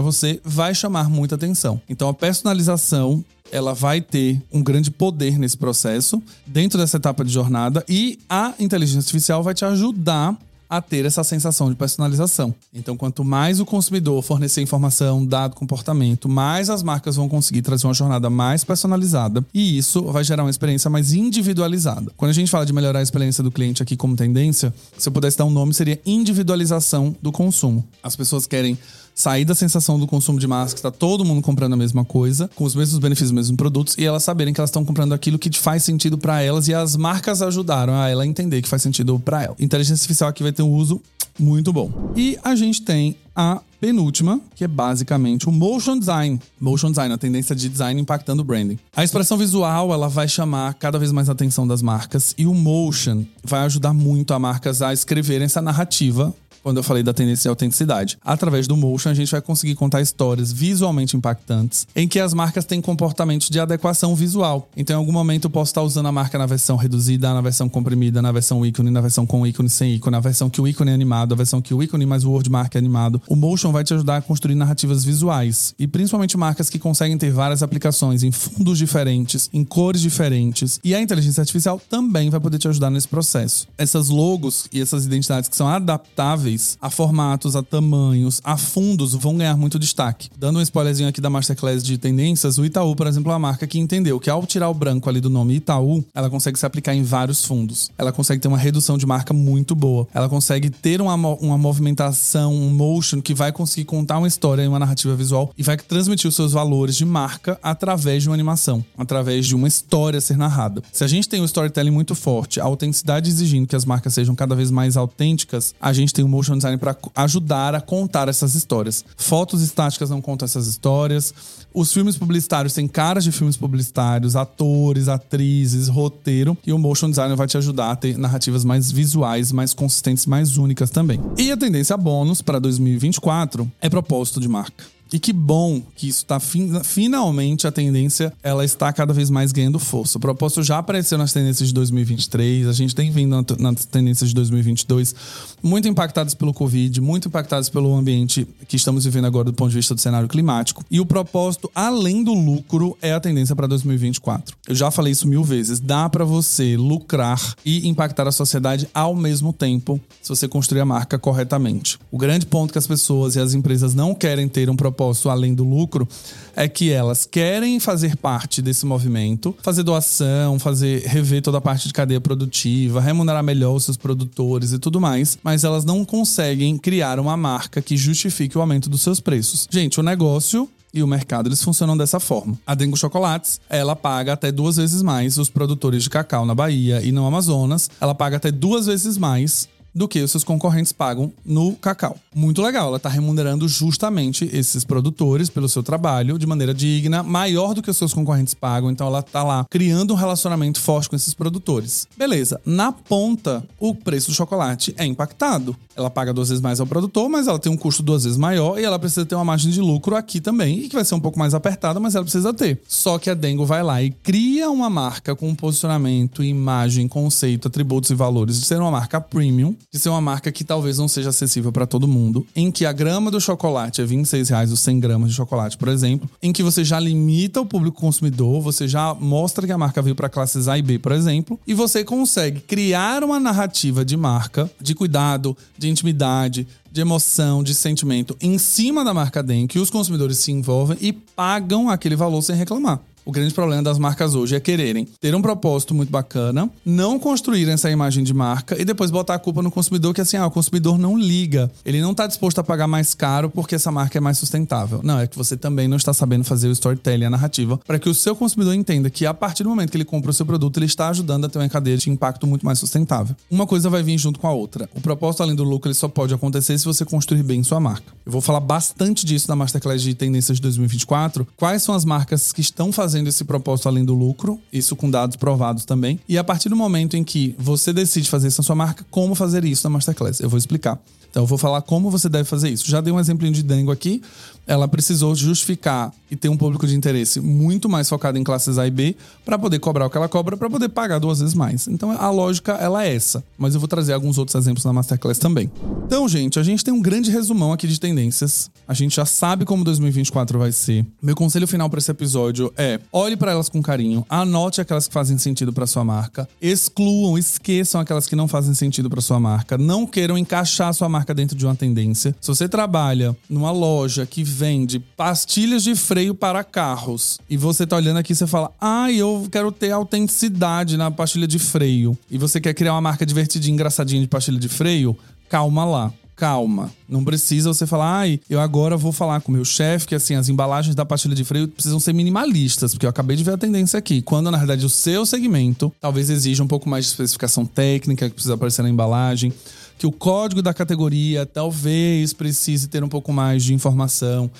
você, 0.00 0.40
vai 0.44 0.74
chamar 0.74 1.08
muita 1.08 1.34
atenção. 1.34 1.80
Então 1.88 2.08
a 2.08 2.14
personalização 2.14 3.24
ela 3.52 3.74
vai 3.74 4.00
ter 4.00 4.40
um 4.52 4.62
grande 4.62 4.90
poder 4.90 5.38
nesse 5.38 5.56
processo, 5.56 6.22
dentro 6.46 6.78
dessa 6.78 6.98
etapa 6.98 7.24
de 7.24 7.32
jornada, 7.32 7.84
e 7.88 8.18
a 8.28 8.54
inteligência 8.60 9.00
artificial 9.00 9.42
vai 9.42 9.54
te 9.54 9.64
ajudar 9.64 10.36
a 10.70 10.80
ter 10.80 11.04
essa 11.04 11.24
sensação 11.24 11.68
de 11.68 11.74
personalização. 11.74 12.54
Então, 12.72 12.96
quanto 12.96 13.24
mais 13.24 13.58
o 13.58 13.66
consumidor 13.66 14.22
fornecer 14.22 14.62
informação, 14.62 15.26
dado, 15.26 15.56
comportamento, 15.56 16.28
mais 16.28 16.70
as 16.70 16.80
marcas 16.82 17.16
vão 17.16 17.28
conseguir 17.28 17.62
trazer 17.62 17.88
uma 17.88 17.94
jornada 17.94 18.30
mais 18.30 18.62
personalizada 18.62 19.44
e 19.52 19.76
isso 19.76 20.04
vai 20.04 20.22
gerar 20.22 20.44
uma 20.44 20.50
experiência 20.50 20.88
mais 20.88 21.12
individualizada. 21.12 22.12
Quando 22.16 22.30
a 22.30 22.34
gente 22.34 22.50
fala 22.50 22.64
de 22.64 22.72
melhorar 22.72 23.00
a 23.00 23.02
experiência 23.02 23.42
do 23.42 23.50
cliente 23.50 23.82
aqui 23.82 23.96
como 23.96 24.14
tendência, 24.14 24.72
se 24.96 25.08
eu 25.08 25.12
pudesse 25.12 25.36
dar 25.36 25.44
um 25.44 25.50
nome, 25.50 25.74
seria 25.74 26.00
individualização 26.06 27.16
do 27.20 27.32
consumo. 27.32 27.84
As 28.02 28.14
pessoas 28.14 28.46
querem 28.46 28.78
sair 29.14 29.44
da 29.44 29.54
sensação 29.54 29.98
do 29.98 30.06
consumo 30.06 30.38
de 30.38 30.46
massa, 30.46 30.74
que 30.74 30.78
está 30.78 30.90
todo 30.90 31.24
mundo 31.24 31.42
comprando 31.42 31.74
a 31.74 31.76
mesma 31.76 32.04
coisa, 32.04 32.50
com 32.54 32.64
os 32.64 32.74
mesmos 32.74 32.98
benefícios, 32.98 33.30
os 33.30 33.34
mesmos 33.34 33.56
produtos, 33.56 33.96
e 33.98 34.04
elas 34.04 34.22
saberem 34.22 34.52
que 34.52 34.60
elas 34.60 34.70
estão 34.70 34.84
comprando 34.84 35.12
aquilo 35.12 35.38
que 35.38 35.50
faz 35.58 35.82
sentido 35.82 36.16
para 36.16 36.42
elas 36.42 36.68
e 36.68 36.74
as 36.74 36.96
marcas 36.96 37.42
ajudaram 37.42 37.94
a 37.94 38.08
ela 38.08 38.26
entender 38.26 38.62
que 38.62 38.68
faz 38.68 38.82
sentido 38.82 39.18
para 39.18 39.44
ela. 39.44 39.56
Inteligência 39.58 40.02
artificial 40.02 40.30
aqui 40.30 40.42
vai 40.42 40.52
ter 40.52 40.62
um 40.62 40.72
uso 40.72 41.00
muito 41.38 41.72
bom. 41.72 42.12
E 42.16 42.38
a 42.42 42.54
gente 42.54 42.82
tem 42.82 43.16
a 43.34 43.60
penúltima, 43.80 44.40
que 44.54 44.64
é 44.64 44.68
basicamente 44.68 45.48
o 45.48 45.52
motion 45.52 45.98
design. 45.98 46.38
Motion 46.60 46.90
design, 46.90 47.14
a 47.14 47.18
tendência 47.18 47.56
de 47.56 47.68
design 47.68 47.98
impactando 48.00 48.42
o 48.42 48.44
branding. 48.44 48.78
A 48.94 49.02
expressão 49.02 49.38
visual, 49.38 49.92
ela 49.92 50.08
vai 50.08 50.28
chamar 50.28 50.74
cada 50.74 50.98
vez 50.98 51.10
mais 51.10 51.28
a 51.28 51.32
atenção 51.32 51.66
das 51.66 51.80
marcas 51.80 52.34
e 52.36 52.46
o 52.46 52.54
motion 52.54 53.24
vai 53.42 53.60
ajudar 53.60 53.94
muito 53.94 54.34
a 54.34 54.38
marcas 54.38 54.82
a 54.82 54.92
escreverem 54.92 55.46
essa 55.46 55.62
narrativa 55.62 56.34
quando 56.62 56.76
eu 56.76 56.82
falei 56.82 57.02
da 57.02 57.12
tendência 57.12 57.42
de 57.42 57.48
autenticidade. 57.48 58.18
Através 58.24 58.66
do 58.66 58.76
motion, 58.76 59.10
a 59.10 59.14
gente 59.14 59.30
vai 59.30 59.40
conseguir 59.40 59.74
contar 59.74 60.00
histórias 60.00 60.52
visualmente 60.52 61.16
impactantes, 61.16 61.86
em 61.94 62.06
que 62.06 62.20
as 62.20 62.34
marcas 62.34 62.64
têm 62.64 62.80
comportamentos 62.80 63.48
de 63.48 63.58
adequação 63.60 64.14
visual. 64.14 64.68
Então, 64.76 64.94
em 64.94 64.98
algum 64.98 65.12
momento, 65.12 65.44
eu 65.44 65.50
posso 65.50 65.70
estar 65.70 65.82
usando 65.82 66.06
a 66.06 66.12
marca 66.12 66.38
na 66.38 66.46
versão 66.46 66.76
reduzida, 66.76 67.32
na 67.32 67.40
versão 67.40 67.68
comprimida, 67.68 68.20
na 68.22 68.32
versão 68.32 68.64
ícone, 68.64 68.90
na 68.90 69.00
versão 69.00 69.26
com 69.26 69.46
ícone, 69.46 69.68
sem 69.68 69.94
ícone, 69.94 70.12
na 70.12 70.20
versão 70.20 70.50
que 70.50 70.60
o 70.60 70.68
ícone 70.68 70.90
é 70.90 70.94
animado, 70.94 71.32
a 71.32 71.36
versão 71.36 71.60
que 71.60 71.74
o 71.74 71.82
ícone 71.82 72.06
mais 72.06 72.24
o 72.24 72.30
wordmark 72.30 72.74
é 72.74 72.78
animado. 72.78 73.20
O 73.28 73.36
motion 73.36 73.72
vai 73.72 73.84
te 73.84 73.94
ajudar 73.94 74.16
a 74.18 74.22
construir 74.22 74.54
narrativas 74.54 75.04
visuais, 75.04 75.74
e 75.78 75.86
principalmente 75.86 76.36
marcas 76.36 76.68
que 76.68 76.78
conseguem 76.78 77.16
ter 77.16 77.30
várias 77.30 77.62
aplicações 77.62 78.22
em 78.22 78.32
fundos 78.32 78.78
diferentes, 78.78 79.48
em 79.52 79.64
cores 79.64 80.00
diferentes. 80.00 80.80
E 80.82 80.94
a 80.94 81.00
inteligência 81.00 81.40
artificial 81.40 81.80
também 81.88 82.30
vai 82.30 82.40
poder 82.40 82.58
te 82.58 82.68
ajudar 82.68 82.90
nesse 82.90 83.08
processo. 83.08 83.66
Essas 83.78 84.08
logos 84.08 84.66
e 84.72 84.80
essas 84.80 85.04
identidades 85.04 85.48
que 85.48 85.56
são 85.56 85.68
adaptáveis 85.68 86.49
a 86.80 86.90
formatos, 86.90 87.56
a 87.56 87.62
tamanhos, 87.62 88.40
a 88.44 88.56
fundos 88.56 89.14
vão 89.14 89.36
ganhar 89.36 89.56
muito 89.56 89.78
destaque. 89.78 90.30
Dando 90.38 90.58
um 90.58 90.62
spoilerzinho 90.62 91.08
aqui 91.08 91.20
da 91.20 91.30
Masterclass 91.30 91.82
de 91.82 91.98
tendências, 91.98 92.58
o 92.58 92.64
Itaú, 92.64 92.94
por 92.96 93.06
exemplo, 93.06 93.30
é 93.30 93.34
uma 93.34 93.38
marca 93.38 93.66
que 93.66 93.78
entendeu 93.78 94.18
que 94.18 94.30
ao 94.30 94.46
tirar 94.46 94.68
o 94.68 94.74
branco 94.74 95.08
ali 95.08 95.20
do 95.20 95.30
nome 95.30 95.56
Itaú, 95.56 96.04
ela 96.14 96.30
consegue 96.30 96.58
se 96.58 96.66
aplicar 96.66 96.94
em 96.94 97.02
vários 97.02 97.44
fundos. 97.44 97.90
Ela 97.98 98.12
consegue 98.12 98.40
ter 98.40 98.48
uma 98.48 98.58
redução 98.58 98.96
de 98.96 99.06
marca 99.06 99.32
muito 99.32 99.74
boa. 99.74 100.06
Ela 100.14 100.28
consegue 100.28 100.70
ter 100.70 101.00
uma, 101.00 101.14
uma 101.14 101.58
movimentação, 101.58 102.54
um 102.54 102.70
motion 102.70 103.20
que 103.20 103.34
vai 103.34 103.52
conseguir 103.52 103.84
contar 103.84 104.18
uma 104.18 104.28
história 104.28 104.62
e 104.62 104.68
uma 104.68 104.78
narrativa 104.78 105.14
visual 105.14 105.52
e 105.56 105.62
vai 105.62 105.76
transmitir 105.76 106.28
os 106.28 106.34
seus 106.34 106.52
valores 106.52 106.96
de 106.96 107.04
marca 107.04 107.58
através 107.62 108.22
de 108.22 108.28
uma 108.28 108.34
animação, 108.34 108.84
através 108.96 109.46
de 109.46 109.54
uma 109.54 109.68
história 109.68 110.18
a 110.18 110.20
ser 110.20 110.36
narrada. 110.36 110.82
Se 110.92 111.04
a 111.04 111.08
gente 111.08 111.28
tem 111.28 111.40
um 111.40 111.44
storytelling 111.44 111.90
muito 111.90 112.14
forte, 112.14 112.60
a 112.60 112.64
autenticidade 112.64 113.28
exigindo 113.28 113.66
que 113.66 113.76
as 113.76 113.84
marcas 113.84 114.14
sejam 114.14 114.34
cada 114.34 114.54
vez 114.54 114.70
mais 114.70 114.96
autênticas, 114.96 115.74
a 115.80 115.92
gente 115.92 116.12
tem 116.12 116.24
um 116.24 116.28
motion 116.40 116.56
design 116.56 116.78
para 116.78 116.96
ajudar 117.16 117.74
a 117.74 117.80
contar 117.80 118.28
essas 118.28 118.54
histórias. 118.54 119.04
Fotos 119.16 119.62
estáticas 119.62 120.08
não 120.08 120.20
contam 120.20 120.46
essas 120.46 120.66
histórias. 120.66 121.34
Os 121.72 121.92
filmes 121.92 122.16
publicitários 122.16 122.72
têm 122.72 122.88
caras 122.88 123.22
de 123.22 123.30
filmes 123.30 123.56
publicitários, 123.56 124.34
atores, 124.34 125.06
atrizes, 125.06 125.88
roteiro. 125.88 126.56
E 126.66 126.72
o 126.72 126.78
motion 126.78 127.10
design 127.10 127.36
vai 127.36 127.46
te 127.46 127.56
ajudar 127.58 127.90
a 127.90 127.96
ter 127.96 128.16
narrativas 128.18 128.64
mais 128.64 128.90
visuais, 128.90 129.52
mais 129.52 129.74
consistentes, 129.74 130.26
mais 130.26 130.56
únicas 130.56 130.90
também. 130.90 131.20
E 131.36 131.52
a 131.52 131.56
tendência 131.56 131.96
bônus 131.96 132.42
para 132.42 132.58
2024 132.58 133.70
é 133.80 133.88
propósito 133.88 134.40
de 134.40 134.48
marca. 134.48 134.99
E 135.12 135.18
que 135.18 135.32
bom 135.32 135.82
que 135.96 136.08
isso 136.08 136.18
está 136.18 136.38
fin 136.38 136.80
finalmente 136.84 137.66
a 137.66 137.72
tendência 137.72 138.32
ela 138.42 138.64
está 138.64 138.92
cada 138.92 139.12
vez 139.12 139.28
mais 139.28 139.50
ganhando 139.50 139.78
força. 139.78 140.18
O 140.18 140.20
propósito 140.20 140.62
já 140.62 140.78
apareceu 140.78 141.18
nas 141.18 141.32
tendências 141.32 141.68
de 141.68 141.74
2023, 141.74 142.68
a 142.68 142.72
gente 142.72 142.94
tem 142.94 143.10
vindo 143.10 143.44
nas 143.58 143.84
tendências 143.84 144.28
de 144.28 144.34
2022, 144.36 145.14
muito 145.62 145.88
impactados 145.88 146.34
pelo 146.34 146.54
Covid, 146.54 147.00
muito 147.00 147.28
impactados 147.28 147.68
pelo 147.68 147.94
ambiente 147.94 148.46
que 148.68 148.76
estamos 148.76 149.04
vivendo 149.04 149.24
agora 149.24 149.46
do 149.46 149.52
ponto 149.52 149.70
de 149.70 149.76
vista 149.76 149.94
do 149.94 150.00
cenário 150.00 150.28
climático. 150.28 150.84
E 150.90 151.00
o 151.00 151.06
propósito, 151.06 151.70
além 151.74 152.22
do 152.22 152.32
lucro, 152.32 152.96
é 153.02 153.12
a 153.12 153.20
tendência 153.20 153.56
para 153.56 153.66
2024. 153.66 154.56
Eu 154.68 154.74
já 154.74 154.90
falei 154.90 155.12
isso 155.12 155.26
mil 155.26 155.42
vezes. 155.42 155.80
Dá 155.80 156.08
para 156.08 156.24
você 156.24 156.76
lucrar 156.76 157.54
e 157.64 157.88
impactar 157.88 158.28
a 158.28 158.32
sociedade 158.32 158.88
ao 158.94 159.14
mesmo 159.14 159.52
tempo 159.52 160.00
se 160.22 160.28
você 160.28 160.46
construir 160.46 160.80
a 160.80 160.84
marca 160.84 161.18
corretamente. 161.18 161.98
O 162.10 162.18
grande 162.18 162.46
ponto 162.46 162.72
que 162.72 162.78
as 162.78 162.86
pessoas 162.86 163.34
e 163.34 163.40
as 163.40 163.54
empresas 163.54 163.94
não 163.94 164.14
querem 164.14 164.48
ter 164.48 164.70
um 164.70 164.76
propósito 164.76 164.99
propósito 165.00 165.30
além 165.30 165.54
do 165.54 165.64
lucro 165.64 166.06
é 166.54 166.68
que 166.68 166.90
elas 166.90 167.24
querem 167.24 167.80
fazer 167.80 168.16
parte 168.16 168.60
desse 168.60 168.84
movimento, 168.84 169.56
fazer 169.62 169.82
doação, 169.82 170.58
fazer 170.58 171.04
rever 171.06 171.40
toda 171.40 171.56
a 171.56 171.60
parte 171.60 171.88
de 171.88 171.94
cadeia 171.94 172.20
produtiva, 172.20 173.00
remunerar 173.00 173.42
melhor 173.42 173.74
os 173.74 173.84
seus 173.84 173.96
produtores 173.96 174.72
e 174.72 174.78
tudo 174.78 175.00
mais, 175.00 175.38
mas 175.42 175.64
elas 175.64 175.86
não 175.86 176.04
conseguem 176.04 176.76
criar 176.76 177.18
uma 177.18 177.34
marca 177.34 177.80
que 177.80 177.96
justifique 177.96 178.58
o 178.58 178.60
aumento 178.60 178.90
dos 178.90 179.00
seus 179.00 179.20
preços. 179.20 179.66
Gente, 179.70 179.98
o 179.98 180.02
negócio 180.02 180.68
e 180.92 181.02
o 181.02 181.06
mercado 181.06 181.48
eles 181.48 181.62
funcionam 181.62 181.96
dessa 181.96 182.20
forma. 182.20 182.58
A 182.66 182.74
Dengo 182.74 182.96
Chocolates, 182.96 183.58
ela 183.70 183.96
paga 183.96 184.34
até 184.34 184.52
duas 184.52 184.76
vezes 184.76 185.00
mais 185.00 185.38
os 185.38 185.48
produtores 185.48 186.02
de 186.02 186.10
cacau 186.10 186.44
na 186.44 186.54
Bahia 186.54 187.00
e 187.02 187.10
no 187.10 187.24
Amazonas. 187.24 187.88
Ela 188.00 188.14
paga 188.14 188.36
até 188.36 188.50
duas 188.50 188.86
vezes 188.86 189.16
mais 189.16 189.66
do 189.94 190.08
que 190.08 190.20
os 190.20 190.30
seus 190.30 190.44
concorrentes 190.44 190.92
pagam 190.92 191.32
no 191.44 191.74
cacau. 191.74 192.16
Muito 192.34 192.62
legal, 192.62 192.88
ela 192.88 192.96
está 192.96 193.08
remunerando 193.08 193.68
justamente 193.68 194.48
esses 194.52 194.84
produtores 194.84 195.50
pelo 195.50 195.68
seu 195.68 195.82
trabalho 195.82 196.38
de 196.38 196.46
maneira 196.46 196.72
digna, 196.72 197.22
maior 197.22 197.74
do 197.74 197.82
que 197.82 197.90
os 197.90 197.96
seus 197.96 198.14
concorrentes 198.14 198.54
pagam, 198.54 198.90
então 198.90 199.06
ela 199.06 199.20
está 199.20 199.42
lá 199.42 199.66
criando 199.68 200.12
um 200.12 200.16
relacionamento 200.16 200.80
forte 200.80 201.08
com 201.08 201.16
esses 201.16 201.34
produtores. 201.34 202.06
Beleza, 202.16 202.60
na 202.64 202.92
ponta, 202.92 203.64
o 203.78 203.94
preço 203.94 204.30
do 204.30 204.34
chocolate 204.34 204.94
é 204.96 205.04
impactado. 205.04 205.76
Ela 205.96 206.08
paga 206.08 206.32
duas 206.32 206.48
vezes 206.48 206.62
mais 206.62 206.80
ao 206.80 206.86
produtor, 206.86 207.28
mas 207.28 207.46
ela 207.46 207.58
tem 207.58 207.70
um 207.70 207.76
custo 207.76 208.02
duas 208.02 208.24
vezes 208.24 208.38
maior 208.38 208.78
e 208.78 208.84
ela 208.84 208.98
precisa 208.98 209.26
ter 209.26 209.34
uma 209.34 209.44
margem 209.44 209.70
de 209.70 209.80
lucro 209.80 210.16
aqui 210.16 210.40
também, 210.40 210.78
e 210.78 210.88
que 210.88 210.94
vai 210.94 211.04
ser 211.04 211.14
um 211.14 211.20
pouco 211.20 211.38
mais 211.38 211.52
apertada, 211.52 212.00
mas 212.00 212.14
ela 212.14 212.24
precisa 212.24 212.54
ter. 212.54 212.80
Só 212.88 213.18
que 213.18 213.28
a 213.28 213.34
Dengo 213.34 213.66
vai 213.66 213.82
lá 213.82 214.02
e 214.02 214.10
cria 214.10 214.70
uma 214.70 214.88
marca 214.88 215.34
com 215.34 215.54
posicionamento, 215.54 216.42
imagem, 216.42 217.06
conceito, 217.08 217.68
atributos 217.68 218.10
e 218.10 218.14
valores 218.14 218.60
de 218.60 218.66
ser 218.66 218.80
uma 218.80 218.90
marca 218.90 219.20
premium 219.20 219.74
de 219.92 219.98
ser 219.98 220.08
uma 220.08 220.20
marca 220.20 220.50
que 220.52 220.64
talvez 220.64 220.98
não 220.98 221.08
seja 221.08 221.30
acessível 221.30 221.72
para 221.72 221.86
todo 221.86 222.08
mundo, 222.08 222.46
em 222.54 222.70
que 222.70 222.84
a 222.84 222.92
grama 222.92 223.30
do 223.30 223.40
chocolate 223.40 224.00
é 224.00 224.04
26 224.04 224.48
reais 224.48 224.72
os 224.72 224.80
100 224.80 225.00
gramas 225.00 225.30
de 225.30 225.36
chocolate, 225.36 225.76
por 225.76 225.88
exemplo, 225.88 226.28
em 226.42 226.52
que 226.52 226.62
você 226.62 226.84
já 226.84 226.98
limita 226.98 227.60
o 227.60 227.66
público 227.66 228.00
consumidor, 228.00 228.60
você 228.60 228.86
já 228.86 229.14
mostra 229.14 229.66
que 229.66 229.72
a 229.72 229.78
marca 229.78 230.02
veio 230.02 230.14
para 230.14 230.28
classes 230.28 230.68
A 230.68 230.78
e 230.78 230.82
B, 230.82 230.98
por 230.98 231.12
exemplo, 231.12 231.58
e 231.66 231.74
você 231.74 232.04
consegue 232.04 232.60
criar 232.60 233.24
uma 233.24 233.40
narrativa 233.40 234.04
de 234.04 234.16
marca, 234.16 234.70
de 234.80 234.94
cuidado, 234.94 235.56
de 235.76 235.88
intimidade, 235.88 236.66
de 236.90 237.00
emoção, 237.00 237.62
de 237.62 237.74
sentimento 237.74 238.36
em 238.40 238.58
cima 238.58 239.04
da 239.04 239.14
marca 239.14 239.42
DEM, 239.42 239.66
que 239.66 239.78
os 239.78 239.90
consumidores 239.90 240.38
se 240.38 240.50
envolvem 240.50 240.98
e 241.00 241.12
pagam 241.12 241.88
aquele 241.88 242.16
valor 242.16 242.42
sem 242.42 242.56
reclamar. 242.56 243.00
O 243.30 243.32
grande 243.32 243.54
problema 243.54 243.80
das 243.80 243.96
marcas 243.96 244.34
hoje 244.34 244.56
é 244.56 244.58
quererem 244.58 245.06
ter 245.20 245.32
um 245.36 245.40
propósito 245.40 245.94
muito 245.94 246.10
bacana, 246.10 246.68
não 246.84 247.16
construírem 247.16 247.74
essa 247.74 247.88
imagem 247.88 248.24
de 248.24 248.34
marca 248.34 248.76
e 248.76 248.84
depois 248.84 249.08
botar 249.08 249.34
a 249.34 249.38
culpa 249.38 249.62
no 249.62 249.70
consumidor, 249.70 250.12
que 250.12 250.20
assim, 250.20 250.36
ah, 250.36 250.48
o 250.48 250.50
consumidor 250.50 250.98
não 250.98 251.16
liga. 251.16 251.70
Ele 251.84 252.00
não 252.00 252.10
está 252.10 252.26
disposto 252.26 252.58
a 252.58 252.64
pagar 252.64 252.88
mais 252.88 253.14
caro 253.14 253.48
porque 253.48 253.76
essa 253.76 253.92
marca 253.92 254.18
é 254.18 254.20
mais 254.20 254.36
sustentável. 254.36 255.00
Não, 255.04 255.20
é 255.20 255.28
que 255.28 255.38
você 255.38 255.56
também 255.56 255.86
não 255.86 255.96
está 255.96 256.12
sabendo 256.12 256.42
fazer 256.42 256.66
o 256.66 256.72
storytelling, 256.72 257.26
a 257.26 257.30
narrativa, 257.30 257.78
para 257.86 258.00
que 258.00 258.08
o 258.08 258.14
seu 258.16 258.34
consumidor 258.34 258.74
entenda 258.74 259.08
que 259.08 259.24
a 259.24 259.32
partir 259.32 259.62
do 259.62 259.68
momento 259.68 259.92
que 259.92 259.96
ele 259.96 260.04
compra 260.04 260.32
o 260.32 260.34
seu 260.34 260.44
produto, 260.44 260.78
ele 260.78 260.86
está 260.86 261.08
ajudando 261.08 261.44
a 261.44 261.48
ter 261.48 261.60
uma 261.60 261.68
cadeia 261.68 261.96
de 261.96 262.10
impacto 262.10 262.48
muito 262.48 262.66
mais 262.66 262.80
sustentável. 262.80 263.36
Uma 263.48 263.64
coisa 263.64 263.88
vai 263.88 264.02
vir 264.02 264.18
junto 264.18 264.40
com 264.40 264.48
a 264.48 264.52
outra. 264.52 264.90
O 264.92 265.00
propósito 265.00 265.44
além 265.44 265.54
do 265.54 265.62
lucro, 265.62 265.86
ele 265.86 265.94
só 265.94 266.08
pode 266.08 266.34
acontecer 266.34 266.76
se 266.76 266.84
você 266.84 267.04
construir 267.04 267.44
bem 267.44 267.62
sua 267.62 267.78
marca. 267.78 268.12
Eu 268.26 268.32
vou 268.32 268.40
falar 268.40 268.58
bastante 268.58 269.24
disso 269.24 269.48
na 269.48 269.54
Masterclass 269.54 270.02
de 270.02 270.16
Tendências 270.16 270.58
de 270.58 270.62
2024. 270.62 271.46
Quais 271.56 271.80
são 271.84 271.94
as 271.94 272.04
marcas 272.04 272.52
que 272.52 272.60
estão 272.60 272.90
fazendo 272.90 273.19
fazendo 273.20 273.28
esse 273.28 273.44
propósito 273.44 273.88
além 273.88 274.04
do 274.04 274.14
lucro, 274.14 274.58
isso 274.72 274.96
com 274.96 275.10
dados 275.10 275.36
provados 275.36 275.84
também. 275.84 276.18
E 276.28 276.38
a 276.38 276.44
partir 276.44 276.68
do 276.68 276.76
momento 276.76 277.16
em 277.16 277.22
que 277.22 277.54
você 277.58 277.92
decide 277.92 278.28
fazer 278.28 278.48
isso 278.48 278.60
na 278.60 278.64
sua 278.64 278.74
marca, 278.74 279.04
como 279.10 279.34
fazer 279.34 279.64
isso 279.64 279.84
na 279.84 279.90
Masterclass? 279.90 280.40
Eu 280.40 280.48
vou 280.48 280.58
explicar. 280.58 280.98
Então 281.30 281.42
eu 281.42 281.46
vou 281.46 281.58
falar 281.58 281.82
como 281.82 282.10
você 282.10 282.28
deve 282.28 282.44
fazer 282.44 282.70
isso. 282.70 282.90
Já 282.90 283.00
dei 283.00 283.12
um 283.12 283.20
exemplo 283.20 283.48
de 283.48 283.62
Dango 283.62 283.92
aqui. 283.92 284.22
Ela 284.66 284.88
precisou 284.88 285.34
justificar 285.34 286.12
e 286.30 286.36
ter 286.36 286.48
um 286.48 286.56
público 286.56 286.86
de 286.86 286.94
interesse 286.94 287.40
muito 287.40 287.88
mais 287.88 288.08
focado 288.08 288.38
em 288.38 288.44
classes 288.44 288.78
A 288.78 288.86
e 288.86 288.90
B 288.90 289.16
para 289.44 289.58
poder 289.58 289.78
cobrar 289.78 290.06
o 290.06 290.10
que 290.10 290.16
ela 290.16 290.28
cobra, 290.28 290.56
para 290.56 290.70
poder 290.70 290.88
pagar 290.88 291.18
duas 291.18 291.40
vezes 291.40 291.54
mais. 291.54 291.88
Então 291.88 292.10
a 292.10 292.30
lógica 292.30 292.72
ela 292.72 293.04
é 293.04 293.14
essa, 293.14 293.42
mas 293.58 293.74
eu 293.74 293.80
vou 293.80 293.88
trazer 293.88 294.12
alguns 294.12 294.38
outros 294.38 294.54
exemplos 294.54 294.84
na 294.84 294.92
masterclass 294.92 295.38
também. 295.38 295.70
Então, 296.06 296.28
gente, 296.28 296.58
a 296.58 296.62
gente 296.62 296.84
tem 296.84 296.92
um 296.92 297.00
grande 297.00 297.30
resumão 297.30 297.72
aqui 297.72 297.86
de 297.86 297.98
tendências. 297.98 298.70
A 298.86 298.94
gente 298.94 299.16
já 299.16 299.24
sabe 299.24 299.64
como 299.64 299.84
2024 299.84 300.58
vai 300.58 300.72
ser. 300.72 301.06
Meu 301.22 301.34
conselho 301.34 301.66
final 301.66 301.88
para 301.88 301.98
esse 301.98 302.10
episódio 302.10 302.72
é: 302.76 303.00
olhe 303.12 303.36
para 303.36 303.52
elas 303.52 303.68
com 303.68 303.82
carinho, 303.82 304.24
anote 304.28 304.80
aquelas 304.80 305.06
que 305.06 305.14
fazem 305.14 305.38
sentido 305.38 305.72
para 305.72 305.86
sua 305.86 306.04
marca, 306.04 306.48
excluam, 306.60 307.38
esqueçam 307.38 308.00
aquelas 308.00 308.26
que 308.26 308.36
não 308.36 308.48
fazem 308.48 308.74
sentido 308.74 309.08
para 309.08 309.20
sua 309.20 309.38
marca, 309.40 309.78
não 309.78 310.06
queiram 310.06 310.36
encaixar 310.36 310.92
sua 310.92 311.08
marca 311.08 311.32
dentro 311.32 311.56
de 311.56 311.64
uma 311.64 311.74
tendência. 311.74 312.34
Se 312.40 312.48
você 312.48 312.68
trabalha 312.68 313.36
numa 313.48 313.70
loja 313.70 314.26
que 314.26 314.42
vende 314.42 314.98
pastilhas 315.16 315.82
de 315.84 315.94
freio 315.94 316.19
para 316.34 316.62
carros 316.62 317.38
e 317.48 317.56
você 317.56 317.86
tá 317.86 317.96
olhando 317.96 318.18
aqui 318.18 318.32
e 318.32 318.36
você 318.36 318.46
fala: 318.46 318.70
"Ah, 318.80 319.10
eu 319.10 319.48
quero 319.50 319.72
ter 319.72 319.90
autenticidade 319.90 320.96
na 320.96 321.10
pastilha 321.10 321.46
de 321.46 321.58
freio". 321.58 322.16
E 322.30 322.36
você 322.36 322.60
quer 322.60 322.74
criar 322.74 322.94
uma 322.94 323.00
marca 323.00 323.24
divertidinha, 323.24 323.72
engraçadinha 323.72 324.20
de 324.20 324.28
pastilha 324.28 324.58
de 324.58 324.68
freio? 324.68 325.16
Calma 325.48 325.84
lá 325.84 326.12
calma. 326.40 326.90
Não 327.06 327.22
precisa 327.22 327.68
você 327.68 327.86
falar, 327.86 328.20
ai, 328.20 328.40
eu 328.48 328.58
agora 328.58 328.96
vou 328.96 329.12
falar 329.12 329.42
com 329.42 329.52
o 329.52 329.54
meu 329.54 329.64
chefe 329.64 330.06
que 330.06 330.14
assim, 330.14 330.34
as 330.34 330.48
embalagens 330.48 330.94
da 330.94 331.04
pastilha 331.04 331.34
de 331.34 331.44
freio 331.44 331.68
precisam 331.68 332.00
ser 332.00 332.14
minimalistas, 332.14 332.94
porque 332.94 333.04
eu 333.04 333.10
acabei 333.10 333.36
de 333.36 333.44
ver 333.44 333.52
a 333.52 333.58
tendência 333.58 333.98
aqui. 333.98 334.22
Quando 334.22 334.50
na 334.50 334.56
verdade 334.56 334.86
o 334.86 334.88
seu 334.88 335.26
segmento 335.26 335.92
talvez 336.00 336.30
exija 336.30 336.64
um 336.64 336.66
pouco 336.66 336.88
mais 336.88 337.04
de 337.04 337.10
especificação 337.10 337.66
técnica 337.66 338.26
que 338.26 338.34
precisa 338.34 338.54
aparecer 338.54 338.80
na 338.80 338.88
embalagem, 338.88 339.52
que 339.98 340.06
o 340.06 340.12
código 340.12 340.62
da 340.62 340.72
categoria 340.72 341.44
talvez 341.44 342.32
precise 342.32 342.88
ter 342.88 343.04
um 343.04 343.08
pouco 343.08 343.34
mais 343.34 343.62
de 343.62 343.74
informação 343.74 344.50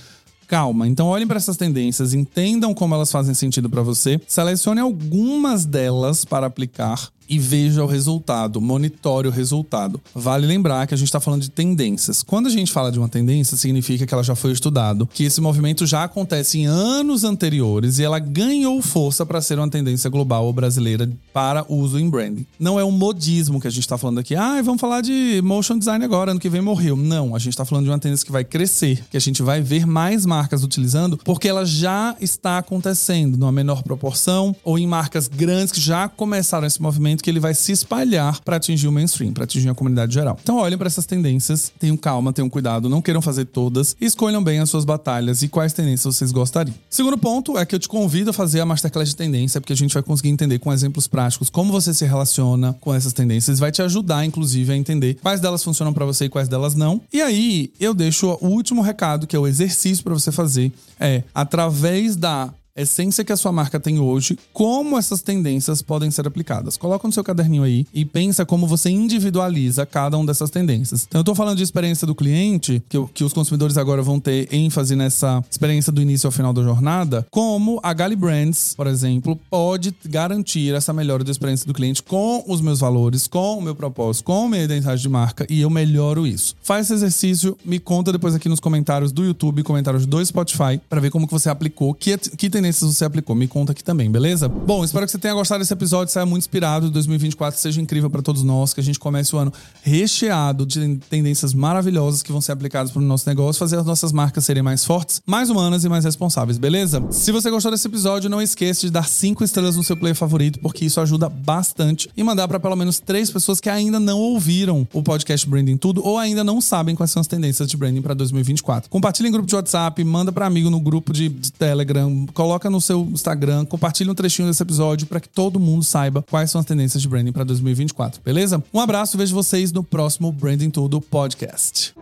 calma. 0.50 0.88
Então 0.88 1.06
olhem 1.06 1.28
para 1.28 1.36
essas 1.36 1.56
tendências, 1.56 2.12
entendam 2.12 2.74
como 2.74 2.92
elas 2.92 3.12
fazem 3.12 3.34
sentido 3.34 3.70
para 3.70 3.82
você, 3.82 4.20
selecione 4.26 4.80
algumas 4.80 5.64
delas 5.64 6.24
para 6.24 6.46
aplicar 6.48 7.08
e 7.30 7.38
veja 7.38 7.84
o 7.84 7.86
resultado, 7.86 8.60
monitore 8.60 9.28
o 9.28 9.30
resultado. 9.30 10.00
Vale 10.12 10.46
lembrar 10.46 10.84
que 10.88 10.94
a 10.94 10.96
gente 10.96 11.06
está 11.06 11.20
falando 11.20 11.42
de 11.42 11.50
tendências. 11.50 12.24
Quando 12.24 12.48
a 12.48 12.50
gente 12.50 12.72
fala 12.72 12.90
de 12.90 12.98
uma 12.98 13.08
tendência, 13.08 13.56
significa 13.56 14.04
que 14.04 14.12
ela 14.12 14.24
já 14.24 14.34
foi 14.34 14.50
estudado, 14.50 15.06
que 15.06 15.22
esse 15.22 15.40
movimento 15.40 15.86
já 15.86 16.02
acontece 16.02 16.58
em 16.58 16.66
anos 16.66 17.22
anteriores 17.22 18.00
e 18.00 18.02
ela 18.02 18.18
ganhou 18.18 18.82
força 18.82 19.24
para 19.24 19.40
ser 19.40 19.58
uma 19.58 19.70
tendência 19.70 20.10
global 20.10 20.44
ou 20.44 20.52
brasileira 20.52 21.08
para 21.32 21.64
uso 21.68 22.00
em 22.00 22.10
branding. 22.10 22.44
Não 22.58 22.80
é 22.80 22.84
um 22.84 22.90
modismo 22.90 23.60
que 23.60 23.68
a 23.68 23.70
gente 23.70 23.84
está 23.84 23.96
falando 23.96 24.18
aqui. 24.18 24.34
Ah, 24.34 24.60
vamos 24.62 24.80
falar 24.80 25.00
de 25.00 25.40
motion 25.44 25.78
design 25.78 26.04
agora, 26.04 26.32
ano 26.32 26.40
que 26.40 26.48
vem 26.48 26.60
morreu. 26.60 26.96
Não, 26.96 27.36
a 27.36 27.38
gente 27.38 27.50
está 27.50 27.64
falando 27.64 27.84
de 27.84 27.90
uma 27.90 27.98
tendência 27.98 28.26
que 28.26 28.32
vai 28.32 28.42
crescer, 28.42 29.04
que 29.08 29.16
a 29.16 29.20
gente 29.20 29.40
vai 29.40 29.62
ver 29.62 29.86
mais 29.86 30.26
marcas 30.26 30.64
utilizando, 30.64 31.16
porque 31.18 31.48
ela 31.48 31.64
já 31.64 32.16
está 32.20 32.58
acontecendo 32.58 33.36
numa 33.36 33.52
menor 33.52 33.84
proporção 33.84 34.54
ou 34.64 34.76
em 34.76 34.86
marcas 34.86 35.28
grandes 35.28 35.70
que 35.72 35.80
já 35.80 36.08
começaram 36.08 36.66
esse 36.66 36.82
movimento 36.82 37.19
que 37.20 37.30
ele 37.30 37.40
vai 37.40 37.54
se 37.54 37.72
espalhar 37.72 38.40
para 38.40 38.56
atingir 38.56 38.88
o 38.88 38.92
mainstream, 38.92 39.32
para 39.32 39.44
atingir 39.44 39.68
a 39.68 39.74
comunidade 39.74 40.12
geral. 40.14 40.38
Então 40.42 40.56
olhem 40.56 40.78
para 40.78 40.86
essas 40.86 41.06
tendências, 41.06 41.72
tenham 41.78 41.96
calma, 41.96 42.32
tenham 42.32 42.48
cuidado, 42.48 42.88
não 42.88 43.02
queiram 43.02 43.22
fazer 43.22 43.46
todas, 43.46 43.96
escolham 44.00 44.42
bem 44.42 44.60
as 44.60 44.70
suas 44.70 44.84
batalhas 44.84 45.42
e 45.42 45.48
quais 45.48 45.72
tendências 45.72 46.14
vocês 46.14 46.32
gostariam. 46.32 46.74
Segundo 46.88 47.18
ponto 47.18 47.58
é 47.58 47.66
que 47.66 47.74
eu 47.74 47.78
te 47.78 47.88
convido 47.88 48.30
a 48.30 48.32
fazer 48.32 48.60
a 48.60 48.66
masterclass 48.66 49.10
de 49.10 49.16
tendência, 49.16 49.60
porque 49.60 49.72
a 49.72 49.76
gente 49.76 49.94
vai 49.94 50.02
conseguir 50.02 50.30
entender 50.30 50.58
com 50.58 50.72
exemplos 50.72 51.06
práticos 51.06 51.50
como 51.50 51.72
você 51.72 51.92
se 51.92 52.04
relaciona 52.04 52.72
com 52.80 52.94
essas 52.94 53.12
tendências, 53.12 53.58
vai 53.58 53.72
te 53.72 53.82
ajudar 53.82 54.24
inclusive 54.24 54.72
a 54.72 54.76
entender 54.76 55.14
quais 55.22 55.40
delas 55.40 55.62
funcionam 55.62 55.92
para 55.92 56.04
você 56.04 56.26
e 56.26 56.28
quais 56.28 56.48
delas 56.48 56.74
não. 56.74 57.00
E 57.12 57.20
aí 57.20 57.72
eu 57.78 57.94
deixo 57.94 58.38
o 58.40 58.48
último 58.48 58.82
recado, 58.82 59.26
que 59.26 59.36
é 59.36 59.38
o 59.38 59.46
exercício 59.46 60.02
para 60.04 60.14
você 60.14 60.32
fazer, 60.32 60.72
é 60.98 61.22
através 61.34 62.16
da 62.16 62.52
essência 62.80 63.24
que 63.24 63.32
a 63.32 63.36
sua 63.36 63.52
marca 63.52 63.78
tem 63.78 63.98
hoje, 63.98 64.38
como 64.52 64.98
essas 64.98 65.22
tendências 65.22 65.82
podem 65.82 66.10
ser 66.10 66.26
aplicadas. 66.26 66.76
Coloca 66.76 67.06
no 67.06 67.12
seu 67.12 67.24
caderninho 67.24 67.62
aí 67.62 67.86
e 67.92 68.04
pensa 68.04 68.44
como 68.44 68.66
você 68.66 68.90
individualiza 68.90 69.86
cada 69.86 70.16
uma 70.16 70.26
dessas 70.26 70.50
tendências. 70.50 71.06
Então, 71.08 71.20
eu 71.20 71.24
tô 71.24 71.34
falando 71.34 71.56
de 71.56 71.62
experiência 71.62 72.06
do 72.06 72.14
cliente, 72.14 72.82
que, 72.88 73.02
que 73.14 73.24
os 73.24 73.32
consumidores 73.32 73.76
agora 73.76 74.02
vão 74.02 74.18
ter 74.18 74.48
ênfase 74.52 74.96
nessa 74.96 75.42
experiência 75.50 75.92
do 75.92 76.00
início 76.00 76.26
ao 76.26 76.32
final 76.32 76.52
da 76.52 76.62
jornada, 76.62 77.26
como 77.30 77.80
a 77.82 77.92
Gali 77.92 78.16
Brands, 78.16 78.74
por 78.76 78.86
exemplo, 78.86 79.38
pode 79.48 79.94
garantir 80.06 80.74
essa 80.74 80.92
melhora 80.92 81.24
da 81.24 81.30
experiência 81.30 81.66
do 81.66 81.74
cliente 81.74 82.02
com 82.02 82.44
os 82.46 82.60
meus 82.60 82.80
valores, 82.80 83.26
com 83.26 83.58
o 83.58 83.62
meu 83.62 83.74
propósito, 83.74 84.24
com 84.24 84.46
a 84.46 84.48
minha 84.48 84.64
identidade 84.64 85.02
de 85.02 85.08
marca 85.08 85.46
e 85.48 85.60
eu 85.60 85.70
melhoro 85.70 86.26
isso. 86.26 86.54
Faz 86.62 86.86
esse 86.86 86.94
exercício, 86.94 87.56
me 87.64 87.78
conta 87.78 88.12
depois 88.12 88.34
aqui 88.34 88.48
nos 88.48 88.60
comentários 88.60 89.12
do 89.12 89.24
YouTube, 89.24 89.62
comentários 89.62 90.06
do 90.06 90.24
Spotify, 90.24 90.80
para 90.88 91.00
ver 91.00 91.10
como 91.10 91.26
que 91.26 91.32
você 91.32 91.48
aplicou, 91.48 91.94
que, 91.94 92.16
que 92.16 92.48
tendência 92.48 92.69
tendências 92.70 92.96
você 92.96 93.04
aplicou? 93.04 93.34
Me 93.34 93.48
conta 93.48 93.72
aqui 93.72 93.82
também, 93.82 94.10
beleza? 94.10 94.48
Bom, 94.48 94.84
espero 94.84 95.04
que 95.04 95.12
você 95.12 95.18
tenha 95.18 95.34
gostado 95.34 95.60
desse 95.60 95.72
episódio, 95.72 96.12
saia 96.12 96.24
muito 96.24 96.42
inspirado. 96.42 96.90
2024 96.90 97.58
seja 97.58 97.80
incrível 97.80 98.08
para 98.08 98.22
todos 98.22 98.42
nós, 98.42 98.72
que 98.72 98.80
a 98.80 98.82
gente 98.82 98.98
comece 98.98 99.34
o 99.34 99.38
ano 99.38 99.52
recheado 99.82 100.64
de 100.64 100.96
tendências 101.08 101.52
maravilhosas 101.52 102.22
que 102.22 102.32
vão 102.32 102.40
ser 102.40 102.52
aplicadas 102.52 102.90
para 102.90 103.00
o 103.00 103.04
nosso 103.04 103.28
negócio, 103.28 103.58
fazer 103.58 103.76
as 103.76 103.84
nossas 103.84 104.12
marcas 104.12 104.44
serem 104.44 104.62
mais 104.62 104.84
fortes, 104.84 105.20
mais 105.26 105.50
humanas 105.50 105.84
e 105.84 105.88
mais 105.88 106.04
responsáveis, 106.04 106.58
beleza? 106.58 107.04
Se 107.10 107.32
você 107.32 107.50
gostou 107.50 107.70
desse 107.70 107.86
episódio, 107.86 108.30
não 108.30 108.40
esqueça 108.40 108.82
de 108.82 108.90
dar 108.90 109.08
cinco 109.08 109.42
estrelas 109.42 109.76
no 109.76 109.82
seu 109.82 109.96
player 109.96 110.16
favorito, 110.16 110.58
porque 110.60 110.84
isso 110.84 111.00
ajuda 111.00 111.28
bastante 111.28 112.08
e 112.16 112.22
mandar 112.22 112.46
para 112.46 112.60
pelo 112.60 112.76
menos 112.76 113.00
três 113.00 113.30
pessoas 113.30 113.60
que 113.60 113.68
ainda 113.68 113.98
não 113.98 114.18
ouviram 114.18 114.86
o 114.92 115.02
podcast 115.02 115.48
Branding 115.48 115.76
Tudo 115.76 116.04
ou 116.04 116.18
ainda 116.18 116.44
não 116.44 116.60
sabem 116.60 116.94
quais 116.94 117.10
são 117.10 117.20
as 117.20 117.26
tendências 117.26 117.68
de 117.68 117.76
branding 117.76 118.02
para 118.02 118.14
2024. 118.14 118.90
Compartilhe 118.90 119.28
em 119.28 119.32
grupo 119.32 119.48
de 119.48 119.54
WhatsApp, 119.54 120.02
manda 120.04 120.30
para 120.32 120.46
amigo 120.46 120.70
no 120.70 120.80
grupo 120.80 121.12
de, 121.12 121.28
de 121.28 121.52
Telegram, 121.52 122.26
coloca 122.34 122.49
no 122.70 122.80
seu 122.80 123.02
Instagram, 123.12 123.64
compartilhe 123.64 124.10
um 124.10 124.14
trechinho 124.14 124.48
desse 124.48 124.62
episódio 124.62 125.06
para 125.06 125.20
que 125.20 125.28
todo 125.28 125.60
mundo 125.60 125.84
saiba 125.84 126.24
quais 126.28 126.50
são 126.50 126.60
as 126.60 126.66
tendências 126.66 127.00
de 127.00 127.08
branding 127.08 127.32
para 127.32 127.44
2024, 127.44 128.20
beleza? 128.24 128.62
Um 128.72 128.80
abraço, 128.80 129.16
vejo 129.16 129.34
vocês 129.34 129.72
no 129.72 129.84
próximo 129.84 130.32
Branding 130.32 130.70
Tudo 130.70 131.00
podcast. 131.00 131.94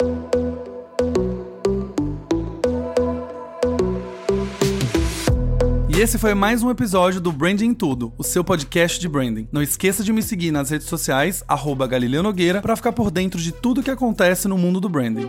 E 5.88 6.00
esse 6.00 6.16
foi 6.16 6.32
mais 6.32 6.62
um 6.62 6.70
episódio 6.70 7.20
do 7.20 7.32
Branding 7.32 7.74
Tudo, 7.74 8.12
o 8.16 8.22
seu 8.22 8.44
podcast 8.44 9.00
de 9.00 9.08
branding. 9.08 9.48
Não 9.50 9.60
esqueça 9.60 10.04
de 10.04 10.12
me 10.12 10.22
seguir 10.22 10.52
nas 10.52 10.70
redes 10.70 10.86
sociais, 10.86 11.42
arroba 11.48 11.88
Galileu 11.88 12.22
Nogueira, 12.22 12.62
para 12.62 12.76
ficar 12.76 12.92
por 12.92 13.10
dentro 13.10 13.40
de 13.40 13.50
tudo 13.50 13.82
que 13.82 13.90
acontece 13.90 14.46
no 14.46 14.56
mundo 14.56 14.80
do 14.80 14.88
branding. 14.88 15.28